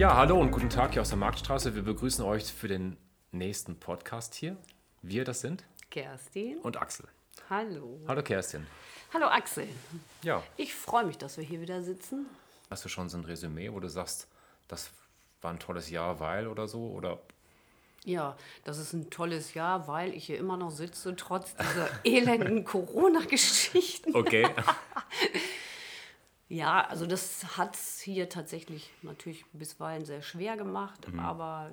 Ja, 0.00 0.16
hallo 0.16 0.40
und 0.40 0.50
guten 0.50 0.70
Tag 0.70 0.94
hier 0.94 1.02
aus 1.02 1.10
der 1.10 1.18
Marktstraße. 1.18 1.74
Wir 1.74 1.82
begrüßen 1.82 2.24
euch 2.24 2.50
für 2.50 2.68
den 2.68 2.96
nächsten 3.32 3.78
Podcast 3.78 4.34
hier. 4.34 4.56
Wir, 5.02 5.24
das 5.24 5.42
sind 5.42 5.62
Kerstin. 5.90 6.56
und 6.60 6.80
Axel. 6.80 7.06
Hallo. 7.50 8.00
Hallo 8.08 8.22
Kerstin. 8.22 8.66
Hallo 9.12 9.26
Axel. 9.26 9.68
Ja, 10.22 10.42
Ich 10.56 10.74
freue 10.74 11.04
mich, 11.04 11.18
dass 11.18 11.36
wir 11.36 11.44
hier 11.44 11.60
wieder 11.60 11.82
sitzen. 11.82 12.24
hast 12.70 12.82
du 12.82 12.88
schon 12.88 13.10
so 13.10 13.18
ein 13.18 13.24
Resümee, 13.24 13.70
wo 13.70 13.78
du 13.78 13.90
sagst, 13.90 14.26
das 14.68 14.88
war 15.42 15.50
ein 15.50 15.58
tolles 15.58 15.90
Jahr, 15.90 16.18
weil 16.18 16.46
oder 16.46 16.66
so? 16.66 16.80
Oder 16.86 17.18
Ja, 18.06 18.38
das 18.64 18.78
ist 18.78 18.94
ein 18.94 19.10
tolles 19.10 19.52
Jahr, 19.52 19.86
weil 19.86 20.14
ich 20.14 20.24
hier 20.24 20.38
immer 20.38 20.56
noch 20.56 20.70
sitze, 20.70 21.14
trotz 21.14 21.54
dieser 21.56 21.90
elenden 22.04 22.64
Corona-Geschichten. 22.64 24.16
okay. 24.16 24.48
Ja, 26.50 26.84
also 26.88 27.06
das 27.06 27.56
hat 27.56 27.76
es 27.76 28.00
hier 28.00 28.28
tatsächlich 28.28 28.90
natürlich 29.02 29.46
bisweilen 29.52 30.04
sehr 30.04 30.20
schwer 30.20 30.56
gemacht, 30.56 31.06
aber 31.16 31.70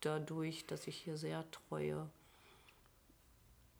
dadurch, 0.00 0.66
dass 0.66 0.88
ich 0.88 0.96
hier 0.96 1.16
sehr 1.16 1.48
treue 1.52 2.10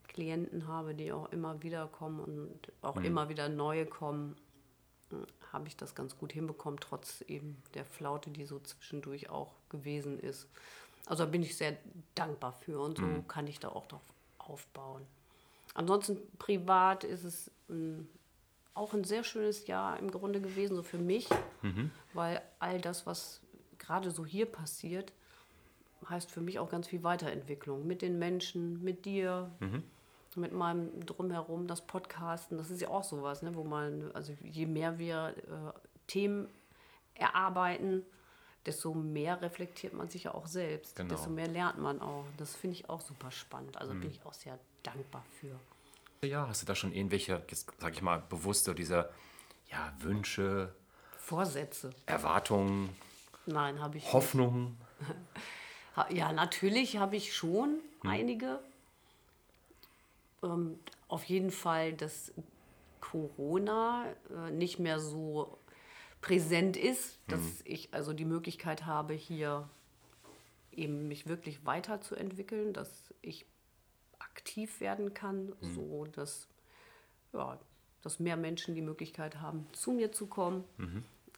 Klienten 0.07 0.67
habe, 0.67 0.95
die 0.95 1.11
auch 1.11 1.31
immer 1.33 1.61
wieder 1.63 1.85
kommen 1.87 2.21
und 2.21 2.71
auch 2.81 2.95
immer 2.95 3.27
wieder 3.27 3.49
neue 3.49 3.85
kommen, 3.85 4.37
habe 5.51 5.67
ich 5.67 5.75
das 5.75 5.95
ganz 5.95 6.17
gut 6.17 6.31
hinbekommen, 6.31 6.79
trotz 6.79 7.21
eben 7.27 7.61
der 7.73 7.83
Flaute, 7.83 8.29
die 8.29 8.45
so 8.45 8.59
zwischendurch 8.59 9.29
auch 9.29 9.51
gewesen 9.67 10.17
ist. 10.17 10.47
Also 11.07 11.25
da 11.25 11.29
bin 11.29 11.43
ich 11.43 11.57
sehr 11.57 11.75
dankbar 12.15 12.53
für 12.53 12.79
und 12.79 12.99
so 12.99 13.21
kann 13.27 13.47
ich 13.47 13.59
da 13.59 13.67
auch 13.67 13.85
drauf 13.85 14.01
aufbauen. 14.37 15.05
Ansonsten 15.73 16.17
privat 16.37 17.03
ist 17.03 17.25
es 17.25 17.51
ein, 17.69 18.07
auch 18.73 18.93
ein 18.93 19.03
sehr 19.03 19.23
schönes 19.23 19.67
Jahr 19.67 19.99
im 19.99 20.09
Grunde 20.11 20.39
gewesen, 20.41 20.75
so 20.75 20.83
für 20.83 20.97
mich, 20.97 21.27
weil 22.13 22.41
all 22.59 22.79
das, 22.79 23.05
was 23.05 23.41
gerade 23.77 24.11
so 24.11 24.25
hier 24.25 24.45
passiert, 24.45 25.11
heißt 26.09 26.31
für 26.31 26.41
mich 26.41 26.57
auch 26.59 26.69
ganz 26.69 26.87
viel 26.87 27.03
Weiterentwicklung 27.03 27.85
mit 27.85 28.01
den 28.01 28.17
Menschen, 28.17 28.81
mit 28.83 29.05
dir, 29.05 29.51
mit 30.35 30.53
meinem 30.53 31.05
Drumherum, 31.05 31.67
das 31.67 31.81
Podcasten. 31.85 32.57
Das 32.57 32.69
ist 32.71 32.81
ja 32.81 32.87
auch 32.89 33.03
sowas, 33.03 33.41
ne, 33.41 33.53
wo 33.55 33.63
man, 33.63 34.09
also 34.13 34.33
je 34.43 34.65
mehr 34.65 34.97
wir 34.97 35.35
äh, 35.37 35.79
Themen 36.07 36.47
erarbeiten, 37.15 38.03
desto 38.65 38.93
mehr 38.93 39.41
reflektiert 39.41 39.93
man 39.93 40.07
sich 40.09 40.23
ja 40.23 40.33
auch 40.33 40.47
selbst, 40.47 40.95
Genau. 40.95 41.09
desto 41.09 41.29
mehr 41.29 41.47
lernt 41.47 41.79
man 41.79 41.99
auch. 42.01 42.25
Das 42.37 42.55
finde 42.55 42.75
ich 42.77 42.89
auch 42.89 43.01
super 43.01 43.31
spannend. 43.31 43.77
Also 43.77 43.93
bin 43.93 44.09
ich 44.09 44.25
auch 44.25 44.33
sehr 44.33 44.57
dankbar 44.83 45.25
für. 45.39 45.59
Ja, 46.23 46.47
hast 46.47 46.61
du 46.61 46.67
da 46.67 46.75
schon 46.75 46.93
irgendwelche, 46.93 47.43
jetzt 47.49 47.71
sag 47.79 47.93
ich 47.93 48.03
mal, 48.03 48.19
bewusste, 48.19 48.75
diese 48.75 49.09
ja, 49.71 49.91
Wünsche, 49.99 50.75
Vorsätze. 51.17 51.89
Erwartungen, 52.05 52.89
Nein, 53.47 53.79
habe 53.79 53.97
ich. 53.97 54.13
Hoffnungen? 54.13 54.77
Ja, 56.09 56.31
natürlich 56.31 56.97
habe 56.97 57.17
ich 57.17 57.35
schon 57.35 57.81
einige. 58.01 58.61
Ähm, 60.41 60.79
auf 61.09 61.25
jeden 61.25 61.51
Fall, 61.51 61.91
dass 61.91 62.31
Corona 63.01 64.05
äh, 64.29 64.51
nicht 64.51 64.79
mehr 64.79 65.01
so 65.01 65.59
präsent 66.21 66.77
ist, 66.77 67.19
dass 67.27 67.41
ich 67.65 67.93
also 67.93 68.13
die 68.13 68.23
Möglichkeit 68.23 68.85
habe, 68.85 69.13
hier 69.13 69.67
eben 70.71 71.09
mich 71.09 71.27
wirklich 71.27 71.65
weiterzuentwickeln, 71.65 72.71
dass 72.71 73.13
ich 73.21 73.45
aktiv 74.31 74.79
werden 74.79 75.13
kann, 75.13 75.53
so 75.61 76.05
dass, 76.05 76.47
ja, 77.33 77.59
dass 78.01 78.19
mehr 78.19 78.37
Menschen 78.37 78.75
die 78.75 78.81
Möglichkeit 78.81 79.39
haben, 79.41 79.67
zu 79.73 79.91
mir 79.91 80.11
zu 80.11 80.27
kommen 80.27 80.63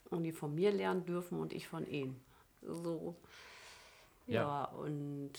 und 0.09 0.23
die 0.23 0.31
von 0.31 0.53
mir 0.53 0.71
lernen 0.71 1.05
dürfen 1.05 1.39
und 1.39 1.53
ich 1.53 1.67
von 1.67 1.85
ihnen. 1.87 2.19
So. 2.61 3.15
Ja. 4.27 4.41
Ja, 4.41 4.63
und 4.65 5.31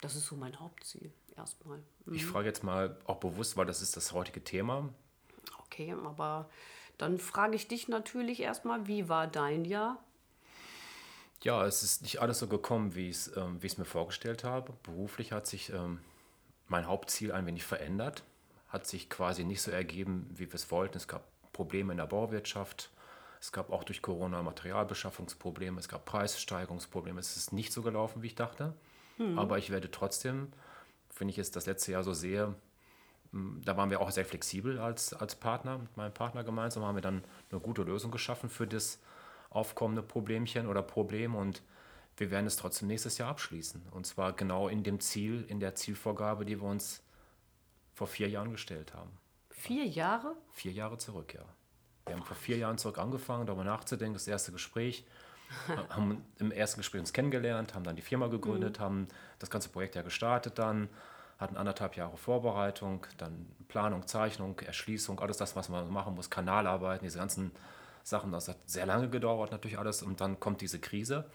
das 0.00 0.16
ist 0.16 0.26
so 0.26 0.36
mein 0.36 0.58
Hauptziel 0.58 1.12
erstmal. 1.36 1.80
Ich 2.10 2.26
frage 2.26 2.46
jetzt 2.46 2.64
mal 2.64 2.98
auch 3.04 3.18
bewusst, 3.18 3.56
weil 3.56 3.66
das 3.66 3.82
ist 3.82 3.96
das 3.96 4.12
heutige 4.12 4.42
Thema. 4.42 4.88
Okay, 5.60 5.94
aber 6.04 6.48
dann 6.96 7.18
frage 7.18 7.54
ich 7.54 7.68
dich 7.68 7.88
natürlich 7.88 8.40
erstmal, 8.40 8.86
wie 8.88 9.08
war 9.08 9.26
dein 9.28 9.64
Jahr? 9.64 10.02
Ja, 11.42 11.64
es 11.64 11.84
ist 11.84 12.02
nicht 12.02 12.20
alles 12.20 12.40
so 12.40 12.48
gekommen, 12.48 12.96
wie 12.96 13.10
ich 13.10 13.16
es 13.16 13.36
ähm, 13.36 13.62
wie 13.62 13.70
mir 13.78 13.84
vorgestellt 13.84 14.42
habe. 14.42 14.72
Beruflich 14.82 15.30
hat 15.30 15.46
sich 15.46 15.72
ähm, 15.72 16.00
mein 16.68 16.86
Hauptziel 16.86 17.32
ein 17.32 17.46
wenig 17.46 17.64
verändert, 17.64 18.22
hat 18.68 18.86
sich 18.86 19.08
quasi 19.10 19.44
nicht 19.44 19.62
so 19.62 19.70
ergeben, 19.70 20.30
wie 20.34 20.46
wir 20.46 20.54
es 20.54 20.70
wollten. 20.70 20.96
Es 20.96 21.08
gab 21.08 21.24
Probleme 21.52 21.92
in 21.92 21.98
der 21.98 22.06
Bauwirtschaft, 22.06 22.90
es 23.40 23.52
gab 23.52 23.70
auch 23.70 23.84
durch 23.84 24.02
Corona 24.02 24.42
Materialbeschaffungsprobleme, 24.42 25.78
es 25.80 25.88
gab 25.88 26.04
Preissteigerungsprobleme. 26.04 27.20
Es 27.20 27.36
ist 27.36 27.52
nicht 27.52 27.72
so 27.72 27.82
gelaufen, 27.82 28.22
wie 28.22 28.28
ich 28.28 28.34
dachte. 28.34 28.74
Aber 29.36 29.58
ich 29.58 29.70
werde 29.70 29.90
trotzdem, 29.90 30.52
wenn 31.18 31.28
ich 31.28 31.36
jetzt 31.36 31.56
das 31.56 31.66
letzte 31.66 31.92
Jahr 31.92 32.04
so 32.04 32.12
sehe, 32.12 32.54
m, 33.32 33.60
da 33.64 33.76
waren 33.76 33.90
wir 33.90 34.00
auch 34.00 34.10
sehr 34.10 34.24
flexibel 34.24 34.78
als, 34.78 35.12
als 35.12 35.34
Partner, 35.34 35.78
mit 35.78 35.96
meinem 35.96 36.14
Partner 36.14 36.44
gemeinsam, 36.44 36.84
haben 36.84 36.94
wir 36.96 37.02
dann 37.02 37.24
eine 37.50 37.60
gute 37.60 37.82
Lösung 37.82 38.10
geschaffen 38.10 38.48
für 38.48 38.66
das 38.66 39.00
aufkommende 39.50 40.02
Problemchen 40.02 40.68
oder 40.68 40.82
Problem 40.82 41.34
und 41.34 41.62
wir 42.18 42.30
werden 42.30 42.46
es 42.46 42.56
trotzdem 42.56 42.88
nächstes 42.88 43.18
Jahr 43.18 43.30
abschließen. 43.30 43.82
Und 43.90 44.06
zwar 44.06 44.32
genau 44.32 44.68
in 44.68 44.82
dem 44.82 45.00
Ziel, 45.00 45.44
in 45.48 45.60
der 45.60 45.74
Zielvorgabe, 45.74 46.44
die 46.44 46.60
wir 46.60 46.68
uns 46.68 47.02
vor 47.94 48.06
vier 48.06 48.28
Jahren 48.28 48.50
gestellt 48.50 48.94
haben. 48.94 49.10
Vier 49.50 49.86
Jahre? 49.86 50.36
Vier 50.52 50.72
Jahre 50.72 50.98
zurück, 50.98 51.34
ja. 51.34 51.44
Wir 52.06 52.14
haben 52.14 52.24
vor 52.24 52.36
vier 52.36 52.56
Jahren 52.56 52.78
zurück 52.78 52.98
angefangen, 52.98 53.46
darüber 53.46 53.64
nachzudenken, 53.64 54.14
das 54.14 54.26
erste 54.26 54.50
Gespräch, 54.50 55.04
haben 55.90 56.24
im 56.38 56.50
ersten 56.50 56.80
Gespräch 56.80 57.00
uns 57.00 57.12
kennengelernt, 57.12 57.74
haben 57.74 57.84
dann 57.84 57.96
die 57.96 58.02
Firma 58.02 58.28
gegründet, 58.28 58.80
haben 58.80 59.08
das 59.38 59.50
ganze 59.50 59.68
Projekt 59.68 59.94
ja 59.94 60.02
gestartet 60.02 60.58
dann, 60.58 60.88
hatten 61.38 61.56
anderthalb 61.56 61.96
Jahre 61.96 62.16
Vorbereitung, 62.16 63.06
dann 63.16 63.46
Planung, 63.68 64.06
Zeichnung, 64.06 64.58
Erschließung, 64.60 65.20
alles 65.20 65.36
das, 65.36 65.54
was 65.56 65.68
man 65.68 65.90
machen 65.90 66.14
muss, 66.14 66.30
Kanalarbeiten, 66.30 67.04
diese 67.04 67.18
ganzen 67.18 67.52
Sachen, 68.02 68.32
das 68.32 68.48
hat 68.48 68.56
sehr 68.66 68.86
lange 68.86 69.08
gedauert 69.08 69.52
natürlich 69.52 69.78
alles 69.78 70.02
und 70.02 70.20
dann 70.20 70.40
kommt 70.40 70.60
diese 70.60 70.78
Krise. 70.78 71.30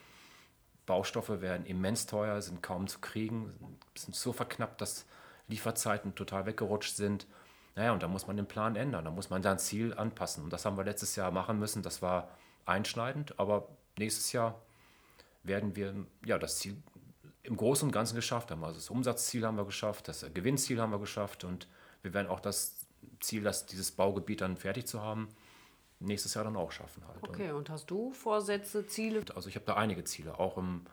Baustoffe 0.85 1.41
werden 1.41 1.66
immens 1.66 2.05
teuer, 2.05 2.41
sind 2.41 2.61
kaum 2.61 2.88
zu 2.88 2.99
kriegen, 2.99 3.53
sind 3.95 4.16
so 4.16 4.33
verknappt, 4.33 4.81
dass 4.81 5.05
Lieferzeiten 5.47 6.16
total 6.16 6.45
weggerutscht 6.45 6.95
sind. 6.95 7.25
Naja, 7.75 7.91
und 7.94 8.03
da 8.03 8.07
muss 8.07 8.27
man 8.27 8.38
den 8.38 8.47
Plan 8.47 8.75
ändern, 8.75 9.05
da 9.05 9.11
muss 9.11 9.29
man 9.29 9.41
sein 9.41 9.59
Ziel 9.59 9.93
anpassen. 9.93 10.43
Und 10.43 10.53
das 10.53 10.66
haben 10.66 10.77
wir 10.77 10.83
letztes 10.83 11.16
Jahr 11.16 11.31
machen 11.31 11.57
müssen. 11.57 11.81
Das 11.81 12.01
war 12.01 12.29
einschneidend, 12.66 13.39
aber 13.39 13.67
nächstes 13.97 14.31
Jahr 14.31 14.61
werden 15.43 15.75
wir 15.75 15.93
ja 16.25 16.38
das 16.38 16.59
Ziel 16.59 16.77
im 17.43 17.57
Großen 17.57 17.88
und 17.88 17.91
Ganzen 17.91 18.16
geschafft 18.16 18.51
haben. 18.51 18.63
Also 18.63 18.79
das 18.79 18.89
Umsatzziel 18.89 19.45
haben 19.45 19.57
wir 19.57 19.66
geschafft, 19.66 20.07
das 20.07 20.25
Gewinnziel 20.33 20.79
haben 20.79 20.91
wir 20.91 20.99
geschafft 20.99 21.43
und 21.43 21.67
wir 22.01 22.13
werden 22.13 22.27
auch 22.27 22.39
das 22.39 22.85
Ziel, 23.19 23.43
das 23.43 23.66
dieses 23.66 23.91
Baugebiet 23.91 24.41
dann 24.41 24.55
fertig 24.55 24.88
zu 24.88 25.01
haben, 25.01 25.29
nächstes 26.03 26.34
Jahr 26.34 26.44
dann 26.44 26.56
auch 26.56 26.72
schaffen 26.72 27.03
halt. 27.08 27.22
Und 27.24 27.30
Okay, 27.30 27.52
und 27.52 27.69
hast 27.69 27.90
du 27.90 28.12
Vorsätze, 28.14 28.86
Ziele? 28.88 29.24
also 29.36 29.50
ich 29.50 29.56
habe 29.56 29.66
da 29.66 29.75
einige 29.75 30.03
Ziele, 30.03 30.38
auch 30.40 30.58
im, 30.58 30.86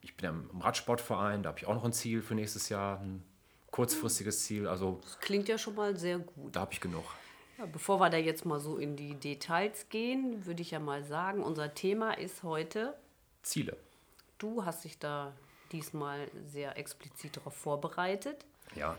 ich 0.00 0.16
bin 0.16 0.24
ja 0.24 0.30
im 0.30 0.60
Radsportverein, 0.60 1.42
da 1.42 1.48
habe 1.50 1.58
ich 1.58 1.66
auch 1.66 1.74
noch 1.74 1.84
ein 1.84 1.92
Ziel 1.92 2.22
für 2.22 2.34
nächstes 2.34 2.68
Jahr, 2.68 3.00
ein 3.00 3.22
kurzfristiges 3.70 4.44
Ziel, 4.44 4.66
also 4.66 5.00
Das 5.02 5.18
klingt 5.20 5.48
ja 5.48 5.56
schon 5.58 5.74
mal 5.74 5.96
sehr 5.96 6.18
gut. 6.18 6.56
da 6.56 6.60
habe 6.60 6.72
ich 6.72 6.80
genug. 6.80 7.04
Ja, 7.58 7.66
bevor 7.66 8.00
wir 8.00 8.08
da 8.10 8.16
jetzt 8.16 8.44
mal 8.46 8.58
so 8.58 8.78
in 8.78 8.96
die 8.96 9.14
Details 9.14 9.88
gehen, 9.90 10.46
würde 10.46 10.62
ich 10.62 10.70
ja 10.72 10.80
mal 10.80 11.04
sagen, 11.04 11.42
unser 11.42 11.74
Thema 11.74 12.12
ist 12.12 12.42
heute, 12.42 12.96
Ziele. 13.42 13.76
du 14.38 14.64
hast 14.64 14.84
dich 14.84 14.98
da 14.98 15.32
diesmal 15.70 16.28
sehr 16.46 16.76
explizit 16.78 17.36
darauf 17.36 17.54
vorbereitet. 17.54 18.44
Ja, 18.74 18.96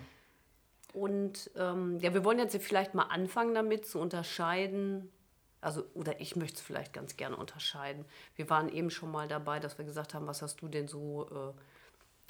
Und 0.93 1.49
ähm, 1.57 1.97
ja, 1.99 2.13
wir 2.13 2.23
wollen 2.25 2.39
jetzt 2.39 2.55
vielleicht 2.57 2.93
mal 2.95 3.03
anfangen 3.03 3.53
damit 3.55 3.85
zu 3.85 3.99
unterscheiden. 3.99 5.09
Also, 5.61 5.83
oder 5.93 6.19
ich 6.19 6.35
möchte 6.35 6.55
es 6.55 6.61
vielleicht 6.61 6.91
ganz 6.91 7.17
gerne 7.17 7.35
unterscheiden. 7.37 8.05
Wir 8.35 8.49
waren 8.49 8.67
eben 8.69 8.89
schon 8.89 9.11
mal 9.11 9.27
dabei, 9.27 9.59
dass 9.59 9.77
wir 9.77 9.85
gesagt 9.85 10.13
haben, 10.13 10.25
was 10.27 10.41
hast 10.41 10.61
du 10.61 10.67
denn 10.67 10.87
so 10.87 11.27
äh, 11.29 11.59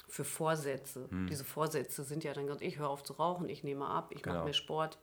für 0.08 0.24
Vorsätze? 0.24 1.08
Diese 1.30 1.42
Vorsätze 1.44 2.04
sind 2.04 2.24
ja 2.24 2.34
dann 2.34 2.46
ganz, 2.46 2.60
ich 2.60 2.78
höre 2.78 2.90
auf 2.90 3.02
zu 3.02 3.14
rauchen, 3.14 3.48
ich 3.48 3.64
nehme 3.64 3.86
ab, 3.86 4.08
ich 4.10 4.22
Genau. 4.22 4.36
mache 4.36 4.44
mehr 4.44 4.52
Sport, 4.52 4.98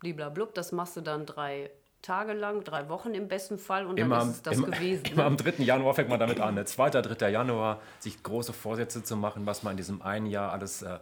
bliblablub. 0.00 0.54
Das 0.54 0.72
machst 0.72 0.96
du 0.96 1.00
dann 1.00 1.24
drei 1.24 1.70
Tage 2.02 2.34
lang, 2.34 2.62
drei 2.62 2.88
Wochen 2.90 3.14
im 3.14 3.26
besten 3.26 3.58
Fall 3.58 3.86
und 3.86 3.98
immer, 3.98 4.16
dann 4.16 4.22
am- 4.24 4.30
ist 4.30 4.36
es 4.36 4.42
das 4.42 4.56
immer, 4.58 4.66
gewesen. 4.68 5.06
immer 5.06 5.22
ne? 5.22 5.24
am 5.24 5.36
3. 5.38 5.62
Januar 5.64 5.94
fängt 5.94 6.10
man 6.10 6.20
damit 6.20 6.38
an. 6.40 6.54
Ne? 6.54 6.64
2. 6.66 6.90
3. 6.90 7.30
Januar, 7.30 7.80
sich 8.00 8.22
große 8.22 8.52
Vorsätze 8.52 9.02
zu 9.02 9.16
machen, 9.16 9.46
was 9.46 9.62
man 9.62 9.72
in 9.72 9.76
diesem 9.78 10.02
einen 10.02 10.26
Jahr 10.26 10.52
alles 10.52 10.82
äh, 10.82 10.98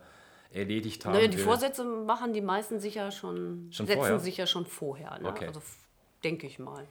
erledigt 0.54 1.04
haben 1.04 1.12
Naja, 1.12 1.28
die 1.28 1.36
will. 1.38 1.44
Vorsätze 1.44 1.84
machen 1.84 2.32
die 2.32 2.40
meisten 2.40 2.80
sich 2.80 2.94
ja 2.94 3.10
schon, 3.10 3.68
Schon 3.70 3.86
setzen 3.86 3.98
vorher? 3.98 4.18
sich 4.20 4.36
ja 4.36 4.46
schon 4.46 4.66
vorher. 4.66 5.18
Ne? 5.18 5.28
Okay. 5.28 5.46
Also 5.48 5.60
denke 6.22 6.46
ich 6.46 6.58
mal. 6.58 6.86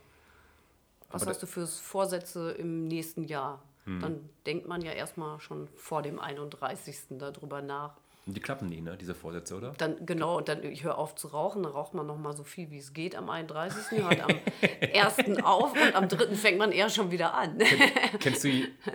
Was 1.09 1.21
Aber 1.23 1.31
hast 1.31 1.41
du 1.43 1.47
für 1.47 1.65
Vorsätze 1.67 2.51
im 2.51 2.85
nächsten 2.87 3.23
Jahr? 3.23 3.61
Hm. 3.85 3.99
Dann 3.99 4.29
denkt 4.45 4.67
man 4.67 4.81
ja 4.81 4.91
erstmal 4.91 5.39
schon 5.39 5.67
vor 5.75 6.01
dem 6.01 6.19
31. 6.19 6.95
darüber 7.19 7.61
nach. 7.61 7.95
Die 8.25 8.39
klappen 8.39 8.69
nie, 8.69 8.79
ne, 8.79 8.95
diese 8.95 9.13
Vorsätze, 9.13 9.57
oder? 9.57 9.73
Dann, 9.77 10.05
genau, 10.05 10.37
und 10.37 10.47
dann, 10.47 10.63
ich 10.63 10.85
höre 10.85 10.97
auf 10.97 11.13
zu 11.13 11.27
rauchen, 11.27 11.63
dann 11.63 11.73
raucht 11.73 11.93
man 11.93 12.07
noch 12.07 12.17
mal 12.17 12.33
so 12.33 12.45
viel, 12.45 12.71
wie 12.71 12.77
es 12.77 12.93
geht 12.93 13.17
am 13.17 13.29
31., 13.29 13.99
hört 14.01 14.21
am 14.21 14.29
1. 14.93 15.43
auf 15.43 15.73
und 15.73 15.93
am 15.93 16.07
3. 16.07 16.33
fängt 16.33 16.57
man 16.57 16.71
eher 16.71 16.87
schon 16.89 17.11
wieder 17.11 17.33
an. 17.33 17.57
Kennst 18.21 18.45
du, 18.45 18.49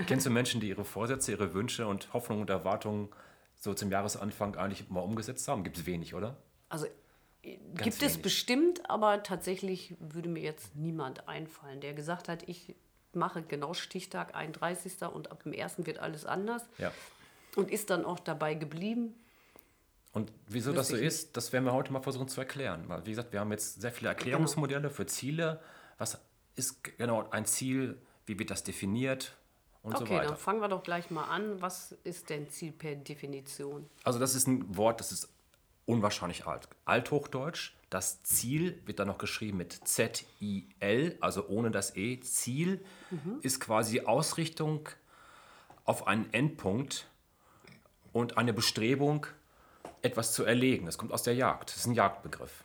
kennst 0.06 0.24
du 0.24 0.30
Menschen, 0.30 0.62
die 0.62 0.68
ihre 0.70 0.86
Vorsätze, 0.86 1.32
ihre 1.32 1.52
Wünsche 1.52 1.86
und 1.86 2.10
Hoffnungen 2.14 2.40
und 2.40 2.48
Erwartungen 2.50 3.10
so 3.58 3.74
zum 3.74 3.90
Jahresanfang 3.90 4.56
eigentlich 4.56 4.88
mal 4.88 5.00
umgesetzt 5.00 5.46
haben? 5.48 5.64
Gibt 5.64 5.78
es 5.78 5.86
wenig, 5.86 6.14
oder? 6.14 6.36
Also 6.68 6.86
gibt 7.42 7.96
es 7.96 8.00
wenig. 8.00 8.22
bestimmt, 8.22 8.90
aber 8.90 9.22
tatsächlich 9.22 9.96
würde 10.00 10.28
mir 10.28 10.42
jetzt 10.42 10.76
niemand 10.76 11.28
einfallen, 11.28 11.80
der 11.80 11.94
gesagt 11.94 12.28
hat, 12.28 12.48
ich 12.48 12.74
mache 13.12 13.42
genau 13.42 13.74
Stichtag 13.74 14.34
31. 14.34 15.02
und 15.12 15.30
ab 15.30 15.42
dem 15.42 15.52
1. 15.52 15.86
wird 15.86 15.98
alles 15.98 16.24
anders. 16.24 16.62
Ja. 16.78 16.92
Und 17.56 17.70
ist 17.70 17.90
dann 17.90 18.04
auch 18.04 18.20
dabei 18.20 18.54
geblieben. 18.54 19.14
Und 20.12 20.32
wieso 20.46 20.72
das 20.72 20.88
so 20.88 20.96
ist, 20.96 21.36
das 21.36 21.52
werden 21.52 21.64
wir 21.64 21.72
heute 21.72 21.92
mal 21.92 22.02
versuchen 22.02 22.28
zu 22.28 22.40
erklären. 22.40 22.84
Weil, 22.88 23.04
Wie 23.06 23.10
gesagt, 23.10 23.32
wir 23.32 23.40
haben 23.40 23.50
jetzt 23.50 23.80
sehr 23.80 23.92
viele 23.92 24.08
Erklärungsmodelle 24.08 24.90
für 24.90 25.06
Ziele. 25.06 25.60
Was 25.96 26.18
ist 26.54 26.82
genau 26.98 27.28
ein 27.30 27.44
Ziel? 27.44 28.00
Wie 28.26 28.38
wird 28.38 28.50
das 28.50 28.64
definiert? 28.64 29.36
Und 29.88 29.98
so 29.98 30.04
Okay, 30.04 30.14
weiter. 30.16 30.28
dann 30.28 30.36
fangen 30.36 30.60
wir 30.60 30.68
doch 30.68 30.82
gleich 30.82 31.10
mal 31.10 31.24
an. 31.24 31.60
Was 31.60 31.92
ist 32.04 32.30
denn 32.30 32.48
Ziel 32.50 32.72
per 32.72 32.94
Definition? 32.94 33.88
Also 34.04 34.18
das 34.18 34.34
ist 34.34 34.46
ein 34.46 34.76
Wort, 34.76 35.00
das 35.00 35.12
ist 35.12 35.28
unwahrscheinlich 35.86 36.46
alt. 36.46 36.68
Althochdeutsch. 36.84 37.72
Das 37.90 38.22
Ziel 38.22 38.80
wird 38.84 38.98
dann 38.98 39.08
noch 39.08 39.16
geschrieben 39.18 39.56
mit 39.58 39.72
Z-I-L, 39.72 41.16
also 41.20 41.46
ohne 41.48 41.70
das 41.70 41.96
E. 41.96 42.20
Ziel 42.20 42.84
ist 43.40 43.60
quasi 43.60 43.92
die 43.92 44.06
Ausrichtung 44.06 44.88
auf 45.84 46.06
einen 46.06 46.30
Endpunkt 46.34 47.06
und 48.12 48.36
eine 48.36 48.52
Bestrebung, 48.52 49.26
etwas 50.02 50.34
zu 50.34 50.44
erlegen. 50.44 50.84
Das 50.84 50.98
kommt 50.98 51.12
aus 51.12 51.22
der 51.22 51.34
Jagd. 51.34 51.70
Das 51.70 51.78
ist 51.78 51.86
ein 51.86 51.94
Jagdbegriff. 51.94 52.64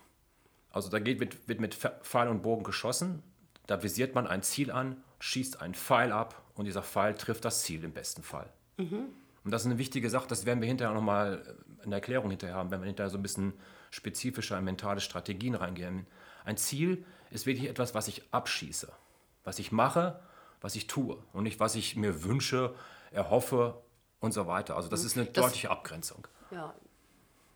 Also 0.72 0.90
da 0.90 1.00
geht, 1.00 1.20
wird, 1.22 1.48
wird 1.48 1.62
mit 1.62 1.74
Pfeil 1.76 2.28
und 2.28 2.42
Bogen 2.42 2.64
geschossen. 2.64 3.24
Da 3.66 3.82
visiert 3.82 4.14
man 4.16 4.28
ein 4.28 4.44
Ziel 4.44 4.72
an, 4.72 5.02
schießt 5.20 5.62
einen 5.62 5.74
Pfeil 5.74 6.12
ab 6.12 6.43
und 6.56 6.66
dieser 6.66 6.84
Pfeil 6.84 7.16
trifft 7.16 7.46
das 7.46 7.64
Ziel 7.64 7.84
im 7.84 7.92
besten 7.94 8.24
Fall. 8.24 8.52
Und 8.78 9.52
das 9.52 9.62
ist 9.64 9.66
eine 9.68 9.78
wichtige 9.78 10.10
Sache, 10.10 10.28
das 10.28 10.46
werden 10.46 10.62
wir 10.62 10.68
hinterher 10.68 10.94
nochmal 10.94 11.56
in 11.84 11.90
der 11.92 11.98
Erklärung 12.00 12.30
hinterher 12.30 12.56
haben, 12.56 12.72
wenn 12.72 12.82
wir 12.82 12.88
hinterher 12.88 13.10
so 13.10 13.18
ein 13.18 13.22
bisschen 13.24 13.54
spezifischer 13.92 14.58
in 14.58 14.64
mentale 14.64 15.00
Strategien 15.02 15.56
reingehen. 15.56 16.08
Ein 16.46 16.58
Ziel 16.58 17.06
ist 17.30 17.46
wirklich 17.46 17.70
etwas, 17.70 17.94
was 17.94 18.08
ich 18.08 18.24
abschieße, 18.32 18.92
was 19.44 19.60
ich 19.60 19.72
mache, 19.72 20.20
was 20.62 20.76
ich 20.76 20.88
tue 20.88 21.18
und 21.34 21.44
nicht, 21.44 21.60
was 21.60 21.76
ich 21.76 21.96
mir 21.96 22.24
wünsche, 22.24 22.74
erhoffe 23.12 23.82
und 24.20 24.34
so 24.34 24.48
weiter. 24.48 24.76
Also 24.76 24.90
das 24.90 25.04
ist 25.04 25.18
eine 25.18 25.26
Das- 25.28 25.44
deutliche 25.46 25.70
Abgrenzung. 25.70 26.28
Ja, 26.52 26.74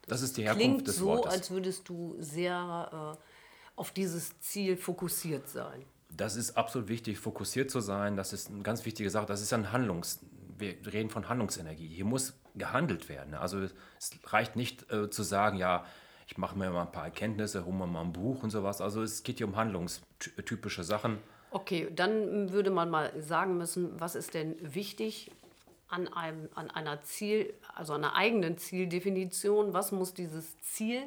Das 0.08 0.22
ist 0.22 0.38
die 0.38 0.44
Herkunft 0.44 0.62
klingt 0.66 0.88
des 0.88 0.98
so, 0.98 1.08
Wortes. 1.08 1.32
als 1.34 1.52
würdest 1.52 1.88
du 1.90 2.16
sehr 2.20 3.16
äh, 3.18 3.24
auf 3.76 3.92
dieses 3.92 4.40
Ziel 4.40 4.78
fokussiert 4.78 5.50
sein. 5.50 5.84
Das 6.09 6.36
ist 6.36 6.57
absolut 6.57 6.88
wichtig, 6.88 7.19
fokussiert 7.19 7.69
zu 7.69 7.80
sein. 7.80 8.15
Das 8.15 8.33
ist 8.33 8.50
eine 8.50 8.63
ganz 8.63 8.86
wichtige 8.86 9.09
Sache. 9.09 9.25
Das 9.25 9.42
ist 9.42 9.54
ein 9.54 9.71
Handlungs. 9.71 10.19
Wir 10.57 10.75
reden 10.92 11.09
von 11.09 11.30
Handlungsenergie. 11.30 11.88
Hier 11.88 12.06
muss 12.06 12.33
gehandelt 12.56 13.09
werden. 13.09 13.36
Also 13.36 13.59
es 13.59 14.12
reicht 14.25 14.56
nicht 14.56 14.92
äh, 14.92 15.09
zu 15.09 15.24
sagen, 15.24 15.57
ja, 15.57 15.86
ich 16.27 16.38
mache 16.38 16.57
mir 16.57 16.69
mal 16.69 16.81
ein 16.81 16.92
paar 16.92 17.06
Erkenntnisse, 17.06 17.65
hole 17.65 17.75
mir 17.75 17.88
mal 17.88 18.01
ein 18.01 18.13
Buch 18.13 18.44
und 18.44 18.50
sowas. 18.50 18.81
Also 18.81 19.01
es 19.01 19.24
geht 19.24 19.38
hier 19.38 19.48
um 19.48 19.56
handlungstypische 19.56 20.83
Sachen. 20.83 21.19
Okay, 21.51 21.88
dann 21.95 22.51
würde 22.51 22.69
man 22.69 22.89
mal 22.89 23.13
sagen 23.21 23.57
müssen, 23.57 24.00
was 24.00 24.15
ist 24.15 24.33
denn 24.33 24.56
wichtig 24.62 25.31
an, 25.88 26.07
einem, 26.09 26.50
an 26.56 26.69
einer 26.69 27.01
Ziel, 27.04 27.54
also 27.74 27.94
einer 27.94 28.15
eigenen 28.15 28.57
Zieldefinition? 28.57 29.74
Was 29.74 29.94
muss 29.94 30.13
dieses 30.13 30.59
Ziel 30.59 31.04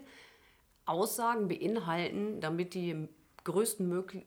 aussagen, 0.86 1.48
beinhalten, 1.48 2.40
damit 2.40 2.72
die 2.72 3.08
größtmöglich, 3.44 4.24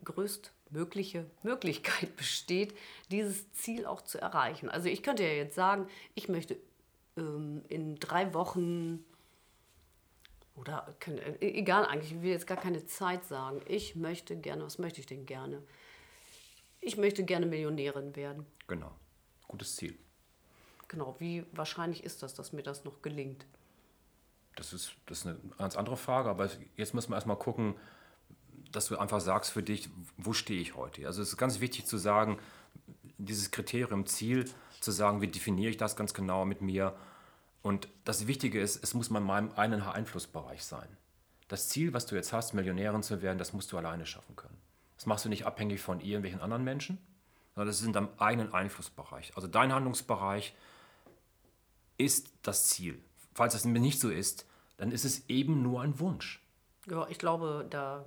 größtmögliche 0.74 1.26
Möglichkeit 1.44 2.16
besteht, 2.18 2.76
dieses 3.12 3.52
Ziel 3.54 3.86
auch 3.86 4.02
zu 4.02 4.20
erreichen? 4.20 4.70
Also 4.70 4.90
ich 4.90 5.04
könnte 5.04 5.24
ja 5.24 5.30
jetzt 5.30 5.56
sagen, 5.56 5.88
ich 6.16 6.28
möchte 6.28 6.58
ähm, 7.18 7.64
in 7.70 7.96
drei 7.96 8.34
Wochen 8.34 9.06
oder 10.56 10.94
können, 11.00 11.20
äh, 11.20 11.38
egal 11.40 11.86
eigentlich, 11.86 12.12
ich 12.12 12.22
will 12.22 12.32
jetzt 12.32 12.48
gar 12.48 12.58
keine 12.58 12.86
Zeit 12.86 13.24
sagen. 13.26 13.62
Ich 13.68 13.96
möchte 13.96 14.36
gerne, 14.36 14.64
was 14.64 14.78
möchte 14.78 15.00
ich 15.00 15.06
denn 15.06 15.26
gerne? 15.26 15.62
Ich 16.82 16.98
möchte 16.98 17.24
gerne 17.24 17.46
Millionärin 17.46 18.16
werden. 18.16 18.46
Genau. 18.68 18.92
Gutes 19.48 19.76
Ziel. 19.76 19.98
Genau, 20.88 21.16
wie 21.20 21.46
wahrscheinlich 21.54 22.04
ist 22.04 22.24
das, 22.24 22.36
dass 22.36 22.54
mir 22.54 22.62
das 22.62 22.84
noch 22.84 23.02
gelingt? 23.02 23.46
Das 24.56 24.74
ist, 24.74 24.96
das 25.08 25.20
ist 25.20 25.28
eine 25.28 25.40
ganz 25.58 25.76
andere 25.76 25.98
Frage, 25.98 26.30
aber 26.30 26.48
jetzt 26.76 26.94
müssen 26.94 27.10
wir 27.10 27.16
erstmal 27.16 27.40
gucken, 27.40 27.76
dass 28.74 28.88
du 28.88 28.98
einfach 28.98 29.22
sagst 29.22 29.52
für 29.52 29.64
dich, 29.64 29.90
wo 30.18 30.34
stehe 30.34 30.60
ich 30.60 30.76
heute? 30.76 31.06
Also 31.08 31.22
es 31.22 31.30
ist 31.30 31.38
ganz 31.38 31.62
wichtig 31.62 31.86
zu 31.86 31.98
sagen, 31.98 32.40
dieses 33.18 33.52
Kriterium 33.52 34.06
Ziel, 34.06 34.50
zu 34.82 34.92
sagen, 34.92 35.22
wie 35.22 35.28
definiere 35.28 35.70
ich 35.70 35.78
das 35.78 35.96
ganz 35.96 36.14
genau 36.14 36.44
mit 36.44 36.62
mir. 36.62 36.94
Und 37.62 37.88
das 38.04 38.28
Wichtige 38.28 38.60
ist, 38.60 38.84
es 38.84 38.94
muss 38.94 39.08
in 39.08 39.24
meinem 39.24 39.52
einen 39.56 39.82
Einflussbereich 39.82 40.66
sein. 40.66 40.90
Das 41.48 41.70
Ziel, 41.70 41.94
was 41.94 42.06
du 42.06 42.16
jetzt 42.16 42.34
hast, 42.34 42.54
Millionärin 42.54 43.04
zu 43.04 43.22
werden, 43.22 43.38
das 43.38 43.54
musst 43.54 43.72
du 43.72 43.78
alleine 43.78 44.06
schaffen 44.06 44.36
können. 44.36 44.58
Das 44.98 45.06
machst 45.06 45.24
du 45.24 45.30
nicht 45.30 45.46
abhängig 45.46 45.80
von 45.80 46.02
irgendwelchen 46.02 46.42
anderen 46.42 46.64
Menschen, 46.64 46.98
sondern 47.54 47.68
das 47.68 47.80
ist 47.80 47.86
in 47.86 47.94
deinem 47.94 48.10
eigenen 48.18 48.54
Einflussbereich. 48.54 49.34
Also 49.36 49.48
dein 49.48 49.72
Handlungsbereich 49.72 50.56
ist 51.98 52.34
das 52.42 52.66
Ziel. 52.70 53.00
Falls 53.36 53.54
das 53.54 53.66
nicht 53.66 54.00
so 54.00 54.10
ist, 54.10 54.46
dann 54.78 54.92
ist 54.92 55.06
es 55.06 55.30
eben 55.30 55.62
nur 55.62 55.82
ein 55.82 56.00
Wunsch. 56.00 56.42
Ja, 56.90 57.08
ich 57.08 57.20
glaube, 57.20 57.66
da 57.70 58.06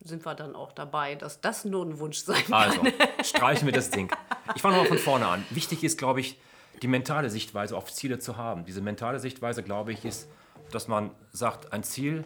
sind 0.00 0.24
wir 0.24 0.34
dann 0.34 0.54
auch 0.54 0.72
dabei, 0.72 1.14
dass 1.14 1.40
das 1.40 1.64
nur 1.64 1.84
ein 1.84 1.98
Wunsch 1.98 2.18
sein 2.18 2.44
kann. 2.44 2.54
Also, 2.54 2.82
streichen 3.24 3.66
wir 3.66 3.72
das 3.72 3.90
Ding. 3.90 4.10
Ich 4.54 4.62
fange 4.62 4.76
mal 4.76 4.86
von 4.86 4.98
vorne 4.98 5.26
an. 5.26 5.44
Wichtig 5.50 5.84
ist, 5.84 5.98
glaube 5.98 6.20
ich, 6.20 6.38
die 6.82 6.88
mentale 6.88 7.30
Sichtweise 7.30 7.76
auf 7.76 7.92
Ziele 7.92 8.18
zu 8.18 8.36
haben. 8.36 8.64
Diese 8.64 8.80
mentale 8.80 9.18
Sichtweise, 9.18 9.62
glaube 9.62 9.92
ich, 9.92 10.04
ist, 10.04 10.28
dass 10.70 10.88
man 10.88 11.10
sagt, 11.32 11.72
ein 11.72 11.82
Ziel 11.82 12.24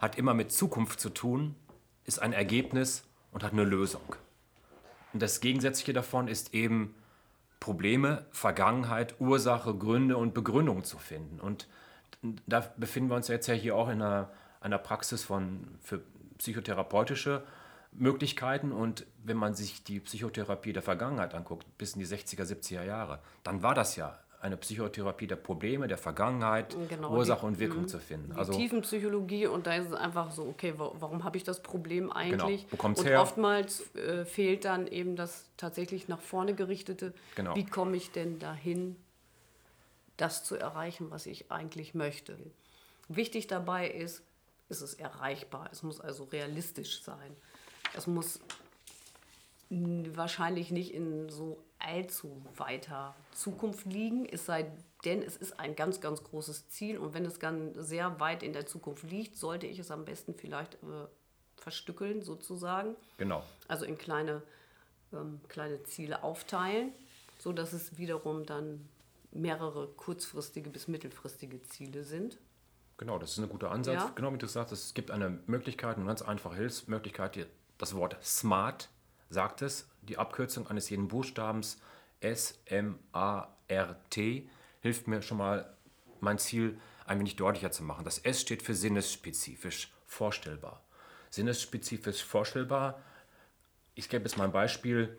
hat 0.00 0.18
immer 0.18 0.34
mit 0.34 0.52
Zukunft 0.52 1.00
zu 1.00 1.10
tun, 1.10 1.54
ist 2.04 2.20
ein 2.20 2.32
Ergebnis 2.32 3.04
und 3.32 3.42
hat 3.42 3.52
eine 3.52 3.64
Lösung. 3.64 4.16
Und 5.12 5.22
das 5.22 5.40
Gegensätzliche 5.40 5.92
davon 5.92 6.28
ist 6.28 6.52
eben 6.54 6.94
Probleme, 7.60 8.26
Vergangenheit, 8.32 9.20
Ursache, 9.20 9.74
Gründe 9.74 10.16
und 10.16 10.34
Begründung 10.34 10.84
zu 10.84 10.98
finden. 10.98 11.40
Und 11.40 11.68
da 12.46 12.70
befinden 12.76 13.10
wir 13.10 13.16
uns 13.16 13.28
jetzt 13.28 13.46
ja 13.46 13.54
hier 13.54 13.76
auch 13.76 13.88
in 13.88 14.02
einer, 14.02 14.30
einer 14.60 14.78
Praxis 14.78 15.24
von, 15.24 15.66
für 15.80 16.02
psychotherapeutische 16.38 17.42
Möglichkeiten. 17.92 18.72
Und 18.72 19.06
wenn 19.24 19.36
man 19.36 19.54
sich 19.54 19.84
die 19.84 20.00
Psychotherapie 20.00 20.72
der 20.72 20.82
Vergangenheit 20.82 21.34
anguckt, 21.34 21.66
bis 21.78 21.94
in 21.94 22.00
die 22.00 22.06
60er, 22.06 22.42
70er 22.44 22.84
Jahre, 22.84 23.20
dann 23.42 23.62
war 23.62 23.74
das 23.74 23.96
ja 23.96 24.18
eine 24.40 24.58
Psychotherapie 24.58 25.26
der 25.26 25.36
Probleme, 25.36 25.88
der 25.88 25.96
Vergangenheit, 25.98 26.76
Genau, 26.90 27.10
Ursache 27.16 27.40
die- 27.40 27.46
und 27.46 27.58
Wirkung 27.58 27.88
zu 27.88 27.98
finden. 27.98 28.32
Die 28.32 28.38
Also 28.38 28.52
Tiefenpsychologie 28.52 29.46
und 29.46 29.66
da 29.66 29.74
ist 29.74 29.86
es 29.86 29.92
einfach 29.94 30.30
so, 30.30 30.44
okay, 30.44 30.74
wa- 30.76 30.92
warum 31.00 31.24
habe 31.24 31.36
ich 31.38 31.42
das 31.42 31.62
Problem 31.62 32.12
eigentlich? 32.12 32.60
Genau, 32.62 32.72
wo 32.72 32.76
kommt's 32.76 33.00
und 33.00 33.06
her? 33.06 33.22
oftmals 33.22 33.94
äh, 33.96 34.24
fehlt 34.26 34.66
dann 34.66 34.86
eben 34.86 35.16
das 35.16 35.46
tatsächlich 35.56 36.06
nach 36.08 36.20
vorne 36.20 36.54
gerichtete. 36.54 37.14
Genau. 37.34 37.56
Wie 37.56 37.64
komme 37.64 37.96
ich 37.96 38.12
denn 38.12 38.38
dahin, 38.38 38.96
das 40.18 40.44
zu 40.44 40.56
erreichen, 40.56 41.10
was 41.10 41.26
ich 41.26 41.50
eigentlich 41.50 41.94
möchte? 41.94 42.36
Wichtig 43.08 43.46
dabei 43.46 43.88
ist, 43.88 44.22
ist 44.68 44.80
es 44.80 44.94
erreichbar. 44.94 45.68
Es 45.72 45.82
muss 45.82 46.00
also 46.00 46.24
realistisch 46.24 47.02
sein. 47.02 47.36
Es 47.94 48.06
muss 48.06 48.40
wahrscheinlich 49.68 50.70
nicht 50.70 50.94
in 50.94 51.28
so 51.28 51.58
allzu 51.78 52.42
weiter 52.56 53.14
Zukunft 53.32 53.86
liegen, 53.86 54.26
es 54.26 54.46
sei 54.46 54.70
denn, 55.04 55.22
es 55.22 55.36
ist 55.36 55.58
ein 55.58 55.76
ganz, 55.76 56.00
ganz 56.00 56.22
großes 56.22 56.68
Ziel 56.68 56.98
und 56.98 57.14
wenn 57.14 57.24
es 57.24 57.38
ganz 57.38 57.76
sehr 57.76 58.18
weit 58.20 58.42
in 58.42 58.52
der 58.52 58.66
Zukunft 58.66 59.04
liegt, 59.10 59.36
sollte 59.36 59.66
ich 59.66 59.78
es 59.78 59.90
am 59.90 60.04
besten 60.04 60.34
vielleicht 60.34 60.74
äh, 60.74 61.06
verstückeln 61.56 62.22
sozusagen, 62.22 62.96
genau. 63.18 63.42
also 63.68 63.84
in 63.84 63.98
kleine, 63.98 64.42
ähm, 65.12 65.40
kleine 65.48 65.82
Ziele 65.84 66.22
aufteilen, 66.22 66.92
so 67.38 67.52
dass 67.52 67.72
es 67.72 67.98
wiederum 67.98 68.46
dann 68.46 68.88
mehrere 69.32 69.88
kurzfristige 69.88 70.70
bis 70.70 70.88
mittelfristige 70.88 71.62
Ziele 71.64 72.04
sind. 72.04 72.38
Genau, 72.98 73.18
das 73.18 73.32
ist 73.32 73.38
ein 73.38 73.48
guter 73.48 73.70
Ansatz. 73.70 73.94
Ja. 74.02 74.12
Genau 74.14 74.32
wie 74.32 74.38
du 74.38 74.46
sagst, 74.46 74.72
es 74.72 74.94
gibt 74.94 75.10
eine 75.10 75.38
Möglichkeit, 75.46 75.96
eine 75.96 76.06
ganz 76.06 76.22
einfache 76.22 76.56
Hilfsmöglichkeit. 76.56 77.36
die- 77.36 77.46
Das 77.78 77.94
Wort 77.94 78.16
SMART 78.24 78.88
sagt 79.28 79.60
es, 79.62 79.86
die 80.02 80.16
Abkürzung 80.16 80.66
eines 80.68 80.88
jeden 80.88 81.08
Buchstabens 81.08 81.78
S-M-A-R-T 83.16 84.48
hilft 84.80 85.08
mir 85.08 85.22
schon 85.22 85.38
mal, 85.38 85.74
mein 86.20 86.38
Ziel 86.38 86.78
ein 87.04 87.18
wenig 87.18 87.36
deutlicher 87.36 87.70
zu 87.70 87.82
machen. 87.82 88.04
Das 88.04 88.18
S 88.18 88.40
steht 88.40 88.62
für 88.62 88.74
sinnesspezifisch, 88.74 89.92
vorstellbar. 90.06 90.82
Sinnesspezifisch 91.30 92.24
vorstellbar. 92.24 93.02
Ich 93.94 94.08
gebe 94.08 94.24
jetzt 94.24 94.36
mal 94.38 94.44
ein 94.44 94.52
Beispiel. 94.52 95.18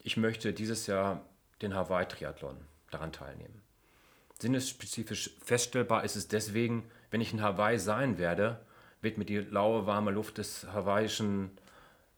Ich 0.00 0.16
möchte 0.16 0.52
dieses 0.52 0.86
Jahr 0.88 1.24
den 1.62 1.74
Hawaii-Triathlon 1.74 2.56
daran 2.90 3.12
teilnehmen. 3.12 3.62
Sinnesspezifisch 4.40 5.30
feststellbar 5.44 6.02
ist 6.04 6.16
es 6.16 6.26
deswegen, 6.28 6.90
wenn 7.12 7.20
ich 7.20 7.32
in 7.32 7.42
Hawaii 7.42 7.78
sein 7.78 8.18
werde, 8.18 8.58
wird 9.02 9.18
mir 9.18 9.26
die 9.26 9.38
laue, 9.38 9.86
warme 9.86 10.10
Luft 10.10 10.38
des 10.38 10.66
hawaiischen 10.72 11.50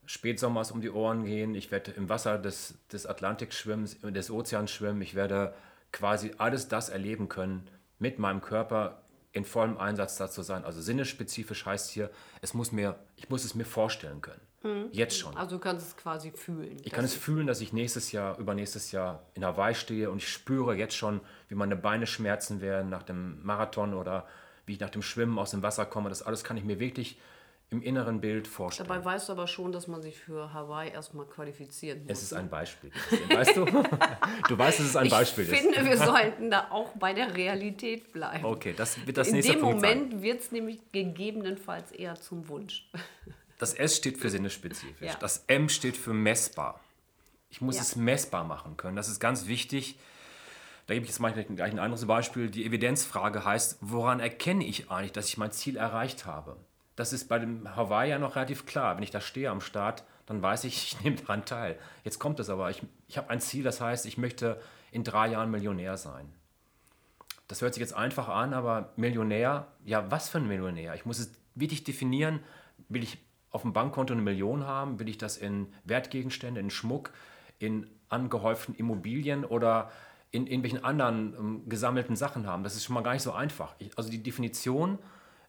Spätsommers 0.05 0.71
um 0.71 0.81
die 0.81 0.89
Ohren 0.89 1.25
gehen. 1.25 1.53
Ich 1.53 1.69
werde 1.69 1.91
im 1.91 2.09
Wasser 2.09 2.39
des, 2.39 2.75
des 2.91 3.05
Atlantiks 3.05 3.57
schwimmen, 3.57 3.89
des 4.13 4.31
Ozeans 4.31 4.71
schwimmen. 4.71 5.01
Ich 5.01 5.13
werde 5.13 5.53
quasi 5.91 6.31
alles 6.37 6.69
das 6.69 6.89
erleben 6.89 7.27
können, 7.27 7.67
mit 7.99 8.19
meinem 8.19 8.41
Körper 8.41 9.01
in 9.33 9.43
vollem 9.43 9.77
Einsatz 9.77 10.15
dazu 10.15 10.43
sein. 10.43 10.63
Also 10.63 10.79
sinnesspezifisch 10.81 11.65
heißt 11.65 11.89
hier, 11.89 12.09
es 12.41 12.53
muss 12.53 12.71
mir, 12.71 12.95
ich 13.17 13.29
muss 13.29 13.43
es 13.43 13.53
mir 13.53 13.65
vorstellen 13.65 14.21
können. 14.21 14.41
Mhm. 14.63 14.89
Jetzt 14.93 15.19
schon. 15.19 15.35
Also 15.35 15.57
du 15.57 15.61
kannst 15.61 15.87
es 15.87 15.97
quasi 15.97 16.31
fühlen. 16.31 16.77
Ich 16.83 16.93
kann 16.93 17.03
es 17.03 17.13
fühlen, 17.13 17.47
dass 17.47 17.59
ich 17.59 17.73
nächstes 17.73 18.13
Jahr, 18.13 18.37
übernächstes 18.37 18.93
Jahr 18.93 19.25
in 19.33 19.43
Hawaii 19.43 19.75
stehe 19.75 20.09
und 20.09 20.19
ich 20.19 20.29
spüre 20.29 20.75
jetzt 20.75 20.95
schon, 20.95 21.19
wie 21.49 21.55
meine 21.55 21.75
Beine 21.75 22.07
schmerzen 22.07 22.61
werden 22.61 22.89
nach 22.89 23.03
dem 23.03 23.43
Marathon 23.45 23.93
oder 23.93 24.25
wie 24.65 24.73
ich 24.73 24.79
nach 24.79 24.89
dem 24.89 25.01
Schwimmen 25.01 25.39
aus 25.39 25.51
dem 25.51 25.61
Wasser 25.61 25.85
komme. 25.85 26.09
Das 26.09 26.21
alles 26.21 26.43
kann 26.43 26.57
ich 26.57 26.63
mir 26.63 26.79
wirklich 26.79 27.17
im 27.71 27.81
inneren 27.81 28.21
Bild 28.21 28.47
vorstellen. 28.47 28.87
Dabei 28.87 29.03
weißt 29.03 29.29
du 29.29 29.33
aber 29.33 29.47
schon, 29.47 29.71
dass 29.71 29.87
man 29.87 30.01
sich 30.01 30.17
für 30.17 30.53
Hawaii 30.53 30.91
erstmal 30.91 31.25
qualifizieren 31.25 32.03
muss. 32.03 32.11
Es 32.11 32.23
ist 32.23 32.33
ein 32.33 32.49
Beispiel. 32.49 32.91
weißt 33.29 33.57
du? 33.57 33.65
du 34.47 34.57
weißt, 34.57 34.79
dass 34.79 34.85
es 34.85 34.95
ein 34.95 35.09
Beispiel 35.09 35.45
ist. 35.45 35.53
Ich 35.53 35.59
finde, 35.59 35.83
wir 35.83 35.97
sollten 35.97 36.51
da 36.51 36.67
auch 36.69 36.91
bei 36.97 37.13
der 37.13 37.35
Realität 37.35 38.13
bleiben. 38.13 38.45
Okay, 38.45 38.73
das 38.75 39.05
wird 39.05 39.17
das 39.17 39.29
In 39.29 39.35
nächste 39.35 39.53
dem 39.53 39.61
Moment 39.61 40.21
wird 40.21 40.41
es 40.41 40.51
nämlich 40.51 40.79
gegebenenfalls 40.91 41.91
eher 41.91 42.15
zum 42.15 42.47
Wunsch. 42.47 42.89
Das 43.57 43.73
S 43.73 43.95
steht 43.95 44.17
für 44.17 44.29
sinnesspezifisch. 44.29 45.07
Ja. 45.07 45.15
Das 45.15 45.45
M 45.47 45.69
steht 45.69 45.95
für 45.95 46.13
messbar. 46.13 46.81
Ich 47.49 47.61
muss 47.61 47.77
ja. 47.77 47.83
es 47.83 47.95
messbar 47.95 48.43
machen 48.43 48.75
können. 48.75 48.97
Das 48.97 49.07
ist 49.07 49.21
ganz 49.21 49.47
wichtig. 49.47 49.97
Da 50.87 50.93
gebe 50.93 51.03
ich 51.03 51.09
jetzt 51.09 51.19
mal 51.19 51.33
gleich 51.33 51.71
ein 51.71 51.79
anderes 51.79 52.05
Beispiel. 52.05 52.49
Die 52.49 52.65
Evidenzfrage 52.65 53.43
heißt, 53.43 53.77
woran 53.81 54.19
erkenne 54.19 54.63
ich 54.63 54.91
eigentlich, 54.91 55.13
dass 55.13 55.27
ich 55.27 55.37
mein 55.37 55.51
Ziel 55.51 55.77
erreicht 55.77 56.25
habe? 56.25 56.57
Das 56.95 57.11
ist 57.11 57.27
bei 57.27 57.39
dem 57.39 57.75
Hawaii 57.75 58.09
ja 58.11 58.19
noch 58.19 58.35
relativ 58.35 58.65
klar. 58.65 58.95
Wenn 58.95 59.03
ich 59.03 59.11
da 59.11 59.19
stehe 59.19 59.49
am 59.49 59.61
Start, 59.61 60.03
dann 60.27 60.41
weiß 60.41 60.63
ich, 60.65 60.75
ich 60.83 61.03
nehme 61.03 61.15
daran 61.15 61.45
teil. 61.45 61.77
Jetzt 62.03 62.19
kommt 62.19 62.39
es 62.39 62.49
aber. 62.49 62.69
Ich, 62.69 62.83
ich 63.07 63.17
habe 63.17 63.29
ein 63.29 63.41
Ziel, 63.41 63.63
das 63.63 63.81
heißt, 63.81 64.05
ich 64.05 64.17
möchte 64.17 64.61
in 64.91 65.03
drei 65.03 65.29
Jahren 65.29 65.51
Millionär 65.51 65.97
sein. 65.97 66.31
Das 67.47 67.61
hört 67.61 67.73
sich 67.73 67.81
jetzt 67.81 67.93
einfach 67.93 68.27
an, 68.27 68.53
aber 68.53 68.93
Millionär, 68.95 69.67
ja, 69.85 70.09
was 70.09 70.29
für 70.29 70.39
ein 70.39 70.47
Millionär? 70.47 70.95
Ich 70.95 71.05
muss 71.05 71.19
es 71.19 71.31
wirklich 71.53 71.83
definieren. 71.83 72.39
Will 72.89 73.03
ich 73.03 73.17
auf 73.51 73.61
dem 73.63 73.73
Bankkonto 73.73 74.13
eine 74.13 74.21
Million 74.21 74.65
haben? 74.65 74.99
Will 74.99 75.09
ich 75.09 75.17
das 75.17 75.37
in 75.37 75.67
Wertgegenstände, 75.83 76.59
in 76.59 76.69
Schmuck, 76.69 77.11
in 77.59 77.87
angehäuften 78.09 78.75
Immobilien 78.75 79.45
oder 79.45 79.91
in 80.35 80.47
irgendwelchen 80.47 80.83
anderen 80.83 81.33
ähm, 81.37 81.69
gesammelten 81.69 82.15
Sachen 82.15 82.47
haben? 82.47 82.63
Das 82.63 82.75
ist 82.75 82.83
schon 82.83 82.93
mal 82.93 83.01
gar 83.01 83.13
nicht 83.13 83.23
so 83.23 83.31
einfach. 83.31 83.75
Ich, 83.79 83.97
also 83.97 84.09
die 84.09 84.21
Definition 84.21 84.99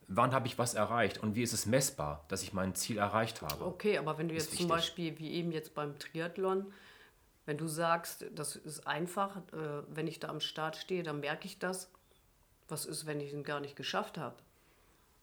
wann 0.09 0.33
habe 0.33 0.47
ich 0.47 0.59
was 0.59 0.75
erreicht 0.75 1.19
und 1.19 1.35
wie 1.35 1.43
ist 1.43 1.52
es 1.52 1.66
messbar, 1.66 2.25
dass 2.28 2.43
ich 2.43 2.52
mein 2.52 2.75
Ziel 2.75 2.99
erreicht 2.99 3.43
habe. 3.43 3.64
Okay, 3.64 3.99
aber 3.99 4.19
wenn 4.19 4.28
du 4.28 4.35
jetzt 4.35 4.57
zum 4.57 4.69
Beispiel, 4.69 5.19
wie 5.19 5.33
eben 5.33 5.52
jetzt 5.52 5.75
beim 5.75 5.99
Triathlon, 5.99 6.73
wenn 7.45 7.59
du 7.59 7.66
sagst, 7.66 8.26
das 8.35 8.57
ist 8.57 8.87
einfach, 8.87 9.37
äh, 9.37 9.83
wenn 9.88 10.07
ich 10.07 10.21
da 10.21 10.28
am 10.28 10.40
Start 10.40 10.76
stehe, 10.76 11.02
dann 11.02 11.21
merke 11.21 11.47
ich 11.47 11.59
das. 11.59 11.90
Was 12.69 12.85
ist, 12.85 13.07
wenn 13.07 13.21
ich 13.21 13.33
ihn 13.33 13.45
gar 13.45 13.61
nicht 13.61 13.76
geschafft 13.76 14.19
habe? 14.19 14.37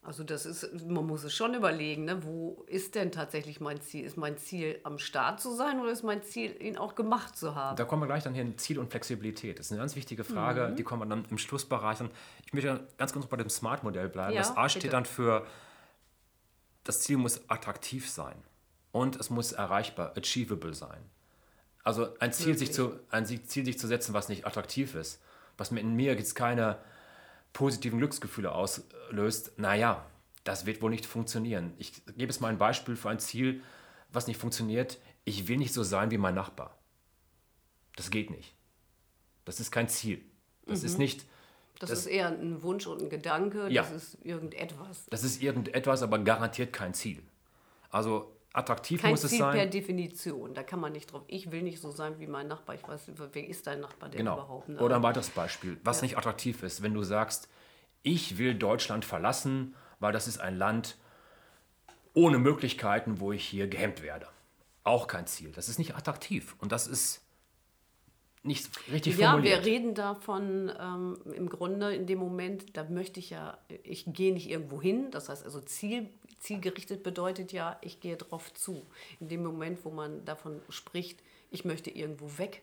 Also 0.06 0.26
das 0.26 0.46
ist, 0.46 0.86
man 0.86 1.08
muss 1.08 1.24
es 1.24 1.34
schon 1.34 1.54
überlegen, 1.54 2.04
ne? 2.04 2.26
wo 2.26 2.66
ist 2.68 2.96
denn 2.96 3.12
tatsächlich 3.12 3.62
mein 3.62 3.80
Ziel? 3.80 4.04
Ist 4.04 4.18
mein 4.18 4.38
Ziel 4.38 4.80
am 4.84 5.00
Start 5.00 5.40
zu 5.40 5.56
sein 5.56 5.80
oder 5.80 5.92
ist 5.92 6.04
mein 6.04 6.22
Ziel, 6.24 6.62
ihn 6.62 6.78
auch 6.78 6.96
gemacht 6.96 7.38
zu 7.38 7.56
haben? 7.56 7.78
Da 7.78 7.86
kommen 7.86 8.02
wir 8.02 8.08
gleich 8.08 8.24
dann 8.24 8.34
hin, 8.34 8.58
Ziel 8.58 8.80
und 8.80 8.92
Flexibilität. 8.92 9.60
Das 9.60 9.68
ist 9.68 9.72
eine 9.72 9.80
ganz 9.80 9.96
wichtige 9.96 10.26
Frage, 10.26 10.70
mhm. 10.70 10.76
die 10.76 10.84
kommen 10.84 11.04
wir 11.04 11.06
dann 11.06 11.26
im 11.30 11.38
Schlussbereich. 11.38 12.02
Und 12.02 12.12
ich 12.46 12.52
möchte 12.52 12.86
ganz 12.98 13.14
kurz 13.14 13.28
bei 13.28 13.38
dem 13.38 13.50
Smart-Modell 13.50 14.10
bleiben. 14.10 14.34
Ja, 14.34 14.42
das 14.42 14.58
A 14.58 14.64
bitte. 14.64 14.80
steht 14.80 14.94
dann 14.94 15.06
für, 15.06 15.48
das 16.84 17.00
Ziel 17.00 17.16
muss 17.16 17.50
attraktiv 17.50 18.10
sein 18.10 18.36
und 18.92 19.16
es 19.16 19.30
muss 19.30 19.54
erreichbar, 19.54 20.14
achievable 20.18 20.74
sein. 20.74 21.02
Also 21.86 22.10
ein 22.20 22.34
Ziel, 22.34 22.58
sich 22.58 22.74
zu, 22.74 23.00
ein 23.10 23.26
Ziel 23.26 23.64
sich 23.64 23.80
zu 23.80 23.88
setzen, 23.88 24.14
was 24.14 24.28
nicht 24.28 24.46
attraktiv 24.46 24.96
ist, 24.96 25.22
was 25.58 25.72
mir 25.72 25.80
in 25.80 25.96
mir 25.96 26.14
jetzt 26.14 26.36
keine 26.36 26.78
positiven 27.54 28.00
Glücksgefühle 28.00 28.52
auslöst, 28.52 29.58
naja, 29.58 30.06
das 30.44 30.66
wird 30.66 30.82
wohl 30.82 30.92
nicht 30.92 31.06
funktionieren. 31.06 31.74
Ich 31.78 32.04
gebe 32.18 32.30
es 32.30 32.40
mal 32.40 32.50
ein 32.50 32.58
Beispiel 32.58 32.96
für 32.96 33.10
ein 33.10 33.20
Ziel, 33.20 33.62
was 34.12 34.28
nicht 34.28 34.38
funktioniert. 34.38 35.00
Ich 35.24 35.48
will 35.48 35.58
nicht 35.58 35.74
so 35.74 35.84
sein 35.84 36.12
wie 36.12 36.18
mein 36.18 36.36
Nachbar. 36.36 36.78
Das 37.96 38.10
geht 38.10 38.30
nicht. 38.30 38.54
Das 39.46 39.60
ist 39.60 39.72
kein 39.72 39.88
Ziel. 39.88 40.24
Das 40.66 40.82
mhm. 40.82 40.86
ist 40.88 40.98
nicht. 40.98 41.26
Das, 41.80 41.90
das, 41.90 42.00
ist 42.00 42.06
eher 42.08 42.28
ein 42.28 42.62
Wunsch 42.62 42.88
und 42.88 43.02
ein 43.02 43.10
Gedanke. 43.10 43.68
Ja, 43.70 43.84
das 43.84 43.92
ist 43.92 44.26
irgendetwas. 44.26 45.06
Das 45.10 45.24
ist 45.24 45.42
irgendetwas, 45.42 46.02
aber 46.02 46.20
garantiert 46.20 46.74
kein 46.74 46.94
Ziel. 46.94 47.24
Also 47.90 48.36
attraktiv 48.54 49.02
Kein 49.02 49.12
muss 49.12 49.22
Ziel 49.22 49.32
es 49.32 49.38
sein. 49.40 49.54
per 49.54 49.66
Definition. 49.66 50.54
Da 50.54 50.64
kann 50.64 50.80
man 50.80 50.94
nicht 50.94 51.12
drauf. 51.12 51.24
Ich 51.28 51.52
will 51.52 51.64
nicht 51.64 51.82
so 51.82 51.92
sein 51.92 52.20
wie 52.20 52.28
mein 52.28 52.48
Nachbar. 52.48 52.76
Ich 52.76 52.88
weiß, 52.88 53.12
wer 53.34 53.48
ist 53.48 53.68
dein 53.68 53.82
Nachbar 53.82 54.10
denn 54.10 54.20
genau. 54.20 54.36
überhaupt? 54.36 54.70
Ne? 54.70 54.80
Oder 54.80 54.98
ein 54.98 55.04
weiteres 55.04 55.30
Beispiel, 55.32 55.78
was 55.84 55.98
ja. 55.98 56.04
nicht 56.04 56.18
attraktiv 56.18 56.62
ist, 56.64 56.84
wenn 56.84 56.94
du 56.94 57.04
sagst, 57.04 57.50
ich 58.04 58.38
will 58.38 58.54
Deutschland 58.54 59.06
verlassen, 59.06 59.76
weil 60.00 60.14
das 60.14 60.28
ist 60.28 60.40
ein 60.40 60.58
Land 60.58 60.98
ohne 62.14 62.38
Möglichkeiten, 62.38 63.20
wo 63.20 63.32
ich 63.32 63.44
hier 63.44 63.68
gehemmt 63.68 64.04
werde. 64.04 64.28
Auch 64.84 65.08
kein 65.08 65.26
Ziel. 65.26 65.52
Das 65.52 65.68
ist 65.68 65.80
nicht 65.80 65.96
attraktiv. 65.96 66.56
Und 66.60 66.72
das 66.72 66.88
ist 66.88 67.24
nicht 68.44 68.70
richtig 68.92 69.18
ja, 69.18 69.32
formuliert. 69.32 69.60
Ja, 69.60 69.66
wir 69.66 69.72
reden 69.72 69.96
davon 69.96 70.72
ähm, 70.78 71.18
im 71.34 71.50
Grunde 71.50 71.96
in 71.96 72.06
dem 72.06 72.20
Moment, 72.20 72.76
da 72.76 72.84
möchte 72.84 73.20
ich 73.20 73.30
ja, 73.30 73.58
ich 73.84 74.06
gehe 74.08 74.34
nicht 74.34 74.50
irgendwo 74.50 74.82
hin, 74.82 75.12
das 75.12 75.30
heißt 75.30 75.46
also 75.46 75.62
Ziel, 75.62 76.10
zielgerichtet 76.44 77.04
bedeutet 77.04 77.52
ja, 77.52 77.78
ich 77.82 78.00
gehe 78.00 78.18
drauf 78.18 78.54
zu. 78.54 78.86
In 79.20 79.30
dem 79.30 79.44
Moment, 79.44 79.84
wo 79.86 79.90
man 79.90 80.26
davon 80.26 80.62
spricht, 80.70 81.22
ich 81.50 81.66
möchte 81.66 81.90
irgendwo 81.90 82.38
weg, 82.38 82.62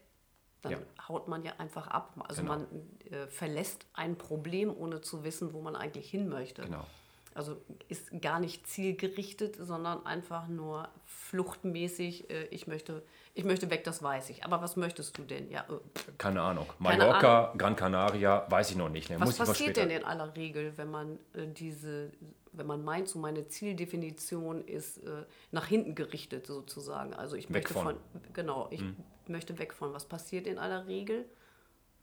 dann 0.62 0.72
ja. 0.72 0.78
haut 1.08 1.28
man 1.28 1.44
ja 1.44 1.54
einfach 1.58 1.87
ab. 1.88 2.12
Also 2.28 2.42
genau. 2.42 2.58
man 2.58 2.66
äh, 3.10 3.26
verlässt 3.28 3.87
ein 3.94 4.16
Problem, 4.16 4.75
ohne 4.76 5.00
zu 5.00 5.25
wissen, 5.25 5.54
wo 5.54 5.62
man 5.62 5.75
eigentlich 5.75 6.10
hin 6.10 6.28
möchte. 6.28 6.62
Genau. 6.62 6.87
Also 7.32 7.56
ist 7.88 8.20
gar 8.20 8.40
nicht 8.40 8.66
zielgerichtet, 8.66 9.56
sondern 9.56 10.04
einfach 10.04 10.49
nur 10.49 10.88
fluchtmäßig, 11.06 12.28
äh, 12.28 12.46
ich 12.46 12.66
möchte 12.66 13.02
ich 13.34 13.44
möchte 13.44 13.70
weg, 13.70 13.84
das 13.84 14.02
weiß 14.02 14.30
ich. 14.30 14.44
Aber 14.44 14.60
was 14.60 14.76
möchtest 14.76 15.16
du 15.16 15.22
denn? 15.22 15.50
Ja, 15.50 15.60
äh, 15.62 16.12
Keine 16.18 16.42
Ahnung. 16.42 16.66
Mallorca, 16.78 17.20
Keine 17.20 17.28
Ahnung. 17.28 17.58
Gran 17.58 17.76
Canaria, 17.76 18.46
weiß 18.50 18.72
ich 18.72 18.76
noch 18.76 18.88
nicht. 18.88 19.08
Ne? 19.08 19.20
Was 19.20 19.37
passiert 19.37 19.76
denn 19.76 19.90
in 19.90 20.04
aller 20.04 20.34
Regel, 20.37 20.76
wenn 20.76 20.90
man 20.90 21.18
äh, 21.34 21.46
diese, 21.46 22.10
wenn 22.52 22.66
man 22.66 22.85
meint, 22.85 23.09
so 23.09 23.19
meine 23.19 23.47
Zieldefinition 23.49 24.64
ist 24.64 24.99
äh, 24.99 25.25
nach 25.52 25.66
hinten 25.66 25.95
gerichtet 25.95 26.47
sozusagen. 26.47 27.14
Also 27.14 27.37
ich 27.37 27.49
weg 27.49 27.54
möchte 27.54 27.75
von. 27.75 27.85
von 27.85 27.97
genau, 28.33 28.69
ich 28.71 28.80
hm. 28.80 28.97
möchte 29.28 29.59
weg 29.59 29.73
von. 29.73 29.92
Was 29.92 30.04
passiert 30.04 30.47
in 30.47 30.59
aller 30.59 30.87
Regel? 30.87 31.26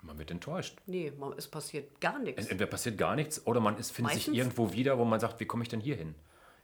Man 0.02 0.18
wird 0.20 0.32
enttäuscht. 0.32 0.78
Nee, 0.86 1.12
man, 1.18 1.34
es 1.38 1.48
passiert 1.48 2.00
gar 2.00 2.20
nichts. 2.20 2.48
Entweder 2.48 2.70
passiert 2.70 2.98
gar 2.98 3.16
nichts 3.16 3.46
oder 3.46 3.60
man 3.60 3.78
ist, 3.78 3.92
findet 3.92 4.14
Meistens? 4.14 4.26
sich 4.32 4.38
irgendwo 4.38 4.72
wieder, 4.74 4.98
wo 4.98 5.06
man 5.06 5.20
sagt, 5.20 5.40
wie 5.40 5.46
komme 5.46 5.64
ich 5.64 5.70
denn 5.70 5.82
hier 5.82 5.96
hin? 5.96 6.16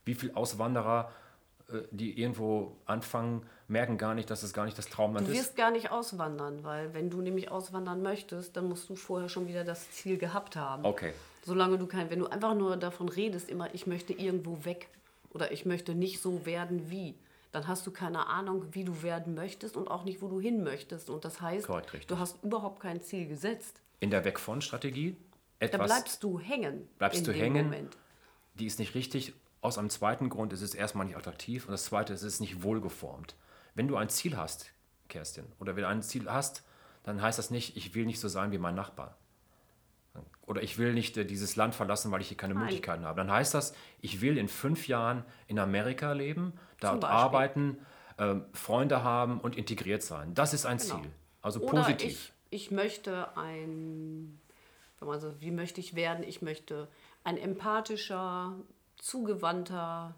Wie 0.05 0.13
viele 0.13 0.35
Auswanderer 0.35 1.11
äh, 1.69 1.81
die 1.91 2.19
irgendwo 2.19 2.77
anfangen, 2.85 3.45
merken 3.67 3.97
gar 3.97 4.13
nicht, 4.13 4.29
dass 4.29 4.43
es 4.43 4.53
gar 4.53 4.65
nicht 4.65 4.77
das 4.77 4.87
Traumland 4.87 5.27
ist. 5.27 5.33
Du 5.33 5.37
wirst 5.37 5.49
ist. 5.51 5.57
gar 5.57 5.71
nicht 5.71 5.91
auswandern, 5.91 6.63
weil 6.63 6.93
wenn 6.93 7.09
du 7.09 7.21
nämlich 7.21 7.51
auswandern 7.51 8.01
möchtest, 8.01 8.55
dann 8.57 8.67
musst 8.67 8.89
du 8.89 8.95
vorher 8.95 9.29
schon 9.29 9.47
wieder 9.47 9.63
das 9.63 9.89
Ziel 9.91 10.17
gehabt 10.17 10.55
haben. 10.55 10.85
Okay. 10.85 11.13
Solange 11.43 11.77
du 11.77 11.87
kein, 11.87 12.09
wenn 12.09 12.19
du 12.19 12.27
einfach 12.27 12.55
nur 12.55 12.77
davon 12.77 13.09
redest, 13.09 13.49
immer 13.49 13.73
ich 13.73 13.87
möchte 13.87 14.13
irgendwo 14.13 14.65
weg 14.65 14.89
oder 15.31 15.51
ich 15.51 15.65
möchte 15.65 15.93
nicht 15.93 16.21
so 16.21 16.45
werden 16.45 16.89
wie, 16.89 17.15
dann 17.51 17.67
hast 17.67 17.85
du 17.85 17.91
keine 17.91 18.27
Ahnung, 18.27 18.65
wie 18.71 18.83
du 18.83 19.03
werden 19.03 19.35
möchtest 19.35 19.75
und 19.77 19.89
auch 19.89 20.05
nicht, 20.05 20.21
wo 20.21 20.27
du 20.27 20.39
hin 20.39 20.63
möchtest. 20.63 21.09
Und 21.09 21.25
das 21.25 21.41
heißt, 21.41 21.67
Korrekt, 21.67 22.09
du 22.09 22.17
hast 22.17 22.43
überhaupt 22.43 22.79
kein 22.79 23.01
Ziel 23.01 23.27
gesetzt. 23.27 23.81
In 23.99 24.09
der 24.09 24.25
Weg 24.25 24.39
von 24.39 24.61
Strategie 24.61 25.17
etwas. 25.59 25.89
Da 25.89 25.95
bleibst 25.95 26.23
du 26.23 26.39
hängen. 26.39 26.87
Bleibst 26.97 27.27
du 27.27 27.33
hängen. 27.33 27.65
Moment. 27.65 27.97
Die 28.55 28.65
ist 28.65 28.79
nicht 28.79 28.95
richtig 28.95 29.33
aus 29.63 29.77
einem 29.77 29.89
zweiten 29.89 30.29
Grund 30.29 30.51
ist 30.51 30.61
es 30.61 30.75
erstmal 30.75 31.05
nicht 31.05 31.15
attraktiv 31.15 31.65
und 31.65 31.71
das 31.71 31.85
zweite 31.85 32.13
ist, 32.13 32.21
es 32.21 32.33
ist 32.35 32.39
nicht 32.41 32.63
wohlgeformt. 32.63 33.35
Wenn 33.75 33.87
du 33.87 33.95
ein 33.95 34.09
Ziel 34.09 34.35
hast, 34.35 34.71
Kerstin, 35.07 35.45
oder 35.59 35.75
wenn 35.75 35.83
du 35.83 35.87
ein 35.87 36.03
Ziel 36.03 36.29
hast, 36.29 36.63
dann 37.03 37.21
heißt 37.21 37.39
das 37.39 37.49
nicht, 37.49 37.77
ich 37.77 37.95
will 37.95 38.05
nicht 38.05 38.19
so 38.19 38.27
sein 38.27 38.51
wie 38.51 38.57
mein 38.57 38.75
Nachbar. 38.75 39.17
Oder 40.45 40.61
ich 40.61 40.77
will 40.77 40.93
nicht 40.93 41.17
äh, 41.17 41.25
dieses 41.25 41.55
Land 41.55 41.73
verlassen, 41.75 42.11
weil 42.11 42.21
ich 42.21 42.27
hier 42.27 42.37
keine 42.37 42.53
Nein. 42.53 42.63
Möglichkeiten 42.63 43.05
habe. 43.05 43.17
Dann 43.17 43.31
heißt 43.31 43.53
das, 43.53 43.73
ich 44.01 44.21
will 44.21 44.37
in 44.37 44.47
fünf 44.47 44.87
Jahren 44.87 45.23
in 45.47 45.57
Amerika 45.57 46.11
leben, 46.13 46.53
dort 46.79 47.03
arbeiten, 47.05 47.77
äh, 48.17 48.35
Freunde 48.53 49.03
haben 49.03 49.39
und 49.39 49.55
integriert 49.55 50.03
sein. 50.03 50.33
Das 50.33 50.53
ist 50.53 50.65
ein 50.65 50.77
genau. 50.77 50.99
Ziel. 50.99 51.11
Also 51.41 51.61
Oder 51.61 51.81
positiv. 51.81 52.33
Ich, 52.49 52.65
ich 52.65 52.71
möchte 52.71 53.35
ein, 53.37 54.39
wenn 54.99 55.07
man 55.07 55.19
so, 55.19 55.39
wie 55.41 55.51
möchte 55.51 55.79
ich 55.79 55.95
werden? 55.95 56.23
Ich 56.23 56.41
möchte 56.41 56.89
ein 57.23 57.37
empathischer, 57.37 58.55
zugewandter, 58.97 60.15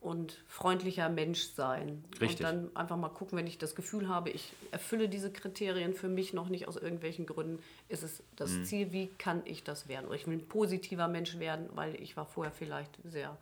und 0.00 0.42
freundlicher 0.46 1.08
Mensch 1.08 1.42
sein. 1.54 2.04
Richtig. 2.20 2.40
Und 2.40 2.42
dann 2.44 2.76
einfach 2.76 2.96
mal 2.96 3.08
gucken, 3.08 3.36
wenn 3.38 3.46
ich 3.46 3.58
das 3.58 3.74
Gefühl 3.74 4.08
habe, 4.08 4.30
ich 4.30 4.52
erfülle 4.70 5.08
diese 5.08 5.32
Kriterien 5.32 5.94
für 5.94 6.08
mich 6.08 6.32
noch 6.32 6.48
nicht 6.48 6.68
aus 6.68 6.76
irgendwelchen 6.76 7.26
Gründen, 7.26 7.62
ist 7.88 8.02
es 8.02 8.22
das 8.36 8.50
Mhm. 8.52 8.64
Ziel, 8.64 8.92
wie 8.92 9.08
kann 9.18 9.42
ich 9.46 9.64
das 9.64 9.88
werden? 9.88 10.06
Oder 10.06 10.14
ich 10.16 10.26
will 10.26 10.34
ein 10.36 10.46
positiver 10.46 11.08
Mensch 11.08 11.38
werden, 11.38 11.68
weil 11.74 12.00
ich 12.00 12.16
war 12.16 12.26
vorher 12.26 12.52
vielleicht 12.52 12.96
sehr, 13.04 13.36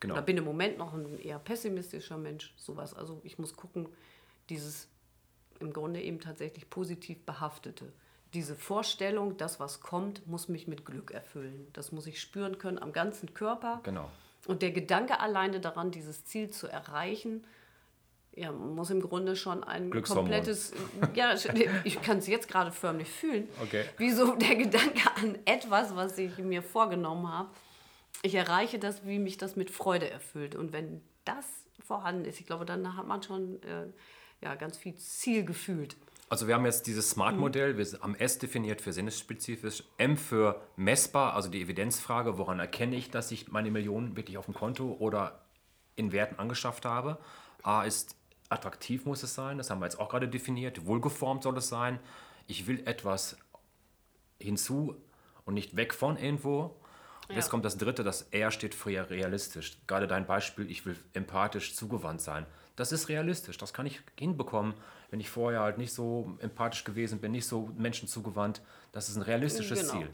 Genau. 0.00 0.14
oder 0.14 0.22
bin 0.22 0.36
im 0.36 0.44
Moment 0.44 0.78
noch 0.78 0.92
ein 0.94 1.18
eher 1.20 1.38
pessimistischer 1.38 2.18
Mensch, 2.18 2.52
sowas. 2.56 2.92
Also 2.94 3.20
ich 3.24 3.38
muss 3.38 3.56
gucken, 3.56 3.88
dieses 4.50 4.88
im 5.60 5.72
Grunde 5.72 6.00
eben 6.02 6.20
tatsächlich 6.20 6.68
positiv 6.70 7.24
behaftete. 7.24 7.92
Diese 8.34 8.54
Vorstellung, 8.54 9.36
das, 9.38 9.58
was 9.58 9.80
kommt, 9.80 10.26
muss 10.26 10.48
mich 10.48 10.68
mit 10.68 10.84
Glück 10.84 11.12
erfüllen. 11.12 11.66
Das 11.72 11.92
muss 11.92 12.06
ich 12.06 12.20
spüren 12.20 12.58
können 12.58 12.78
am 12.78 12.92
ganzen 12.92 13.32
Körper. 13.32 13.80
Genau. 13.84 14.10
Und 14.48 14.62
der 14.62 14.72
Gedanke 14.72 15.20
alleine 15.20 15.60
daran, 15.60 15.90
dieses 15.90 16.24
Ziel 16.24 16.50
zu 16.50 16.66
erreichen, 16.68 17.44
ja, 18.34 18.50
muss 18.50 18.88
im 18.90 19.02
Grunde 19.02 19.36
schon 19.36 19.62
ein 19.62 19.90
komplettes, 20.02 20.72
ja, 21.14 21.34
ich 21.84 22.00
kann 22.00 22.18
es 22.18 22.26
jetzt 22.26 22.48
gerade 22.48 22.72
förmlich 22.72 23.08
fühlen, 23.10 23.46
Okay. 23.62 23.84
wie 23.98 24.10
so 24.10 24.34
der 24.36 24.56
Gedanke 24.56 25.10
an 25.16 25.36
etwas, 25.44 25.94
was 25.94 26.16
ich 26.16 26.38
mir 26.38 26.62
vorgenommen 26.62 27.30
habe. 27.30 27.50
Ich 28.22 28.34
erreiche 28.34 28.78
das, 28.78 29.04
wie 29.06 29.18
mich 29.18 29.36
das 29.36 29.54
mit 29.56 29.70
Freude 29.70 30.08
erfüllt. 30.08 30.54
Und 30.56 30.72
wenn 30.72 31.02
das 31.26 31.44
vorhanden 31.86 32.24
ist, 32.24 32.40
ich 32.40 32.46
glaube, 32.46 32.64
dann 32.64 32.96
hat 32.96 33.06
man 33.06 33.22
schon 33.22 33.62
äh, 33.62 33.86
ja, 34.40 34.54
ganz 34.54 34.76
viel 34.78 34.94
Ziel 34.96 35.44
gefühlt. 35.44 35.96
Also 36.30 36.46
wir 36.46 36.54
haben 36.54 36.66
jetzt 36.66 36.86
dieses 36.86 37.10
Smart-Modell, 37.10 37.78
wir 37.78 37.86
haben 38.00 38.14
S 38.14 38.38
definiert 38.38 38.82
für 38.82 38.92
sinnesspezifisch, 38.92 39.82
M 39.96 40.18
für 40.18 40.60
messbar, 40.76 41.34
also 41.34 41.48
die 41.48 41.62
Evidenzfrage, 41.62 42.36
woran 42.36 42.58
erkenne 42.58 42.96
ich, 42.96 43.10
dass 43.10 43.30
ich 43.30 43.48
meine 43.48 43.70
Millionen 43.70 44.14
wirklich 44.16 44.36
auf 44.36 44.44
dem 44.44 44.54
Konto 44.54 44.96
oder 44.98 45.40
in 45.96 46.12
Werten 46.12 46.38
angeschafft 46.38 46.84
habe. 46.84 47.18
A 47.62 47.82
ist 47.84 48.14
attraktiv 48.50 49.06
muss 49.06 49.22
es 49.22 49.34
sein, 49.34 49.58
das 49.58 49.70
haben 49.70 49.80
wir 49.80 49.86
jetzt 49.86 49.98
auch 49.98 50.08
gerade 50.10 50.28
definiert, 50.28 50.86
wohlgeformt 50.86 51.42
soll 51.42 51.56
es 51.56 51.68
sein. 51.68 51.98
Ich 52.46 52.66
will 52.66 52.82
etwas 52.86 53.36
hinzu 54.38 54.96
und 55.44 55.54
nicht 55.54 55.76
weg 55.76 55.94
von 55.94 56.16
irgendwo. 56.16 56.76
Und 57.28 57.34
Jetzt 57.36 57.46
Ja. 57.46 57.50
kommt 57.50 57.64
das 57.64 57.76
dritte, 57.76 58.04
das 58.04 58.22
R 58.30 58.50
steht 58.50 58.74
für 58.74 58.90
ja 58.90 59.02
realistisch. 59.02 59.78
Gerade 59.86 60.06
dein 60.06 60.26
Beispiel, 60.26 60.70
ich 60.70 60.86
will 60.86 60.96
empathisch 61.12 61.74
zugewandt 61.74 62.20
sein. 62.22 62.46
Das 62.76 62.92
ist 62.92 63.08
realistisch, 63.08 63.58
das 63.58 63.72
kann 63.74 63.86
ich 63.86 64.00
hinbekommen, 64.18 64.72
wenn 65.10 65.20
ich 65.20 65.28
vorher 65.28 65.60
halt 65.60 65.78
nicht 65.78 65.92
so 65.92 66.36
empathisch 66.40 66.84
gewesen 66.84 67.18
bin, 67.20 67.32
nicht 67.32 67.46
so 67.46 67.70
Menschen 67.76 68.08
zugewandt. 68.08 68.62
Das 68.92 69.08
ist 69.08 69.16
ein 69.16 69.22
realistisches 69.22 69.88
Ziel. 69.88 70.08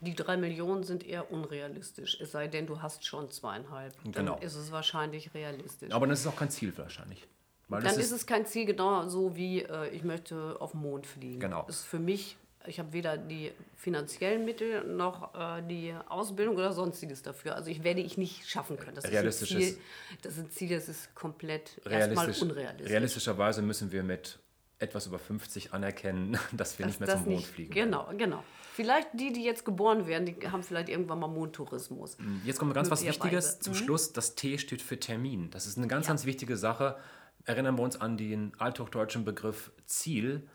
Die 0.00 0.14
drei 0.14 0.36
Millionen 0.36 0.82
sind 0.82 1.06
eher 1.06 1.30
unrealistisch, 1.30 2.20
es 2.20 2.32
sei 2.32 2.48
denn, 2.48 2.66
du 2.66 2.82
hast 2.82 3.06
schon 3.06 3.30
zweieinhalb. 3.30 3.94
Dann 4.02 4.12
Genau. 4.12 4.36
ist 4.40 4.56
es 4.56 4.70
wahrscheinlich 4.70 5.32
realistisch. 5.32 5.90
Aber 5.92 6.06
das 6.06 6.20
ist 6.20 6.26
auch 6.26 6.36
kein 6.36 6.50
Ziel 6.50 6.76
wahrscheinlich. 6.76 7.26
Weil 7.68 7.82
Dann 7.82 7.94
das 7.94 7.98
ist, 8.04 8.12
es 8.12 8.26
kein 8.26 8.44
Ziel 8.44 8.66
genau 8.66 9.06
so 9.08 9.36
wie 9.36 9.62
äh, 9.62 9.88
ich 9.90 10.02
möchte 10.02 10.56
auf 10.60 10.72
den 10.72 10.80
Mond 10.82 11.06
fliegen. 11.06 11.40
Genau. 11.40 11.64
Das 11.66 11.76
ist 11.80 11.84
für 11.86 11.98
mich, 11.98 12.36
ich 12.68 12.78
habe 12.78 12.92
weder 12.92 13.16
die 13.16 13.52
finanziellen 13.76 14.44
Mittel 14.44 14.84
noch 14.84 15.34
äh, 15.34 15.62
die 15.68 15.94
Ausbildung 16.08 16.56
oder 16.56 16.72
sonstiges 16.72 17.22
dafür. 17.22 17.54
Also 17.56 17.70
ich 17.70 17.82
werde 17.84 18.00
ich 18.00 18.16
nicht 18.18 18.48
schaffen 18.48 18.76
können. 18.76 18.94
Das 18.94 19.10
Realistisch 19.10 19.52
ist 19.52 19.56
ein 19.56 19.60
Ziel, 19.60 19.78
das 20.22 20.32
ist 20.34 20.38
ein 20.38 20.50
Ziel, 20.50 20.68
das 20.70 20.88
ist 20.88 21.14
komplett 21.14 21.78
erstmal 21.84 21.98
realistisch, 22.26 22.42
unrealistisch. 22.42 22.90
realistischerweise 22.90 23.62
müssen 23.62 23.90
wir 23.92 24.02
mit 24.02 24.38
etwas 24.80 25.06
über 25.06 25.18
50 25.18 25.72
anerkennen, 25.74 26.38
dass 26.52 26.78
wir 26.78 26.86
Dass 26.86 26.92
nicht 26.92 27.00
mehr 27.00 27.08
zum 27.16 27.24
Mond 27.24 27.36
nicht- 27.38 27.46
fliegen. 27.48 27.72
Genau, 27.74 28.08
genau. 28.16 28.44
Vielleicht 28.74 29.08
die, 29.14 29.32
die 29.32 29.42
jetzt 29.42 29.64
geboren 29.64 30.06
werden, 30.06 30.26
die 30.26 30.36
haben 30.52 30.62
vielleicht 30.62 30.88
irgendwann 30.88 31.18
mal 31.18 31.26
Mondtourismus. 31.26 32.16
Jetzt 32.44 32.60
kommt 32.60 32.74
ganz 32.74 32.88
was. 32.92 33.04
Wichtiges 33.04 33.58
zum 33.58 33.74
Schluss. 33.74 34.12
Das 34.12 34.36
T 34.36 34.56
steht 34.58 34.82
für 34.82 35.00
Termin. 35.00 35.50
Das 35.50 35.66
ist 35.66 35.78
eine 35.78 35.88
ganz, 35.88 36.06
Ja. 36.06 36.10
ganz 36.12 36.26
wichtige 36.26 36.56
Sache. 36.56 36.96
Erinnern 37.44 37.76
wir 37.76 37.82
uns 37.82 38.00
an 38.00 38.16
den 38.16 38.52
althochdeutschen 38.58 39.24
Begriff 39.24 39.72
Ziel. 39.86 40.46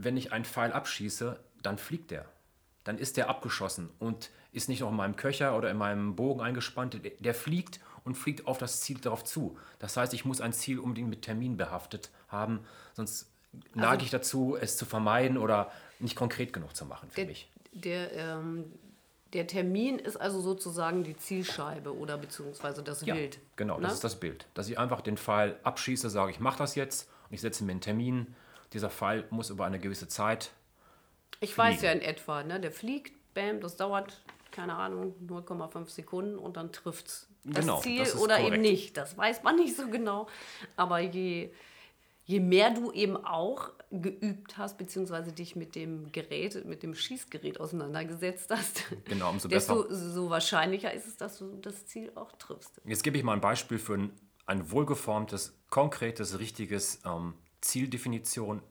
Wenn 0.00 0.16
ich 0.16 0.32
einen 0.32 0.44
Pfeil 0.44 0.72
abschieße, 0.72 1.38
dann 1.62 1.76
fliegt 1.78 2.10
der. 2.12 2.24
Dann 2.84 2.98
ist 2.98 3.16
der 3.16 3.28
abgeschossen 3.28 3.90
und 3.98 4.30
ist 4.52 4.68
nicht 4.68 4.80
noch 4.80 4.90
in 4.90 4.96
meinem 4.96 5.16
Köcher 5.16 5.56
oder 5.56 5.70
in 5.70 5.76
meinem 5.76 6.14
Bogen 6.16 6.40
eingespannt. 6.40 7.00
Der- 7.20 7.34
fliegt 7.34 7.80
und 8.04 8.14
fliegt 8.14 8.46
auf 8.46 8.58
das 8.58 8.80
Ziel 8.80 8.98
darauf 8.98 9.24
zu. 9.24 9.58
Das 9.80 9.96
heißt, 9.96 10.14
ich 10.14 10.24
muss 10.24 10.40
ein 10.40 10.52
Ziel 10.52 10.78
unbedingt 10.78 11.10
mit 11.10 11.22
Termin 11.22 11.56
behaftet 11.56 12.10
haben, 12.28 12.60
sonst 12.94 13.28
neige 13.74 14.04
ich 14.04 14.10
dazu, 14.10 14.56
es 14.58 14.76
zu 14.76 14.86
vermeiden 14.86 15.36
oder 15.36 15.70
nicht 15.98 16.14
konkret 16.16 16.52
genug 16.52 16.76
zu 16.76 16.84
machen 16.86 17.10
für 17.10 17.16
Der, 17.16 17.26
mich. 17.26 17.50
der, 17.72 18.12
ähm, 18.14 18.64
der 19.32 19.46
Termin 19.46 19.98
ist 19.98 20.16
also 20.16 20.40
sozusagen 20.40 21.02
die 21.04 21.16
Zielscheibe 21.16 21.94
oder 21.94 22.16
beziehungsweise 22.16 22.82
das 22.82 23.04
Ja, 23.04 23.14
Bild. 23.14 23.38
Genau, 23.56 23.76
ne? 23.76 23.82
das 23.82 23.94
ist 23.94 24.04
das 24.04 24.16
Bild. 24.20 24.46
Dass 24.54 24.68
ich 24.68 24.78
einfach 24.78 25.00
den 25.02 25.18
Pfeil 25.18 25.56
abschieße, 25.64 26.08
sage, 26.08 26.30
ich 26.30 26.40
mache 26.40 26.58
das 26.58 26.76
jetzt 26.76 27.08
und 27.28 27.34
ich 27.34 27.40
setze 27.40 27.64
mir 27.64 27.72
einen 27.72 27.80
Termin. 27.82 28.34
Dieser 28.72 28.90
Pfeil 28.90 29.24
muss 29.30 29.50
über 29.50 29.64
eine 29.66 29.78
gewisse 29.78 30.08
Zeit. 30.08 30.50
Ich 31.40 31.56
weiß 31.56 31.78
fliegen. 31.78 31.84
ja 31.86 31.92
in 31.92 32.00
etwa, 32.02 32.42
ne? 32.42 32.60
der 32.60 32.72
fliegt, 32.72 33.12
bam, 33.34 33.60
das 33.60 33.76
dauert, 33.76 34.20
keine 34.50 34.74
Ahnung, 34.74 35.14
0,5 35.26 35.88
Sekunden 35.88 36.38
und 36.38 36.56
dann 36.56 36.72
trifft 36.72 37.06
es 37.06 37.28
das 37.44 37.60
Genau, 37.64 37.80
Ziel 37.80 38.00
das 38.00 38.16
oder 38.16 38.36
eben 38.38 38.46
korrekt. 38.46 38.62
nicht. 38.62 38.96
Das 38.96 39.16
weiß 39.16 39.42
man 39.42 39.56
nicht 39.56 39.76
so 39.76 39.88
genau. 39.88 40.26
Aber 40.76 40.98
je, 40.98 41.50
je 42.24 42.40
mehr 42.40 42.70
du 42.70 42.90
eben 42.92 43.16
auch 43.16 43.70
geübt 43.90 44.58
hast, 44.58 44.76
beziehungsweise 44.76 45.32
dich 45.32 45.56
mit 45.56 45.74
dem 45.74 46.12
Gerät, 46.12 46.62
mit 46.66 46.82
dem 46.82 46.94
Schießgerät 46.94 47.58
auseinandergesetzt 47.60 48.50
hast, 48.50 48.82
Genau, 49.06 49.30
umso 49.30 49.48
desto 49.48 49.84
besser. 49.84 49.94
so 50.12 50.28
wahrscheinlicher 50.28 50.92
ist 50.92 51.06
es, 51.06 51.16
dass 51.16 51.38
du 51.38 51.56
das 51.62 51.86
Ziel 51.86 52.12
auch 52.16 52.32
triffst. 52.32 52.80
Jetzt 52.84 53.02
gebe 53.02 53.16
ich 53.16 53.22
mal 53.24 53.32
ein 53.32 53.40
Beispiel 53.40 53.78
für 53.78 53.94
ein, 53.94 54.12
ein 54.44 54.70
wohlgeformtes, 54.70 55.56
konkretes, 55.70 56.38
richtiges 56.38 57.00
ähm, 57.06 57.32
Zieldefinition 57.60 58.62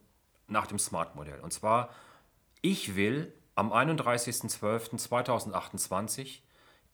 nach 0.46 0.66
dem 0.66 0.78
Smart-Modell. 0.78 1.40
Und 1.40 1.52
zwar, 1.52 1.90
ich 2.62 2.96
will 2.96 3.32
am 3.54 3.72
31.12.2028 3.72 6.40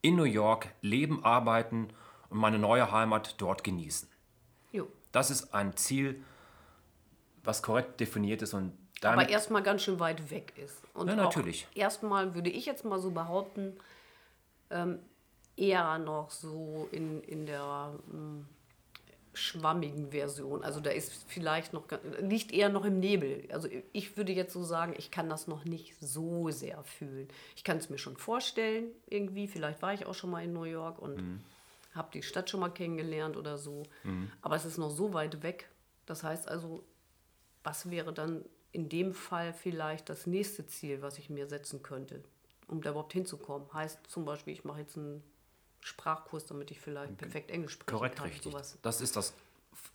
in 0.03 0.17
New 0.17 0.25
York 0.25 0.69
leben, 0.81 1.25
arbeiten 1.25 1.89
und 2.29 2.39
meine 2.39 2.59
neue 2.59 2.91
Heimat 2.91 3.37
dort 3.39 3.65
genießen. 3.65 4.09
Jo. 4.73 4.89
Das 5.13 5.31
ist 5.31 5.55
ein 5.55 5.77
Ziel, 5.77 6.23
was 7.43 7.63
korrekt 7.63 8.01
definiert 8.01 8.43
ist 8.43 8.55
und 8.55 8.73
aber 9.03 9.17
damit 9.17 9.31
erstmal 9.31 9.63
ganz 9.63 9.83
schön 9.83 10.01
weit 10.01 10.31
weg 10.31 10.55
ist. 10.57 10.83
Und 10.95 11.09
Ja, 11.09 11.17
natürlich. 11.17 11.67
Erstmal 11.75 12.35
würde 12.35 12.51
ich 12.51 12.65
jetzt 12.65 12.85
mal 12.85 12.99
so 12.99 13.11
behaupten, 13.11 13.77
ähm, 14.71 14.99
eher 15.57 15.99
noch 15.99 16.31
so 16.31 16.89
in, 16.91 17.23
in 17.23 17.47
der 17.47 17.93
ähm, 18.13 18.47
schwammigen 19.35 20.11
Version. 20.11 20.63
Also 20.65 20.81
da 20.81 20.91
ist 20.91 21.13
vielleicht 21.29 21.73
noch, 21.73 21.85
liegt 22.21 22.53
eher 22.53 22.69
noch 22.69 22.85
im 22.85 23.01
Nebel. 23.01 23.47
Also 23.53 23.69
ich 23.93 24.17
würde 24.17 24.33
jetzt 24.33 24.53
so 24.53 24.63
sagen, 24.65 24.95
ich 24.97 25.11
kann 25.11 25.29
das 25.29 25.47
noch 25.49 25.65
nicht 25.65 25.95
so 26.01 26.51
sehr 26.51 26.83
fühlen. 26.85 27.29
Ich 27.57 27.65
kann 27.65 27.77
es 27.79 27.91
mir 27.91 27.99
schon 27.99 28.17
vorstellen 28.17 28.87
irgendwie. 29.09 29.49
Vielleicht 29.49 29.83
war 29.83 29.93
ich 29.95 30.07
auch 30.07 30.15
schon 30.15 30.31
mal 30.31 30.45
in 30.45 30.53
New 30.53 30.65
York 30.65 30.99
und 30.99 31.17
Mhm. 31.17 31.41
habe 31.95 32.09
die 32.15 32.23
Stadt 32.23 32.49
schon 32.51 32.61
mal 32.61 32.71
kennengelernt 32.71 33.37
oder 33.37 33.59
so. 33.59 33.83
Aber 34.43 34.57
es 34.57 34.65
ist 34.65 34.79
noch 34.79 34.91
so 34.91 35.13
weit 35.15 35.43
weg. 35.43 35.69
Das 36.07 36.23
heißt 36.23 36.49
also, 36.49 36.83
was 37.63 37.91
wäre 37.91 38.13
dann 38.13 38.45
in 38.73 38.89
dem 38.89 39.15
Fall 39.15 39.53
vielleicht 39.55 40.09
das 40.09 40.27
nächste 40.27 40.67
Ziel, 40.67 41.03
was 41.03 41.19
ich 41.19 41.31
mir 41.31 41.47
setzen 41.49 41.83
könnte, 41.83 42.23
um 42.69 42.83
da 42.83 42.91
überhaupt 42.91 43.13
hinzukommen? 43.13 43.73
Heißt 43.73 43.99
zum 44.09 44.25
Beispiel, 44.25 44.53
ich 44.53 44.65
mache 44.65 44.81
jetzt 44.81 44.97
einen 44.99 45.23
Sprachkurs, 45.85 46.47
damit 46.47 46.71
ich 46.71 46.81
vielleicht 46.81 47.17
perfekt 47.19 47.51
Englisch 47.51 47.75
sprechen 47.75 47.95
korrekt 47.97 48.17
kann. 48.17 48.27
richtig. 48.29 48.51
Sowas. 48.53 48.79
Das 48.83 49.01
ist 49.03 49.17
das, 49.17 49.35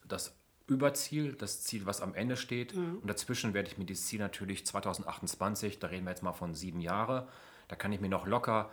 das 0.07 0.35
Überziel, 0.67 1.33
das 1.33 1.63
Ziel, 1.63 1.87
was 1.87 1.99
am 2.01 2.13
Ende 2.13 2.37
steht. 2.37 2.75
Mhm. 2.75 2.99
Und 2.99 3.07
dazwischen 3.07 3.55
werde 3.55 3.69
ich 3.69 3.77
mir 3.79 3.85
dieses 3.85 4.05
Ziel 4.05 4.19
natürlich 4.19 4.67
2028, 4.67 5.79
da 5.79 5.87
reden 5.87 6.05
wir 6.05 6.11
jetzt 6.11 6.21
mal 6.21 6.33
von 6.33 6.53
sieben 6.53 6.79
Jahre, 6.79 7.27
da 7.67 7.75
kann 7.75 7.91
ich 7.91 7.99
mir 8.01 8.09
noch 8.09 8.27
locker 8.27 8.69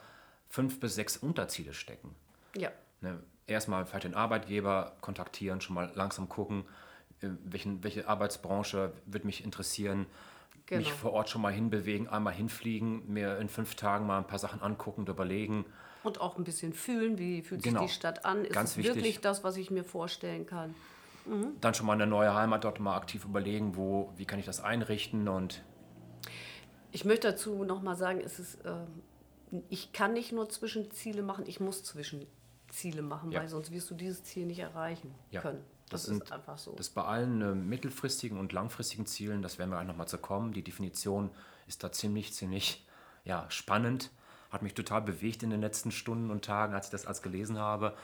fünf 0.48 0.78
bis 0.78 0.94
sechs 0.94 1.16
Unterziele 1.16 1.72
stecken. 1.72 2.14
Ja, 2.54 2.70
Ne, 3.02 3.22
erstmal 3.46 3.84
vielleicht 3.84 4.04
den 4.04 4.14
Arbeitgeber 4.14 4.96
kontaktieren, 5.02 5.60
schon 5.60 5.74
mal 5.74 5.90
langsam 5.94 6.28
gucken, 6.30 6.64
äh, 7.20 7.28
welchen, 7.44 7.82
welche 7.84 8.08
Arbeitsbranche 8.08 8.92
wird 9.06 9.24
mich 9.24 9.42
interessieren, 9.44 10.06
mich 10.70 10.86
Genau. 10.88 10.96
vor 10.96 11.12
Ort 11.12 11.28
schon 11.30 11.42
mal 11.42 11.52
hinbewegen, 11.52 12.08
einmal 12.08 12.32
hinfliegen, 12.34 13.10
mir 13.12 13.38
in 13.38 13.48
fünf 13.50 13.74
Tagen 13.74 14.06
mal 14.06 14.18
ein 14.18 14.26
paar 14.26 14.38
Sachen 14.38 14.60
angucken 14.62 15.02
und 15.02 15.08
überlegen. 15.10 15.64
Und 16.06 16.20
auch 16.20 16.36
ein 16.38 16.44
bisschen 16.44 16.72
fühlen, 16.72 17.18
wie 17.18 17.42
fühlt 17.42 17.62
Genau. 17.62 17.80
sich 17.82 17.90
die 17.92 17.94
Stadt 17.96 18.24
an? 18.24 18.44
Ist 18.44 18.52
Ganz 18.54 18.70
es 18.72 18.76
wichtig. 18.78 18.94
wirklich 18.96 19.20
das, 19.20 19.44
was 19.44 19.56
ich 19.56 19.70
mir 19.70 19.84
vorstellen 19.84 20.46
kann? 20.46 20.74
Dann 21.60 21.74
schon 21.74 21.86
mal 21.86 21.94
eine 21.94 22.06
neue 22.06 22.34
Heimat 22.34 22.62
dort 22.64 22.78
mal 22.78 22.96
aktiv 22.96 23.24
überlegen, 23.24 23.76
wo, 23.76 24.12
wie 24.16 24.24
kann 24.26 24.38
ich 24.38 24.46
das 24.46 24.60
einrichten 24.60 25.26
und 25.28 25.62
Ich 26.92 27.04
möchte 27.04 27.30
dazu 27.32 27.64
nochmal 27.64 27.96
sagen, 27.96 28.20
es 28.24 28.38
ist, 28.38 28.58
ähm, 28.64 29.62
ich 29.68 29.92
kann 29.92 30.12
nicht 30.14 30.32
nur 30.32 30.48
Zwischenziele 30.48 31.22
machen, 31.22 31.44
ich 31.46 31.60
muss 31.60 31.82
Zwischenziele 31.84 33.02
machen, 33.02 33.32
Ja. 33.32 33.40
weil 33.40 33.48
sonst 33.48 33.70
wirst 33.70 33.90
du 33.90 33.94
dieses 33.94 34.22
Ziel 34.24 34.46
nicht 34.46 34.60
erreichen 34.60 35.12
Ja, 35.30 35.40
können. 35.42 35.62
Das, 35.90 36.02
das 36.02 36.04
sind- 36.04 36.22
ist 36.24 36.32
einfach 36.32 36.58
so. 36.58 36.72
das 36.72 36.88
bei 36.90 37.02
allen 37.04 37.42
äh, 37.42 37.54
mittelfristigen 37.54 38.38
und 38.38 38.52
langfristigen 38.52 39.06
Zielen, 39.06 39.42
das 39.42 39.58
werden 39.58 39.70
wir 39.70 39.80
auch 39.80 39.84
nochmal 39.84 40.08
zu 40.08 40.18
kommen. 40.18 40.52
Die 40.52 40.62
Definition 40.62 41.30
ist 41.66 41.82
da 41.84 41.92
ziemlich, 41.92 42.32
ziemlich 42.32 42.86
ja, 43.24 43.44
spannend. 43.50 44.10
Hat 44.50 44.62
mich 44.62 44.74
total 44.74 45.02
bewegt 45.02 45.42
in 45.42 45.50
den 45.50 45.60
letzten 45.60 45.90
Stunden 45.90 46.30
und 46.30 46.44
Tagen, 46.44 46.74
als 46.74 46.86
ich 46.86 46.92
das 46.92 47.06
alles 47.06 47.22
gelesen 47.22 47.58
habe. 47.58 47.96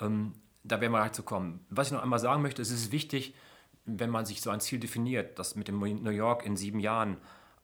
Ähm, 0.00 0.34
da 0.64 0.80
werden 0.80 0.92
wir 0.92 1.00
halt 1.00 1.14
zu 1.14 1.22
kommen. 1.22 1.64
Was 1.70 1.88
ich 1.88 1.92
noch 1.92 2.02
einmal 2.02 2.18
sagen 2.18 2.42
möchte, 2.42 2.62
es 2.62 2.70
ist 2.70 2.92
wichtig, 2.92 3.34
wenn 3.84 4.10
man 4.10 4.26
sich 4.26 4.42
so 4.42 4.50
ein 4.50 4.60
Ziel 4.60 4.78
definiert, 4.78 5.38
dass 5.38 5.56
mit 5.56 5.68
dem 5.68 5.78
New 5.78 6.10
York 6.10 6.44
in 6.44 6.56
sieben 6.56 6.80
Jahren 6.80 7.16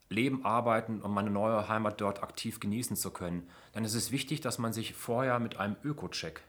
leben, 0.09 0.45
arbeiten 0.45 1.03
und 1.03 1.13
meine 1.13 1.31
neue 1.31 1.69
Heimat 1.69 2.01
dort 2.01 2.23
aktiv 2.23 2.61
genießen 2.61 2.97
zu 2.97 3.11
können, 3.11 3.49
dann 3.73 3.85
ist 3.85 3.95
es 3.95 4.11
wichtig, 4.11 4.41
dass 4.41 4.59
man 4.59 4.73
sich 4.73 4.95
vorher 4.95 5.39
mit 5.39 5.59
einem 5.59 5.77
Öko-Check 5.83 6.43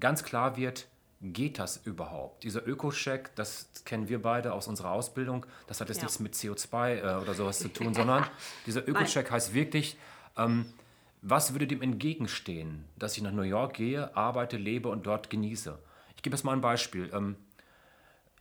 ganz 0.00 0.22
klar 0.22 0.56
wird, 0.56 0.86
geht 1.20 1.58
das 1.58 1.78
überhaupt? 1.78 2.44
Dieser 2.44 2.66
Öko-Check, 2.66 3.34
das 3.34 3.68
kennen 3.84 4.08
wir 4.08 4.22
beide 4.22 4.52
aus 4.52 4.68
unserer 4.68 4.92
Ausbildung, 4.92 5.46
das 5.66 5.80
hat 5.80 5.88
jetzt 5.88 5.98
ja. 5.98 6.04
nichts 6.04 6.20
mit 6.20 6.34
CO2 6.34 6.94
äh, 6.94 7.00
oder 7.20 7.34
sowas 7.34 7.58
zu 7.58 7.68
tun, 7.68 7.94
sondern 7.94 8.24
dieser 8.66 8.86
Öko-Check 8.86 9.30
heißt 9.30 9.54
wirklich, 9.54 9.96
ähm, 10.38 10.72
was 11.20 11.52
würde 11.52 11.66
dem 11.66 11.82
entgegenstehen, 11.82 12.84
dass 12.96 13.16
ich 13.16 13.22
nach 13.22 13.32
New 13.32 13.42
York 13.42 13.74
gehe, 13.74 14.16
arbeite, 14.16 14.56
lebe 14.56 14.88
und 14.88 15.06
dort 15.06 15.30
genieße? 15.30 15.78
Ich 16.16 16.22
gebe 16.22 16.34
jetzt 16.34 16.44
mal 16.44 16.52
ein 16.52 16.60
Beispiel. 16.60 17.10
Ähm, 17.12 17.36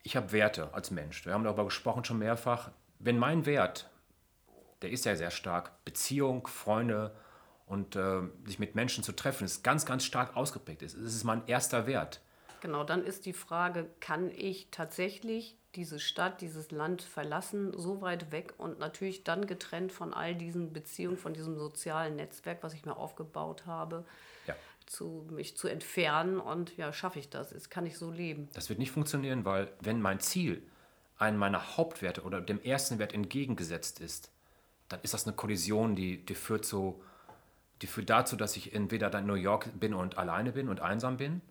ich 0.03 0.15
habe 0.15 0.31
Werte 0.31 0.73
als 0.73 0.91
Mensch. 0.91 1.25
Wir 1.25 1.33
haben 1.33 1.43
darüber 1.43 1.65
gesprochen 1.65 2.05
schon 2.05 2.19
mehrfach. 2.19 2.71
Wenn 2.99 3.19
mein 3.19 3.45
Wert, 3.45 3.89
der 4.81 4.91
ist 4.91 5.05
ja 5.05 5.15
sehr 5.15 5.31
stark, 5.31 5.83
Beziehung, 5.85 6.47
Freunde 6.47 7.15
und 7.65 7.95
äh, 7.95 8.21
sich 8.45 8.59
mit 8.59 8.75
Menschen 8.75 9.03
zu 9.03 9.11
treffen, 9.11 9.43
ist 9.43 9.63
ganz, 9.63 9.85
ganz 9.85 10.05
stark 10.05 10.35
ausgeprägt 10.37 10.81
ist. 10.81 10.95
Es 10.95 11.15
ist 11.15 11.23
mein 11.23 11.45
erster 11.47 11.87
Wert. 11.87 12.21
Genau, 12.61 12.83
dann 12.83 13.03
ist 13.03 13.25
die 13.25 13.33
Frage, 13.33 13.89
kann 13.99 14.31
ich 14.31 14.69
tatsächlich 14.71 15.57
diese 15.77 15.99
Stadt, 15.99 16.41
dieses 16.41 16.71
Land 16.71 17.03
verlassen, 17.03 17.71
so 17.77 18.01
weit 18.01 18.31
weg 18.31 18.55
und 18.57 18.79
natürlich 18.79 19.23
dann 19.23 19.45
getrennt 19.45 19.91
von 19.91 20.13
all 20.13 20.35
diesen 20.35 20.73
Beziehungen, 20.73 21.17
von 21.17 21.33
diesem 21.33 21.57
sozialen 21.57 22.15
Netzwerk, 22.15 22.63
was 22.63 22.73
ich 22.73 22.83
mir 22.83 22.97
aufgebaut 22.97 23.67
habe, 23.67 24.03
ja. 24.47 24.55
zu, 24.87 25.27
mich 25.29 25.55
zu 25.55 25.67
entfernen 25.67 26.39
und 26.39 26.75
ja, 26.77 26.91
schaffe 26.91 27.19
ich 27.19 27.29
das? 27.29 27.69
Kann 27.69 27.85
ich 27.85 27.97
so 27.97 28.11
leben? 28.11 28.49
Das 28.53 28.69
wird 28.69 28.79
nicht 28.79 28.91
funktionieren, 28.91 29.45
weil 29.45 29.71
wenn 29.79 30.01
mein 30.01 30.19
Ziel 30.19 30.63
einem 31.19 31.37
meiner 31.37 31.77
Hauptwerte 31.77 32.23
oder 32.23 32.41
dem 32.41 32.59
ersten 32.61 32.97
Wert 32.97 33.13
entgegengesetzt 33.13 34.01
ist, 34.01 34.31
dann 34.89 34.99
ist 35.03 35.13
das 35.13 35.27
eine 35.27 35.35
Kollision, 35.35 35.95
die, 35.95 36.25
die 36.25 36.35
führt 36.35 36.65
so, 36.65 37.01
die 37.83 37.87
führt 37.87 38.09
dazu, 38.09 38.35
dass 38.35 38.57
ich 38.57 38.73
entweder 38.73 39.11
dann 39.11 39.21
in 39.21 39.27
New 39.27 39.35
York 39.35 39.69
bin 39.79 39.93
und 39.93 40.17
alleine 40.17 40.51
bin 40.51 40.69
und 40.69 40.79
einsam 40.79 41.17
bin, 41.17 41.41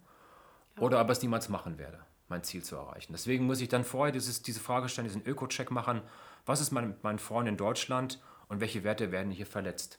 ja. 0.76 0.82
oder 0.82 0.98
aber 0.98 1.12
es 1.12 1.22
niemals 1.22 1.48
machen 1.48 1.78
werde 1.78 2.00
mein 2.28 2.42
Ziel 2.42 2.62
zu 2.62 2.76
erreichen. 2.76 3.12
Deswegen 3.12 3.46
muss 3.46 3.60
ich 3.60 3.68
dann 3.68 3.84
vorher 3.84 4.12
dieses, 4.12 4.42
diese 4.42 4.60
Frage 4.60 4.88
stellen, 4.88 5.06
diesen 5.06 5.24
Öko-Check 5.26 5.70
machen. 5.70 6.02
Was 6.44 6.60
ist 6.60 6.70
mein, 6.70 6.96
mein 7.02 7.18
Freund 7.18 7.48
in 7.48 7.56
Deutschland 7.56 8.20
und 8.48 8.60
welche 8.60 8.84
Werte 8.84 9.12
werden 9.12 9.30
hier 9.30 9.46
verletzt? 9.46 9.98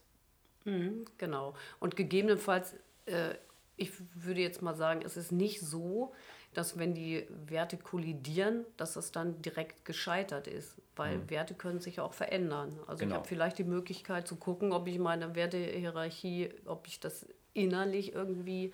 Mhm, 0.66 1.06
genau. 1.18 1.56
Und 1.80 1.96
gegebenenfalls, 1.96 2.76
äh, 3.06 3.36
ich 3.78 3.92
würde 4.16 4.42
jetzt 4.42 4.62
mal 4.62 4.76
sagen, 4.76 5.02
es 5.04 5.18
ist 5.18 5.32
nicht 5.32 5.62
so, 5.62 6.14
dass 6.54 6.80
wenn 6.80 6.96
die 6.96 7.28
Werte 7.46 7.78
kollidieren, 7.78 8.66
dass 8.78 8.94
das 8.94 9.12
dann 9.12 9.42
direkt 9.42 9.86
gescheitert 9.86 10.48
ist. 10.48 10.82
Weil 10.96 11.20
mhm. 11.20 11.30
Werte 11.30 11.54
können 11.54 11.80
sich 11.80 12.00
auch 12.00 12.14
verändern. 12.14 12.80
Also 12.88 13.02
genau. 13.02 13.12
ich 13.12 13.18
habe 13.20 13.28
vielleicht 13.28 13.60
die 13.60 13.64
Möglichkeit 13.64 14.28
zu 14.28 14.38
gucken, 14.38 14.72
ob 14.72 14.88
ich 14.88 14.98
meine 14.98 15.36
Wertehierarchie, 15.36 16.50
ob 16.66 16.88
ich 16.88 17.00
das 17.00 17.28
innerlich 17.54 18.14
irgendwie 18.14 18.74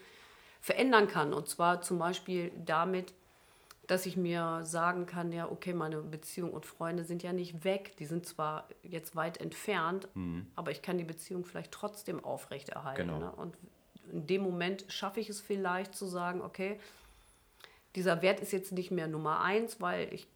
verändern 0.62 1.08
kann. 1.08 1.34
Und 1.34 1.50
zwar 1.50 1.82
zum 1.82 2.00
Beispiel 2.00 2.52
damit, 2.66 3.14
dass 3.88 4.06
ich 4.06 4.16
mir 4.16 4.62
sagen 4.64 5.06
kann, 5.06 5.32
ja, 5.32 5.52
okay, 5.52 5.74
meine 5.74 6.02
Beziehung 6.02 6.52
und 6.52 6.66
Freunde 6.66 7.04
sind 7.04 7.22
ja 7.22 7.34
nicht 7.34 7.64
weg. 7.66 7.96
Die 7.98 8.06
sind 8.06 8.26
zwar 8.26 8.68
jetzt 8.82 9.16
weit 9.16 9.38
entfernt, 9.38 10.08
mhm. 10.14 10.48
aber 10.56 10.72
ich 10.72 10.82
kann 10.82 10.98
die 10.98 11.04
Beziehung 11.04 11.44
vielleicht 11.44 11.72
trotzdem 11.72 12.24
aufrechterhalten. 12.24 13.08
Genau. 13.08 13.20
Ne? 13.20 13.32
Und 13.32 13.58
in 14.12 14.28
dem 14.28 14.42
Moment 14.42 14.86
schaffe 14.88 15.20
ich 15.20 15.30
es 15.30 15.42
vielleicht 15.42 15.96
zu 15.96 16.06
sagen, 16.06 16.42
okay, 16.42 16.80
dieser 17.96 18.22
Wert 18.22 18.40
ist 18.40 18.52
jetzt 18.52 18.72
nicht 18.72 18.92
mehr 18.92 19.08
Nummer 19.08 19.42
eins, 19.42 19.82
weil 19.82 20.14
ich 20.14 20.28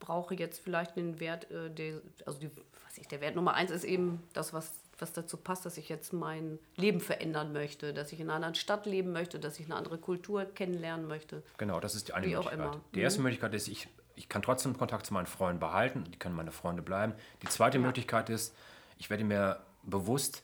brauche 0.00 0.34
jetzt 0.34 0.60
vielleicht 0.60 0.96
den 0.96 1.20
Wert, 1.20 1.50
äh, 1.50 1.70
der, 1.70 2.00
also 2.26 2.40
die, 2.40 2.50
was 2.84 2.98
ich, 2.98 3.06
der 3.06 3.20
Wert 3.20 3.36
Nummer 3.36 3.54
eins 3.54 3.70
ist 3.70 3.84
eben 3.84 4.22
das, 4.32 4.52
was 4.52 4.72
was 5.02 5.12
dazu 5.12 5.36
passt, 5.36 5.66
dass 5.66 5.76
ich 5.76 5.88
jetzt 5.88 6.12
mein 6.12 6.58
Leben 6.76 7.00
verändern 7.00 7.52
möchte, 7.52 7.92
dass 7.92 8.12
ich 8.12 8.20
in 8.20 8.26
einer 8.26 8.36
anderen 8.36 8.54
Stadt 8.54 8.86
leben 8.86 9.12
möchte, 9.12 9.38
dass 9.38 9.58
ich 9.58 9.66
eine 9.66 9.76
andere 9.76 9.98
Kultur 9.98 10.44
kennenlernen 10.44 11.06
möchte. 11.06 11.42
Genau, 11.58 11.80
das 11.80 11.94
ist 11.94 12.08
die 12.08 12.12
eine 12.14 12.26
Wie 12.26 12.34
Möglichkeit. 12.34 12.80
Die 12.94 13.00
erste 13.00 13.20
mhm. 13.20 13.24
Möglichkeit 13.24 13.54
ist, 13.54 13.68
ich, 13.68 13.88
ich 14.14 14.28
kann 14.28 14.42
trotzdem 14.42 14.76
Kontakt 14.76 15.06
zu 15.06 15.14
meinen 15.14 15.26
Freunden 15.26 15.60
behalten, 15.60 16.04
die 16.04 16.18
können 16.18 16.34
meine 16.34 16.52
Freunde 16.52 16.82
bleiben. 16.82 17.14
Die 17.42 17.48
zweite 17.48 17.78
ja. 17.78 17.84
Möglichkeit 17.84 18.30
ist, 18.30 18.54
ich 18.98 19.10
werde 19.10 19.24
mir 19.24 19.60
bewusst, 19.82 20.42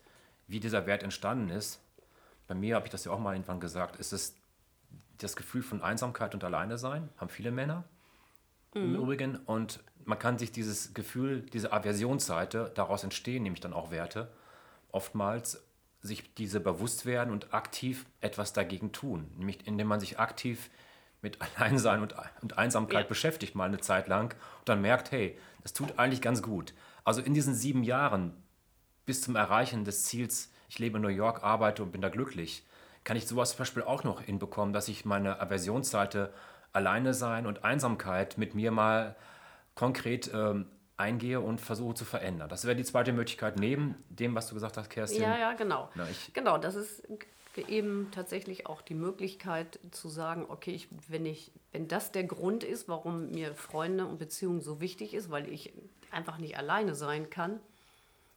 wie 0.48 0.60
dieser 0.60 0.86
Wert 0.86 1.02
entstanden 1.02 1.50
ist. 1.50 1.80
Bei 2.46 2.54
mir 2.54 2.76
habe 2.76 2.86
ich 2.86 2.92
das 2.92 3.04
ja 3.04 3.12
auch 3.12 3.18
mal 3.18 3.34
irgendwann 3.34 3.60
gesagt, 3.60 3.96
ist 3.96 4.12
es 4.12 4.36
das 5.18 5.36
Gefühl 5.36 5.62
von 5.62 5.82
Einsamkeit 5.82 6.34
und 6.34 6.44
Alleine 6.44 6.78
sein, 6.78 7.08
haben 7.16 7.28
viele 7.28 7.50
Männer 7.50 7.84
mhm. 8.74 8.94
im 8.94 9.02
Übrigen. 9.02 9.36
Und 9.36 9.80
man 10.04 10.18
kann 10.18 10.38
sich 10.38 10.52
dieses 10.52 10.94
Gefühl, 10.94 11.42
diese 11.42 11.72
Aversionsseite 11.72 12.70
daraus 12.74 13.02
entstehen, 13.02 13.42
nämlich 13.42 13.60
dann 13.60 13.72
auch 13.72 13.90
Werte 13.90 14.30
oftmals 14.96 15.62
sich 16.00 16.34
diese 16.34 16.58
bewusst 16.58 17.04
werden 17.04 17.30
und 17.30 17.52
aktiv 17.52 18.06
etwas 18.20 18.54
dagegen 18.54 18.92
tun. 18.92 19.30
Nämlich 19.36 19.66
indem 19.66 19.88
man 19.88 20.00
sich 20.00 20.18
aktiv 20.18 20.70
mit 21.20 21.38
Alleinsein 21.58 22.00
und, 22.00 22.14
und 22.40 22.56
Einsamkeit 22.56 23.04
ja. 23.04 23.08
beschäftigt, 23.08 23.54
mal 23.54 23.64
eine 23.64 23.80
Zeit 23.80 24.08
lang 24.08 24.34
und 24.60 24.68
dann 24.68 24.80
merkt, 24.80 25.12
hey, 25.12 25.38
das 25.62 25.74
tut 25.74 25.98
eigentlich 25.98 26.22
ganz 26.22 26.42
gut. 26.42 26.72
Also 27.04 27.20
in 27.20 27.34
diesen 27.34 27.54
sieben 27.54 27.84
Jahren 27.84 28.32
bis 29.04 29.20
zum 29.20 29.36
Erreichen 29.36 29.84
des 29.84 30.04
Ziels, 30.04 30.50
ich 30.68 30.78
lebe 30.78 30.96
in 30.96 31.02
New 31.02 31.08
York, 31.08 31.42
arbeite 31.44 31.82
und 31.82 31.92
bin 31.92 32.00
da 32.00 32.08
glücklich, 32.08 32.64
kann 33.04 33.16
ich 33.16 33.26
sowas 33.26 33.50
zum 33.50 33.58
Beispiel 33.58 33.82
auch 33.82 34.02
noch 34.02 34.22
hinbekommen, 34.22 34.72
dass 34.72 34.88
ich 34.88 35.04
meine 35.04 35.40
Aversionsseite 35.40 36.32
Alleine 36.72 37.14
sein 37.14 37.46
und 37.46 37.64
Einsamkeit 37.64 38.38
mit 38.38 38.54
mir 38.54 38.70
mal 38.70 39.16
konkret 39.74 40.30
ähm, 40.34 40.66
eingehe 40.96 41.40
und 41.40 41.60
versuche 41.60 41.94
zu 41.94 42.04
verändern. 42.04 42.48
Das 42.48 42.64
wäre 42.64 42.76
die 42.76 42.84
zweite 42.84 43.12
Möglichkeit 43.12 43.58
neben 43.58 43.96
dem, 44.08 44.34
was 44.34 44.48
du 44.48 44.54
gesagt 44.54 44.76
hast, 44.76 44.88
Kerstin. 44.88 45.22
Ja, 45.22 45.38
ja, 45.38 45.52
genau. 45.52 45.90
Na, 45.94 46.06
genau, 46.32 46.58
das 46.58 46.74
ist 46.74 47.02
eben 47.68 48.10
tatsächlich 48.12 48.66
auch 48.66 48.82
die 48.82 48.94
Möglichkeit 48.94 49.78
zu 49.90 50.08
sagen, 50.08 50.46
okay, 50.48 50.72
ich, 50.72 50.88
wenn, 51.08 51.26
ich, 51.26 51.52
wenn 51.72 51.88
das 51.88 52.12
der 52.12 52.24
Grund 52.24 52.64
ist, 52.64 52.88
warum 52.88 53.30
mir 53.30 53.54
Freunde 53.54 54.06
und 54.06 54.18
Beziehungen 54.18 54.60
so 54.60 54.80
wichtig 54.80 55.14
ist, 55.14 55.30
weil 55.30 55.48
ich 55.50 55.72
einfach 56.10 56.38
nicht 56.38 56.56
alleine 56.58 56.94
sein 56.94 57.30
kann, 57.30 57.60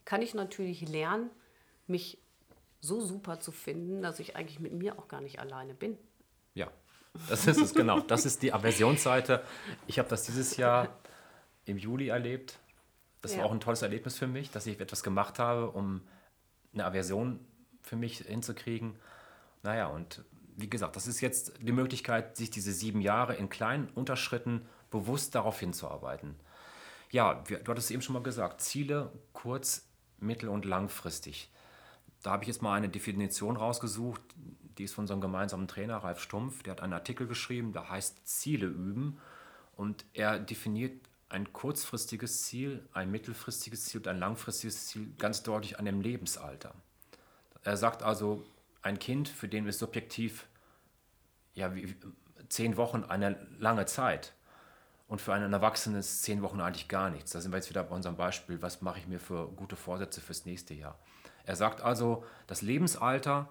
kann 0.05 0.21
ich 0.21 0.33
natürlich 0.33 0.87
lernen, 0.87 1.29
mich 1.87 2.17
so 2.81 3.01
super 3.01 3.39
zu 3.39 3.51
finden, 3.51 4.01
dass 4.01 4.19
ich 4.19 4.35
eigentlich 4.35 4.59
mit 4.59 4.73
mir 4.73 4.97
auch 4.97 5.07
gar 5.07 5.21
nicht 5.21 5.39
alleine 5.39 5.73
bin. 5.73 5.97
Ja, 6.53 6.69
das 7.27 7.47
ist 7.47 7.61
es 7.61 7.73
genau. 7.73 7.99
Das 7.99 8.25
ist 8.25 8.41
die 8.41 8.53
Aversionsseite. 8.53 9.43
Ich 9.87 9.99
habe 9.99 10.07
das 10.09 10.23
dieses 10.23 10.57
Jahr 10.57 10.98
im 11.69 11.77
Juli 11.77 12.09
erlebt. 12.09 12.59
Das 13.21 13.33
ja. 13.33 13.39
war 13.39 13.45
auch 13.45 13.51
ein 13.51 13.59
tolles 13.59 13.81
Erlebnis 13.81 14.17
für 14.17 14.27
mich, 14.27 14.51
dass 14.51 14.65
ich 14.65 14.79
etwas 14.79 15.03
gemacht 15.03 15.39
habe, 15.39 15.71
um 15.71 16.01
eine 16.73 16.85
Aversion 16.85 17.39
für 17.81 17.95
mich 17.95 18.19
hinzukriegen. 18.19 18.95
Naja, 19.63 19.87
und 19.87 20.23
wie 20.55 20.69
gesagt, 20.69 20.95
das 20.95 21.07
ist 21.07 21.21
jetzt 21.21 21.53
die 21.61 21.71
Möglichkeit, 21.71 22.37
sich 22.37 22.49
diese 22.49 22.73
sieben 22.73 23.01
Jahre 23.01 23.35
in 23.35 23.49
kleinen 23.49 23.89
Unterschritten 23.89 24.65
bewusst 24.89 25.35
darauf 25.35 25.59
hinzuarbeiten. 25.59 26.35
Ja, 27.11 27.35
du 27.43 27.71
hattest 27.71 27.91
eben 27.91 28.01
schon 28.01 28.13
mal 28.13 28.23
gesagt, 28.23 28.61
Ziele 28.61 29.11
kurz-, 29.33 29.87
mittel- 30.19 30.49
und 30.49 30.65
langfristig. 30.65 31.49
Da 32.21 32.31
habe 32.31 32.43
ich 32.43 32.47
jetzt 32.47 32.61
mal 32.61 32.75
eine 32.75 32.89
Definition 32.89 33.55
rausgesucht, 33.55 34.21
die 34.77 34.83
ist 34.83 34.93
von 34.93 35.03
unserem 35.03 35.21
gemeinsamen 35.21 35.67
Trainer 35.67 35.97
Ralf 35.97 36.21
Stumpf. 36.21 36.63
Der 36.63 36.71
hat 36.71 36.81
einen 36.81 36.93
Artikel 36.93 37.27
geschrieben, 37.27 37.73
der 37.73 37.89
heißt 37.89 38.27
Ziele 38.27 38.67
üben. 38.67 39.19
Und 39.75 40.05
er 40.13 40.39
definiert 40.39 41.08
ein 41.29 41.53
kurzfristiges 41.53 42.43
Ziel, 42.43 42.87
ein 42.93 43.11
mittelfristiges 43.11 43.85
Ziel 43.85 44.01
und 44.01 44.07
ein 44.07 44.19
langfristiges 44.19 44.87
Ziel 44.87 45.13
ganz 45.17 45.43
deutlich 45.43 45.79
an 45.79 45.85
dem 45.85 46.01
Lebensalter. 46.01 46.73
Er 47.63 47.77
sagt 47.77 48.03
also, 48.03 48.43
ein 48.81 48.99
Kind, 48.99 49.29
für 49.29 49.47
den 49.47 49.67
ist 49.67 49.79
subjektiv 49.79 50.47
ja, 51.53 51.75
wie, 51.75 51.95
zehn 52.49 52.77
Wochen 52.77 53.03
eine 53.03 53.47
lange 53.59 53.85
Zeit. 53.85 54.33
Und 55.07 55.21
für 55.21 55.33
einen 55.33 55.53
Erwachsenen 55.53 55.99
ist 55.99 56.23
zehn 56.23 56.41
Wochen 56.41 56.61
eigentlich 56.61 56.87
gar 56.87 57.09
nichts. 57.09 57.31
Da 57.31 57.41
sind 57.41 57.51
wir 57.51 57.57
jetzt 57.57 57.69
wieder 57.69 57.83
bei 57.83 57.95
unserem 57.95 58.15
Beispiel, 58.15 58.61
was 58.61 58.81
mache 58.81 58.99
ich 58.99 59.07
mir 59.07 59.19
für 59.19 59.47
gute 59.47 59.75
Vorsätze 59.75 60.21
fürs 60.21 60.45
nächste 60.45 60.73
Jahr. 60.73 60.99
Er 61.45 61.55
sagt 61.55 61.81
also, 61.81 62.23
das 62.45 62.61
Lebensalter, 62.61 63.49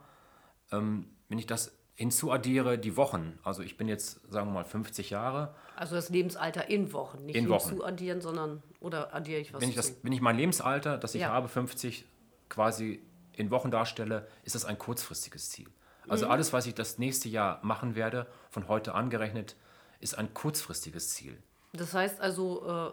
ähm, 0.71 1.11
wenn 1.29 1.39
ich 1.39 1.47
das 1.47 1.73
hinzuaddiere, 1.99 2.79
die 2.79 2.97
Wochen, 2.97 3.41
also 3.43 3.61
ich 3.61 3.77
bin 3.77 3.89
jetzt, 3.89 4.21
sagen 4.31 4.47
wir 4.47 4.53
mal, 4.53 4.65
50 4.65 5.11
Jahre, 5.11 5.53
also 5.75 5.97
das 5.97 6.11
Lebensalter 6.11 6.69
in 6.69 6.93
Wochen, 6.93 7.27
nicht 7.27 7.35
in 7.35 7.49
Wochen. 7.49 7.83
addieren, 7.83 8.21
sondern 8.21 8.63
oder 8.79 9.13
addiere 9.13 9.41
ich 9.41 9.53
was? 9.53 9.61
Wenn 9.61 9.69
ich, 9.69 9.75
das, 9.75 9.97
wenn 10.05 10.13
ich 10.13 10.21
mein 10.21 10.37
Lebensalter, 10.37 10.97
das 10.97 11.17
ich 11.17 11.23
ja. 11.23 11.31
habe, 11.31 11.49
50 11.49 12.05
quasi 12.49 13.03
in 13.33 13.51
Wochen 13.51 13.73
darstelle, 13.73 14.29
ist 14.45 14.55
das 14.55 14.65
ein 14.65 14.79
kurzfristiges 14.79 15.51
Ziel. 15.51 15.67
Also 16.07 16.27
mhm. 16.27 16.33
alles, 16.33 16.53
was 16.53 16.67
ich 16.67 16.75
das 16.75 16.99
nächste 16.99 17.29
Jahr 17.29 17.59
machen 17.65 17.97
werde, 17.97 18.29
von 18.49 18.69
heute 18.69 18.95
angerechnet, 18.95 19.57
ist 19.99 20.17
ein 20.17 20.33
kurzfristiges 20.33 21.11
Ziel. 21.11 21.37
Das 21.73 21.95
heißt 21.95 22.21
also, 22.21 22.65
äh, 22.65 22.93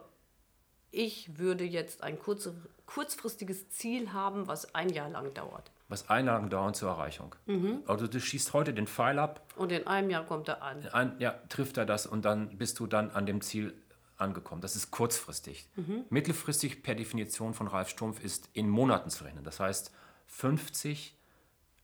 ich 0.89 1.37
würde 1.37 1.63
jetzt 1.63 2.01
ein 2.01 2.17
kurz, 2.17 2.49
kurzfristiges 2.87 3.69
Ziel 3.69 4.13
haben, 4.13 4.47
was 4.47 4.73
ein 4.73 4.89
Jahr 4.89 5.09
lang 5.09 5.31
dauert. 5.35 5.71
Was 5.87 6.09
ein 6.09 6.25
Jahr 6.25 6.39
lang 6.39 6.49
dauern 6.49 6.73
zur 6.73 6.89
Erreichung. 6.89 7.35
Also 7.85 8.07
du 8.07 8.19
schießt 8.19 8.53
heute 8.53 8.73
den 8.73 8.87
Pfeil 8.87 9.19
ab, 9.19 9.41
Und 9.55 9.71
in 9.71 9.85
einem 9.87 10.09
Jahr 10.09 10.25
kommt 10.25 10.47
er 10.47 10.61
an. 10.63 10.87
ein, 10.89 11.15
ja, 11.19 11.31
trifft 11.49 11.77
er 11.77 11.85
das 11.85 12.05
und 12.07 12.25
dann 12.25 12.57
bist 12.57 12.79
du 12.79 12.87
dann 12.87 13.11
an 13.11 13.25
dem 13.25 13.41
Ziel 13.41 13.73
angekommen. 14.17 14.61
Das 14.61 14.75
ist 14.75 14.91
kurzfristig. 14.91 15.67
Mittelfristig 16.09 16.81
per 16.83 16.95
Definition 16.95 17.53
von 17.53 17.67
Ralf 17.67 17.89
Stumpf 17.89 18.23
ist 18.23 18.49
in 18.53 18.69
Monaten 18.69 19.09
zu 19.09 19.23
rechnen. 19.25 19.43
Das 19.43 19.59
heißt, 19.59 19.91
50 20.27 21.15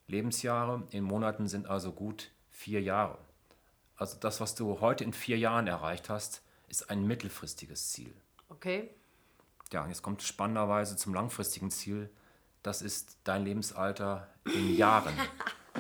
Lebensjahre 0.08 0.84
in 0.92 1.04
Monaten 1.04 1.48
sind 1.48 1.68
also 1.68 1.92
gut 1.92 2.32
vier 2.50 2.82
Jahre. 2.82 3.18
Also 3.96 4.18
das, 4.20 4.42
was 4.42 4.56
du 4.56 4.80
heute 4.82 5.04
in 5.04 5.14
vier 5.14 5.38
Jahren 5.38 5.68
erreicht 5.68 6.10
hast, 6.10 6.42
ist 6.68 6.90
ein 6.90 7.06
mittelfristiges 7.06 7.92
Ziel. 7.92 8.14
Okay? 8.50 8.90
Ja, 9.72 9.84
und 9.84 9.90
jetzt 9.90 10.02
kommt 10.02 10.22
spannenderweise 10.24 10.98
zum 10.98 11.14
langfristigen 11.14 11.70
Ziel. 11.70 12.10
Das 12.64 12.82
ist 12.82 13.18
dein 13.24 13.44
Lebensalter 13.46 14.28
in 14.46 14.76
Jahren. 14.76 15.14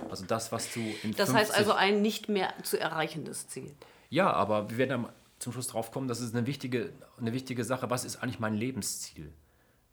Also 0.09 0.25
das, 0.25 0.53
was 0.53 0.73
du 0.73 0.79
in 0.79 1.13
Das 1.15 1.29
50 1.29 1.35
heißt 1.35 1.55
also 1.55 1.73
ein 1.73 2.01
nicht 2.01 2.29
mehr 2.29 2.53
zu 2.63 2.79
erreichendes 2.79 3.49
Ziel. 3.49 3.75
Ja, 4.09 4.31
aber 4.31 4.69
wir 4.69 4.77
werden 4.77 5.03
dann 5.03 5.13
zum 5.39 5.51
Schluss 5.51 5.67
drauf 5.67 5.91
kommen, 5.91 6.07
das 6.07 6.21
ist 6.21 6.35
eine 6.35 6.47
wichtige, 6.47 6.93
eine 7.19 7.33
wichtige 7.33 7.63
Sache. 7.63 7.89
Was 7.89 8.05
ist 8.05 8.17
eigentlich 8.17 8.39
mein 8.39 8.53
Lebensziel? 8.53 9.33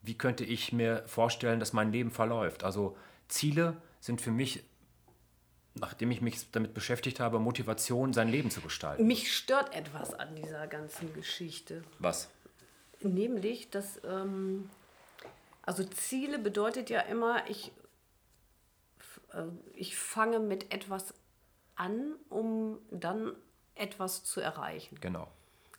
Wie 0.03 0.17
könnte 0.17 0.45
ich 0.45 0.73
mir 0.73 1.03
vorstellen, 1.07 1.59
dass 1.59 1.73
mein 1.73 1.91
Leben 1.91 2.11
verläuft? 2.11 2.63
Also 2.65 2.97
Ziele 3.29 3.77
sind 4.01 4.21
für 4.21 4.31
mich, 4.31 4.63
nachdem 5.75 6.11
ich 6.11 6.21
mich 6.21 6.51
damit 6.53 6.75
beschäftigt 6.75 7.19
habe, 7.21 7.39
Motivation, 7.39 8.13
sein 8.13 8.29
Leben 8.29 8.51
zu 8.51 8.61
gestalten. 8.61 9.07
Mich 9.07 9.35
stört 9.35 9.75
etwas 9.75 10.15
an 10.15 10.37
dieser 10.37 10.67
ganzen 10.67 11.13
Geschichte. 11.15 11.83
Was? 11.99 12.29
Nämlich, 13.01 13.71
dass, 13.71 14.01
ähm, 14.05 14.69
also 15.69 15.85
Ziele 15.85 16.39
bedeutet 16.39 16.89
ja 16.89 17.01
immer, 17.01 17.47
ich, 17.51 17.73
äh, 19.35 19.43
ich 19.75 19.99
fange 19.99 20.39
mit 20.39 20.73
etwas 20.73 21.13
an, 21.77 22.15
um 22.31 22.79
dann 22.91 23.35
etwas 23.75 24.25
zu 24.25 24.41
erreichen. 24.41 24.97
Genau. 25.03 25.29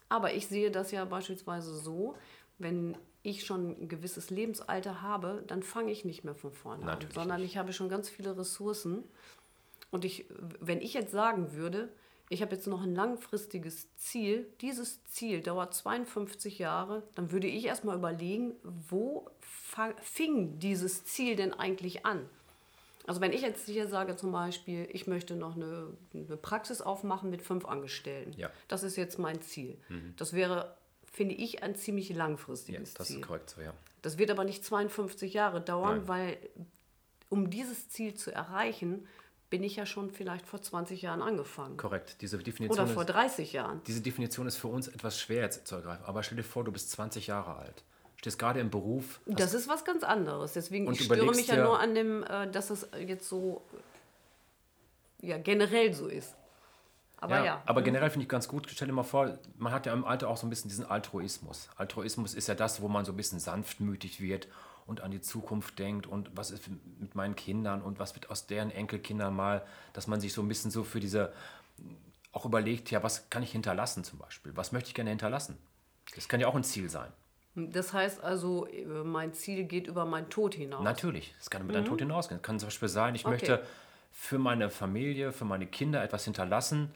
Aber 0.08 0.36
ich 0.36 0.46
sehe 0.46 0.70
das 0.70 0.92
ja 0.92 1.06
beispielsweise 1.06 1.76
so, 1.76 2.16
wenn 2.60 3.00
ich 3.24 3.48
schon 3.48 3.82
ein 3.82 3.90
gewisses 3.90 4.30
Lebensalter 4.30 5.02
habe, 5.02 5.44
dann 5.48 5.64
fange 5.64 5.92
ich 5.92 6.06
nicht 6.06 6.24
mehr 6.24 6.36
von 6.36 6.52
vorne 6.52 6.84
an, 6.84 6.86
Natürlich 6.86 7.16
sondern 7.16 7.42
ich 7.42 7.58
habe 7.58 7.74
schon 7.74 7.90
ganz 7.90 8.10
viele 8.10 8.38
Ressourcen. 8.38 9.04
Und 9.90 10.06
ich, 10.06 10.26
wenn 10.60 10.82
ich 10.82 10.94
jetzt 10.94 11.12
sagen 11.12 11.54
würde, 11.54 11.90
ich 12.30 12.42
habe 12.42 12.56
jetzt 12.56 12.68
noch 12.68 12.82
ein 12.84 12.94
langfristiges 12.96 13.88
Ziel, 13.96 14.48
dieses 14.62 15.04
Ziel 15.06 15.42
dauert 15.42 15.74
52 15.74 16.60
Jahre, 16.60 17.04
dann 17.16 17.32
würde 17.32 17.48
ich 17.48 17.66
erstmal 17.66 17.98
überlegen, 17.98 18.54
wo 18.90 19.30
fing 20.02 20.60
dieses 20.60 21.04
Ziel 21.06 21.36
denn 21.36 21.54
eigentlich 21.54 22.06
an? 22.06 22.30
Also 23.08 23.22
wenn 23.22 23.34
ich 23.34 23.42
jetzt 23.42 23.66
hier 23.66 23.88
sage 23.88 24.16
zum 24.16 24.32
Beispiel, 24.32 24.88
ich 24.92 25.08
möchte 25.08 25.36
noch 25.36 25.56
eine, 25.56 25.88
eine 26.14 26.38
Praxis 26.38 26.82
aufmachen 26.82 27.32
mit 27.32 27.42
fünf 27.42 27.66
Angestellten, 27.66 28.34
Ja. 28.40 28.52
das 28.68 28.84
ist 28.84 28.96
jetzt 28.98 29.18
mein 29.18 29.42
Ziel. 29.42 29.78
Das 30.18 30.34
wäre, 30.34 30.76
finde 31.12 31.34
ich, 31.34 31.64
ein 31.64 31.76
ziemlich 31.76 32.10
Ja, 32.10 32.18
langfristiges 32.18 32.94
das 32.94 33.08
Ziel. 33.08 33.20
ist 33.22 33.26
korrekt 33.26 33.50
so, 33.50 33.62
ja. 33.62 33.74
Das 34.04 34.20
wird 34.20 34.30
aber 34.30 34.44
nicht 34.44 34.64
52 34.64 35.34
Jahre 35.34 35.60
dauern, 35.60 35.98
Nein. 36.00 36.08
weil 36.08 36.38
um 37.30 37.50
dieses 37.50 37.90
Ziel 37.90 38.14
zu 38.14 38.32
erreichen, 38.32 39.08
bin 39.50 39.64
ich 39.64 39.76
ja 39.76 39.86
schon 39.86 40.12
vielleicht 40.12 40.46
vor 40.46 40.62
20 40.62 41.02
Jahren 41.02 41.22
angefangen. 41.22 41.78
Korrekt. 41.78 42.18
Diese 42.22 42.38
Definition, 42.38 42.86
Oder 42.86 42.94
vor 42.94 43.04
ist, 43.04 43.10
30 43.10 43.54
Jahren. 43.54 43.82
diese 43.88 44.02
Definition 44.02 44.46
ist 44.48 44.58
für 44.58 44.68
uns 44.68 44.88
etwas 44.88 45.20
schwer 45.20 45.42
jetzt 45.44 45.66
zu 45.68 45.76
ergreifen. 45.76 46.06
Aber 46.06 46.22
stell 46.24 46.38
dir 46.38 46.44
vor, 46.44 46.64
du 46.64 46.72
bist 46.72 46.92
20 46.92 47.28
Jahre 47.28 47.56
alt. 47.56 47.84
Stehst 48.18 48.38
gerade 48.38 48.60
im 48.60 48.70
Beruf. 48.70 49.22
Das 49.26 49.54
ist 49.54 49.68
was 49.68 49.86
ganz 49.86 50.04
anderes. 50.04 50.54
Deswegen 50.54 50.92
ich 50.92 51.04
störe 51.06 51.26
mich 51.28 51.48
ja 51.48 51.56
dir- 51.56 51.64
nur 51.64 51.80
an 51.80 51.96
dem, 51.96 52.24
äh, 52.24 52.50
dass 52.52 52.70
es 52.70 52.88
jetzt 53.00 53.28
so 53.30 53.62
ja, 55.22 55.38
generell 55.38 55.94
so 55.94 56.08
ist. 56.08 56.36
Aber 57.18 57.44
ja. 57.44 57.62
Aber 57.66 57.82
generell 57.82 58.10
finde 58.10 58.24
ich 58.24 58.30
ganz 58.30 58.48
gut, 58.48 58.68
stell 58.70 58.88
dir 58.88 58.94
mal 58.94 59.04
vor, 59.04 59.38
man 59.58 59.74
hat 59.74 59.86
ja 59.86 59.94
im 59.94 60.06
Alter 60.06 60.30
auch 60.30 60.38
so 60.38 60.48
ein 60.48 60.50
bisschen 60.50 60.70
diesen 60.70 60.86
Altruismus. 60.86 61.70
Altruismus 61.76 62.34
ist 62.34 62.48
ja 62.48 62.56
das, 62.56 62.82
wo 62.82 62.88
man 62.88 63.04
so 63.04 63.12
ein 63.12 63.18
bisschen 63.18 63.40
sanftmütig 63.40 64.22
wird 64.22 64.48
und 64.90 65.02
an 65.02 65.12
die 65.12 65.22
Zukunft 65.22 65.78
denkt 65.80 66.08
und 66.08 66.32
was 66.36 66.52
ist 66.52 66.68
mit 67.00 67.16
meinen 67.16 67.36
Kindern 67.36 67.82
und 67.82 68.00
was 68.00 68.16
wird 68.16 68.30
aus 68.30 68.48
deren 68.48 68.72
Enkelkindern 68.72 69.36
mal, 69.36 69.64
dass 69.94 70.08
man 70.08 70.20
sich 70.20 70.34
so 70.34 70.42
ein 70.42 70.48
bisschen 70.48 70.72
so 70.72 70.84
für 70.84 71.00
diese, 71.00 71.32
auch 72.32 72.46
überlegt, 72.46 72.90
ja, 72.92 73.04
was 73.04 73.30
kann 73.30 73.44
ich 73.44 73.52
hinterlassen 73.52 74.04
zum 74.04 74.20
Beispiel? 74.20 74.52
Was 74.58 74.72
möchte 74.72 74.90
ich 74.90 74.96
gerne 74.96 75.12
hinterlassen? 75.12 75.58
Das 76.16 76.28
kann 76.28 76.40
ja 76.40 76.48
auch 76.48 76.56
ein 76.56 76.64
Ziel 76.64 76.90
sein. 76.90 77.12
Das 77.56 77.94
heißt 77.94 78.24
also, 78.24 78.66
äh, 78.68 78.86
mein 78.86 79.34
Ziel 79.34 79.64
geht 79.66 79.88
über 79.88 80.06
meinen 80.06 80.30
Tod 80.30 80.56
hinaus. 80.56 80.84
Natürlich, 80.84 81.36
es 81.40 81.50
kann 81.50 81.62
über 81.64 81.74
deinen 81.74 81.86
Tod 81.86 82.00
hinausgehen. 82.00 82.38
Es 82.38 82.44
kann 82.44 82.60
zum 82.60 82.68
Beispiel 82.68 82.90
sein, 82.90 83.16
ich 83.16 83.26
Okay. 83.26 83.32
möchte 83.32 83.64
für 84.12 84.40
meine 84.40 84.70
Familie, 84.70 85.32
für 85.32 85.46
meine 85.46 85.68
Kinder 85.68 86.04
etwas 86.04 86.26
hinterlassen, 86.26 86.92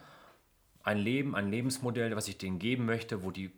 ein 0.84 0.98
Leben, 0.98 1.36
ein 1.36 1.50
Lebensmodell, 1.50 2.16
was 2.16 2.28
ich 2.28 2.38
denen 2.38 2.60
geben 2.60 2.86
möchte, 2.86 3.24
wo 3.24 3.32
die 3.32 3.52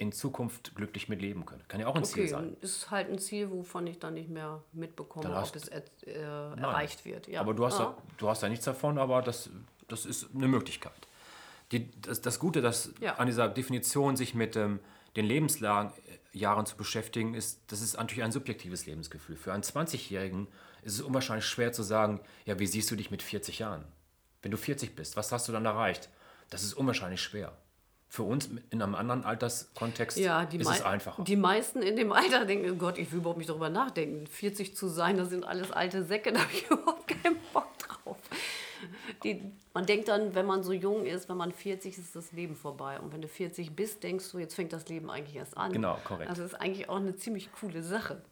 in 0.00 0.12
Zukunft 0.12 0.74
glücklich 0.74 1.08
mit 1.08 1.20
leben 1.20 1.44
können. 1.44 1.62
Kann 1.68 1.78
ja 1.78 1.86
auch 1.86 1.94
ein 1.94 2.04
Ziel 2.04 2.22
Okay, 2.22 2.30
sein. 2.30 2.56
ist 2.62 2.90
halt 2.90 3.10
ein 3.10 3.18
Ziel, 3.18 3.50
wovon 3.50 3.86
ich 3.86 3.98
dann 3.98 4.14
nicht 4.14 4.30
mehr 4.30 4.62
mitbekomme, 4.72 5.24
Dann 5.24 5.32
ob 5.34 5.38
hast- 5.42 5.54
es 5.56 5.68
er, 5.68 5.82
äh, 6.06 6.58
erreicht 6.60 7.04
wird. 7.04 7.28
Ja. 7.28 7.40
Aber 7.40 7.52
du 7.54 7.66
hast, 7.66 7.78
ja. 7.78 7.84
da, 7.84 8.02
du 8.16 8.28
hast 8.28 8.42
da 8.42 8.48
nichts 8.48 8.64
davon, 8.64 8.96
aber 8.98 9.20
das, 9.22 9.50
das 9.88 10.06
ist 10.06 10.28
eine 10.34 10.48
Möglichkeit. 10.48 10.92
Die, 11.70 11.90
das, 12.00 12.20
das 12.22 12.38
Gute, 12.38 12.62
dass 12.62 12.92
Ja. 13.00 13.16
an 13.16 13.26
dieser 13.26 13.48
Definition 13.48 14.16
sich 14.16 14.34
mit 14.34 14.56
ähm, 14.56 14.80
den 15.16 15.26
Lebensjahren 15.26 15.92
Jahren 16.32 16.64
zu 16.64 16.76
beschäftigen, 16.76 17.34
ist, 17.34 17.60
das 17.66 17.82
ist 17.82 17.96
natürlich 17.96 18.22
ein 18.24 18.30
subjektives 18.32 18.86
Lebensgefühl. 18.86 19.36
Für 19.36 19.52
einen 19.52 19.64
20-Jährigen 19.64 20.46
ist 20.82 20.94
es 20.94 21.02
unwahrscheinlich 21.02 21.44
schwer 21.44 21.72
zu 21.72 21.82
sagen, 21.82 22.20
ja, 22.46 22.58
wie 22.60 22.66
siehst 22.68 22.88
du 22.90 22.94
dich 22.96 23.10
mit 23.10 23.20
40 23.22 23.58
Jahren? 23.58 23.84
Wenn 24.40 24.52
du 24.52 24.56
40 24.56 24.94
bist, 24.94 25.16
was 25.16 25.30
hast 25.32 25.48
du 25.48 25.52
dann 25.52 25.66
erreicht? 25.66 26.08
Das 26.48 26.62
ist 26.62 26.72
unwahrscheinlich 26.74 27.20
schwer. 27.20 27.52
Für 28.12 28.24
uns 28.24 28.50
in 28.70 28.82
einem 28.82 28.96
anderen 28.96 29.24
Alterskontext 29.24 30.18
Ja, 30.18 30.42
ist 30.42 30.68
es 30.68 30.82
einfacher. 30.82 31.22
die 31.22 31.36
meisten 31.36 31.80
in 31.80 31.94
dem 31.94 32.10
Alter 32.10 32.44
denken, 32.44 32.68
oh 32.72 32.74
Gott, 32.74 32.98
ich 32.98 33.12
will 33.12 33.20
überhaupt 33.20 33.38
nicht 33.38 33.48
darüber 33.48 33.70
nachdenken. 33.70 34.26
40 34.26 34.74
zu 34.74 34.88
sein, 34.88 35.16
das 35.16 35.30
sind 35.30 35.44
alles 35.44 35.70
alte 35.70 36.02
Säcke, 36.02 36.32
da 36.32 36.40
habe 36.40 36.50
ich 36.52 36.68
überhaupt 36.68 37.06
keinen 37.06 37.36
Bock 37.52 37.68
drauf. 37.78 38.16
Die, 39.22 39.52
man 39.74 39.86
denkt 39.86 40.08
dann, 40.08 40.34
wenn 40.34 40.44
man 40.44 40.64
so 40.64 40.72
jung 40.72 41.06
ist, 41.06 41.28
wenn 41.28 41.36
man 41.36 41.52
40 41.52 41.92
ist, 41.92 41.98
ist 41.98 42.16
das 42.16 42.32
Leben 42.32 42.56
vorbei. 42.56 42.98
Und 42.98 43.12
wenn 43.12 43.22
du 43.22 43.28
40 43.28 43.76
bist, 43.76 44.02
denkst 44.02 44.28
du, 44.32 44.38
jetzt 44.40 44.54
fängt 44.56 44.72
das 44.72 44.88
Leben 44.88 45.08
eigentlich 45.08 45.36
erst 45.36 45.56
an. 45.56 45.72
Genau, 45.72 45.96
korrekt. 46.02 46.30
Also 46.30 46.42
das 46.42 46.54
ist 46.54 46.60
eigentlich 46.60 46.88
auch 46.88 46.96
eine 46.96 47.14
ziemlich 47.14 47.52
coole 47.52 47.84
Sache. 47.84 48.22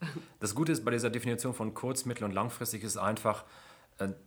Das 0.41 0.57
Gute 0.57 0.73
ist 0.73 0.85
bei 0.85 0.91
dieser 0.91 1.11
Definition 1.11 1.55
von 1.55 1.73
kurz-, 1.75 2.05
mittel- 2.05 2.25
und 2.25 2.33
langfristig 2.33 2.83
ist 2.83 2.97
einfach, 2.97 3.45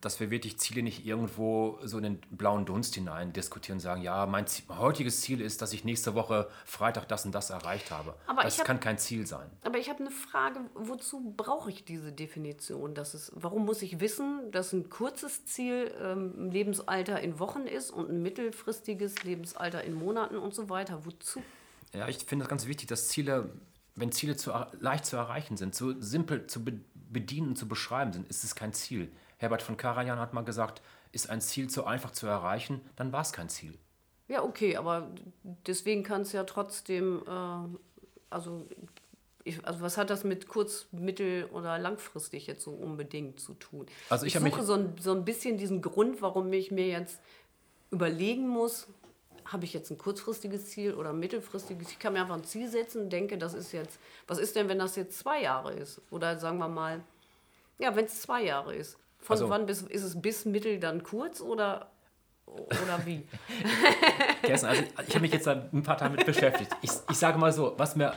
dass 0.01 0.19
wir 0.19 0.29
wirklich 0.29 0.59
Ziele 0.59 0.83
nicht 0.83 1.05
irgendwo 1.05 1.79
so 1.83 1.97
in 1.97 2.03
den 2.03 2.21
blauen 2.31 2.65
Dunst 2.65 2.93
hinein 2.95 3.31
diskutieren 3.31 3.77
und 3.77 3.79
sagen, 3.79 4.01
ja, 4.01 4.25
mein 4.25 4.45
Ziel, 4.45 4.65
heutiges 4.69 5.21
Ziel 5.21 5.39
ist, 5.39 5.61
dass 5.61 5.71
ich 5.71 5.85
nächste 5.85 6.13
Woche 6.13 6.49
Freitag 6.65 7.07
das 7.07 7.25
und 7.25 7.33
das 7.33 7.49
erreicht 7.51 7.89
habe. 7.89 8.13
Aber 8.27 8.43
das 8.43 8.59
hab- 8.59 8.65
kann 8.65 8.81
kein 8.81 8.97
Ziel 8.97 9.25
sein. 9.25 9.49
Aber 9.63 9.77
ich 9.79 9.89
habe 9.89 9.99
eine 10.01 10.11
Frage, 10.11 10.59
wozu 10.75 11.33
brauche 11.37 11.69
ich 11.69 11.85
diese 11.85 12.11
Definition? 12.11 12.93
Dass 12.93 13.13
es, 13.13 13.31
warum 13.33 13.63
muss 13.65 13.81
ich 13.81 14.01
wissen, 14.01 14.51
dass 14.51 14.73
ein 14.73 14.89
kurzes 14.89 15.45
Ziel 15.45 15.89
ähm, 16.01 16.33
ein 16.37 16.51
Lebensalter 16.51 17.21
in 17.21 17.39
Wochen 17.39 17.61
ist 17.61 17.91
und 17.91 18.09
ein 18.09 18.21
mittelfristiges 18.21 19.23
Lebensalter 19.23 19.83
in 19.85 19.93
Monaten 19.93 20.35
und 20.35 20.53
so 20.53 20.69
weiter? 20.69 21.05
Wozu? 21.05 21.41
Ja, 21.93 22.09
ich 22.09 22.17
finde 22.25 22.43
es 22.43 22.49
ganz 22.49 22.67
wichtig, 22.67 22.87
dass 22.89 23.07
Ziele, 23.07 23.51
wenn 23.95 24.11
Ziele 24.11 24.35
zu, 24.35 24.51
leicht 24.79 25.05
zu 25.05 25.15
erreichen 25.15 25.55
sind, 25.55 25.75
so 25.75 25.99
simpel 26.01 26.47
zu 26.47 26.63
be 26.65 26.73
bedienen 27.13 27.49
und 27.49 27.55
zu 27.57 27.67
beschreiben 27.67 28.13
sind, 28.13 28.29
ist 28.29 28.45
es 28.45 28.55
kein 28.55 28.71
Ziel. 28.71 29.11
Herbert 29.41 29.63
von 29.63 29.75
Karajan 29.75 30.19
hat 30.19 30.33
mal 30.33 30.43
gesagt, 30.43 30.83
ist 31.11 31.31
ein 31.31 31.41
Ziel 31.41 31.67
zu 31.67 31.83
einfach 31.83 32.11
zu 32.11 32.27
erreichen, 32.27 32.79
dann 32.95 33.11
war 33.11 33.21
es 33.21 33.33
kein 33.33 33.49
Ziel. 33.49 33.75
Ja, 34.27 34.43
okay, 34.43 34.77
aber 34.77 35.09
deswegen 35.65 36.03
kann 36.03 36.21
es 36.21 36.31
ja 36.31 36.43
trotzdem, 36.43 37.23
äh, 37.27 37.77
also, 38.29 38.67
ich, 39.43 39.65
also 39.65 39.81
was 39.81 39.97
hat 39.97 40.11
das 40.11 40.23
mit 40.23 40.47
kurz-, 40.47 40.85
mittel- 40.91 41.45
oder 41.45 41.79
langfristig 41.79 42.45
jetzt 42.45 42.63
so 42.63 42.69
unbedingt 42.69 43.39
zu 43.39 43.55
tun? 43.55 43.87
Also 44.09 44.27
ich 44.27 44.35
ich 44.35 44.41
suche 44.41 44.63
so 44.63 44.73
ein, 44.73 44.95
so 44.99 45.11
ein 45.11 45.25
bisschen 45.25 45.57
diesen 45.57 45.81
Grund, 45.81 46.21
warum 46.21 46.53
ich 46.53 46.69
mir 46.69 46.87
jetzt 46.87 47.19
überlegen 47.89 48.47
muss, 48.47 48.87
habe 49.45 49.65
ich 49.65 49.73
jetzt 49.73 49.89
ein 49.89 49.97
kurzfristiges 49.97 50.69
Ziel 50.69 50.93
oder 50.93 51.09
ein 51.09 51.19
mittelfristiges? 51.19 51.89
Ich 51.89 51.97
kann 51.97 52.13
mir 52.13 52.21
einfach 52.21 52.35
ein 52.35 52.43
Ziel 52.43 52.69
setzen 52.69 53.01
und 53.01 53.09
denke, 53.09 53.39
das 53.39 53.55
ist 53.55 53.71
jetzt, 53.71 53.99
was 54.27 54.37
ist 54.37 54.55
denn, 54.55 54.69
wenn 54.69 54.77
das 54.77 54.95
jetzt 54.95 55.17
zwei 55.17 55.41
Jahre 55.41 55.73
ist? 55.73 55.99
Oder 56.11 56.37
sagen 56.37 56.59
wir 56.59 56.67
mal, 56.67 57.01
ja, 57.79 57.95
wenn 57.95 58.05
es 58.05 58.21
zwei 58.21 58.43
Jahre 58.43 58.75
ist. 58.75 58.97
Von 59.21 59.35
Also- 59.35 59.49
wann 59.49 59.65
bis, 59.65 59.81
ist 59.83 60.03
es 60.03 60.21
bis 60.21 60.45
mittel 60.45 60.79
dann 60.79 61.03
kurz 61.03 61.41
oder, 61.41 61.91
oder 62.45 63.05
wie? 63.05 63.23
Kerstin, 64.41 64.69
also 64.69 64.83
ich 65.07 65.09
habe 65.13 65.21
mich 65.21 65.31
jetzt 65.31 65.47
da 65.47 65.69
ein 65.71 65.83
paar 65.83 65.97
Tage 65.97 66.15
mit 66.15 66.25
beschäftigt. 66.25 66.71
Ich, 66.81 66.91
ich 67.09 67.17
sage 67.17 67.37
mal 67.37 67.51
so, 67.53 67.73
was 67.77 67.95
mir 67.95 68.13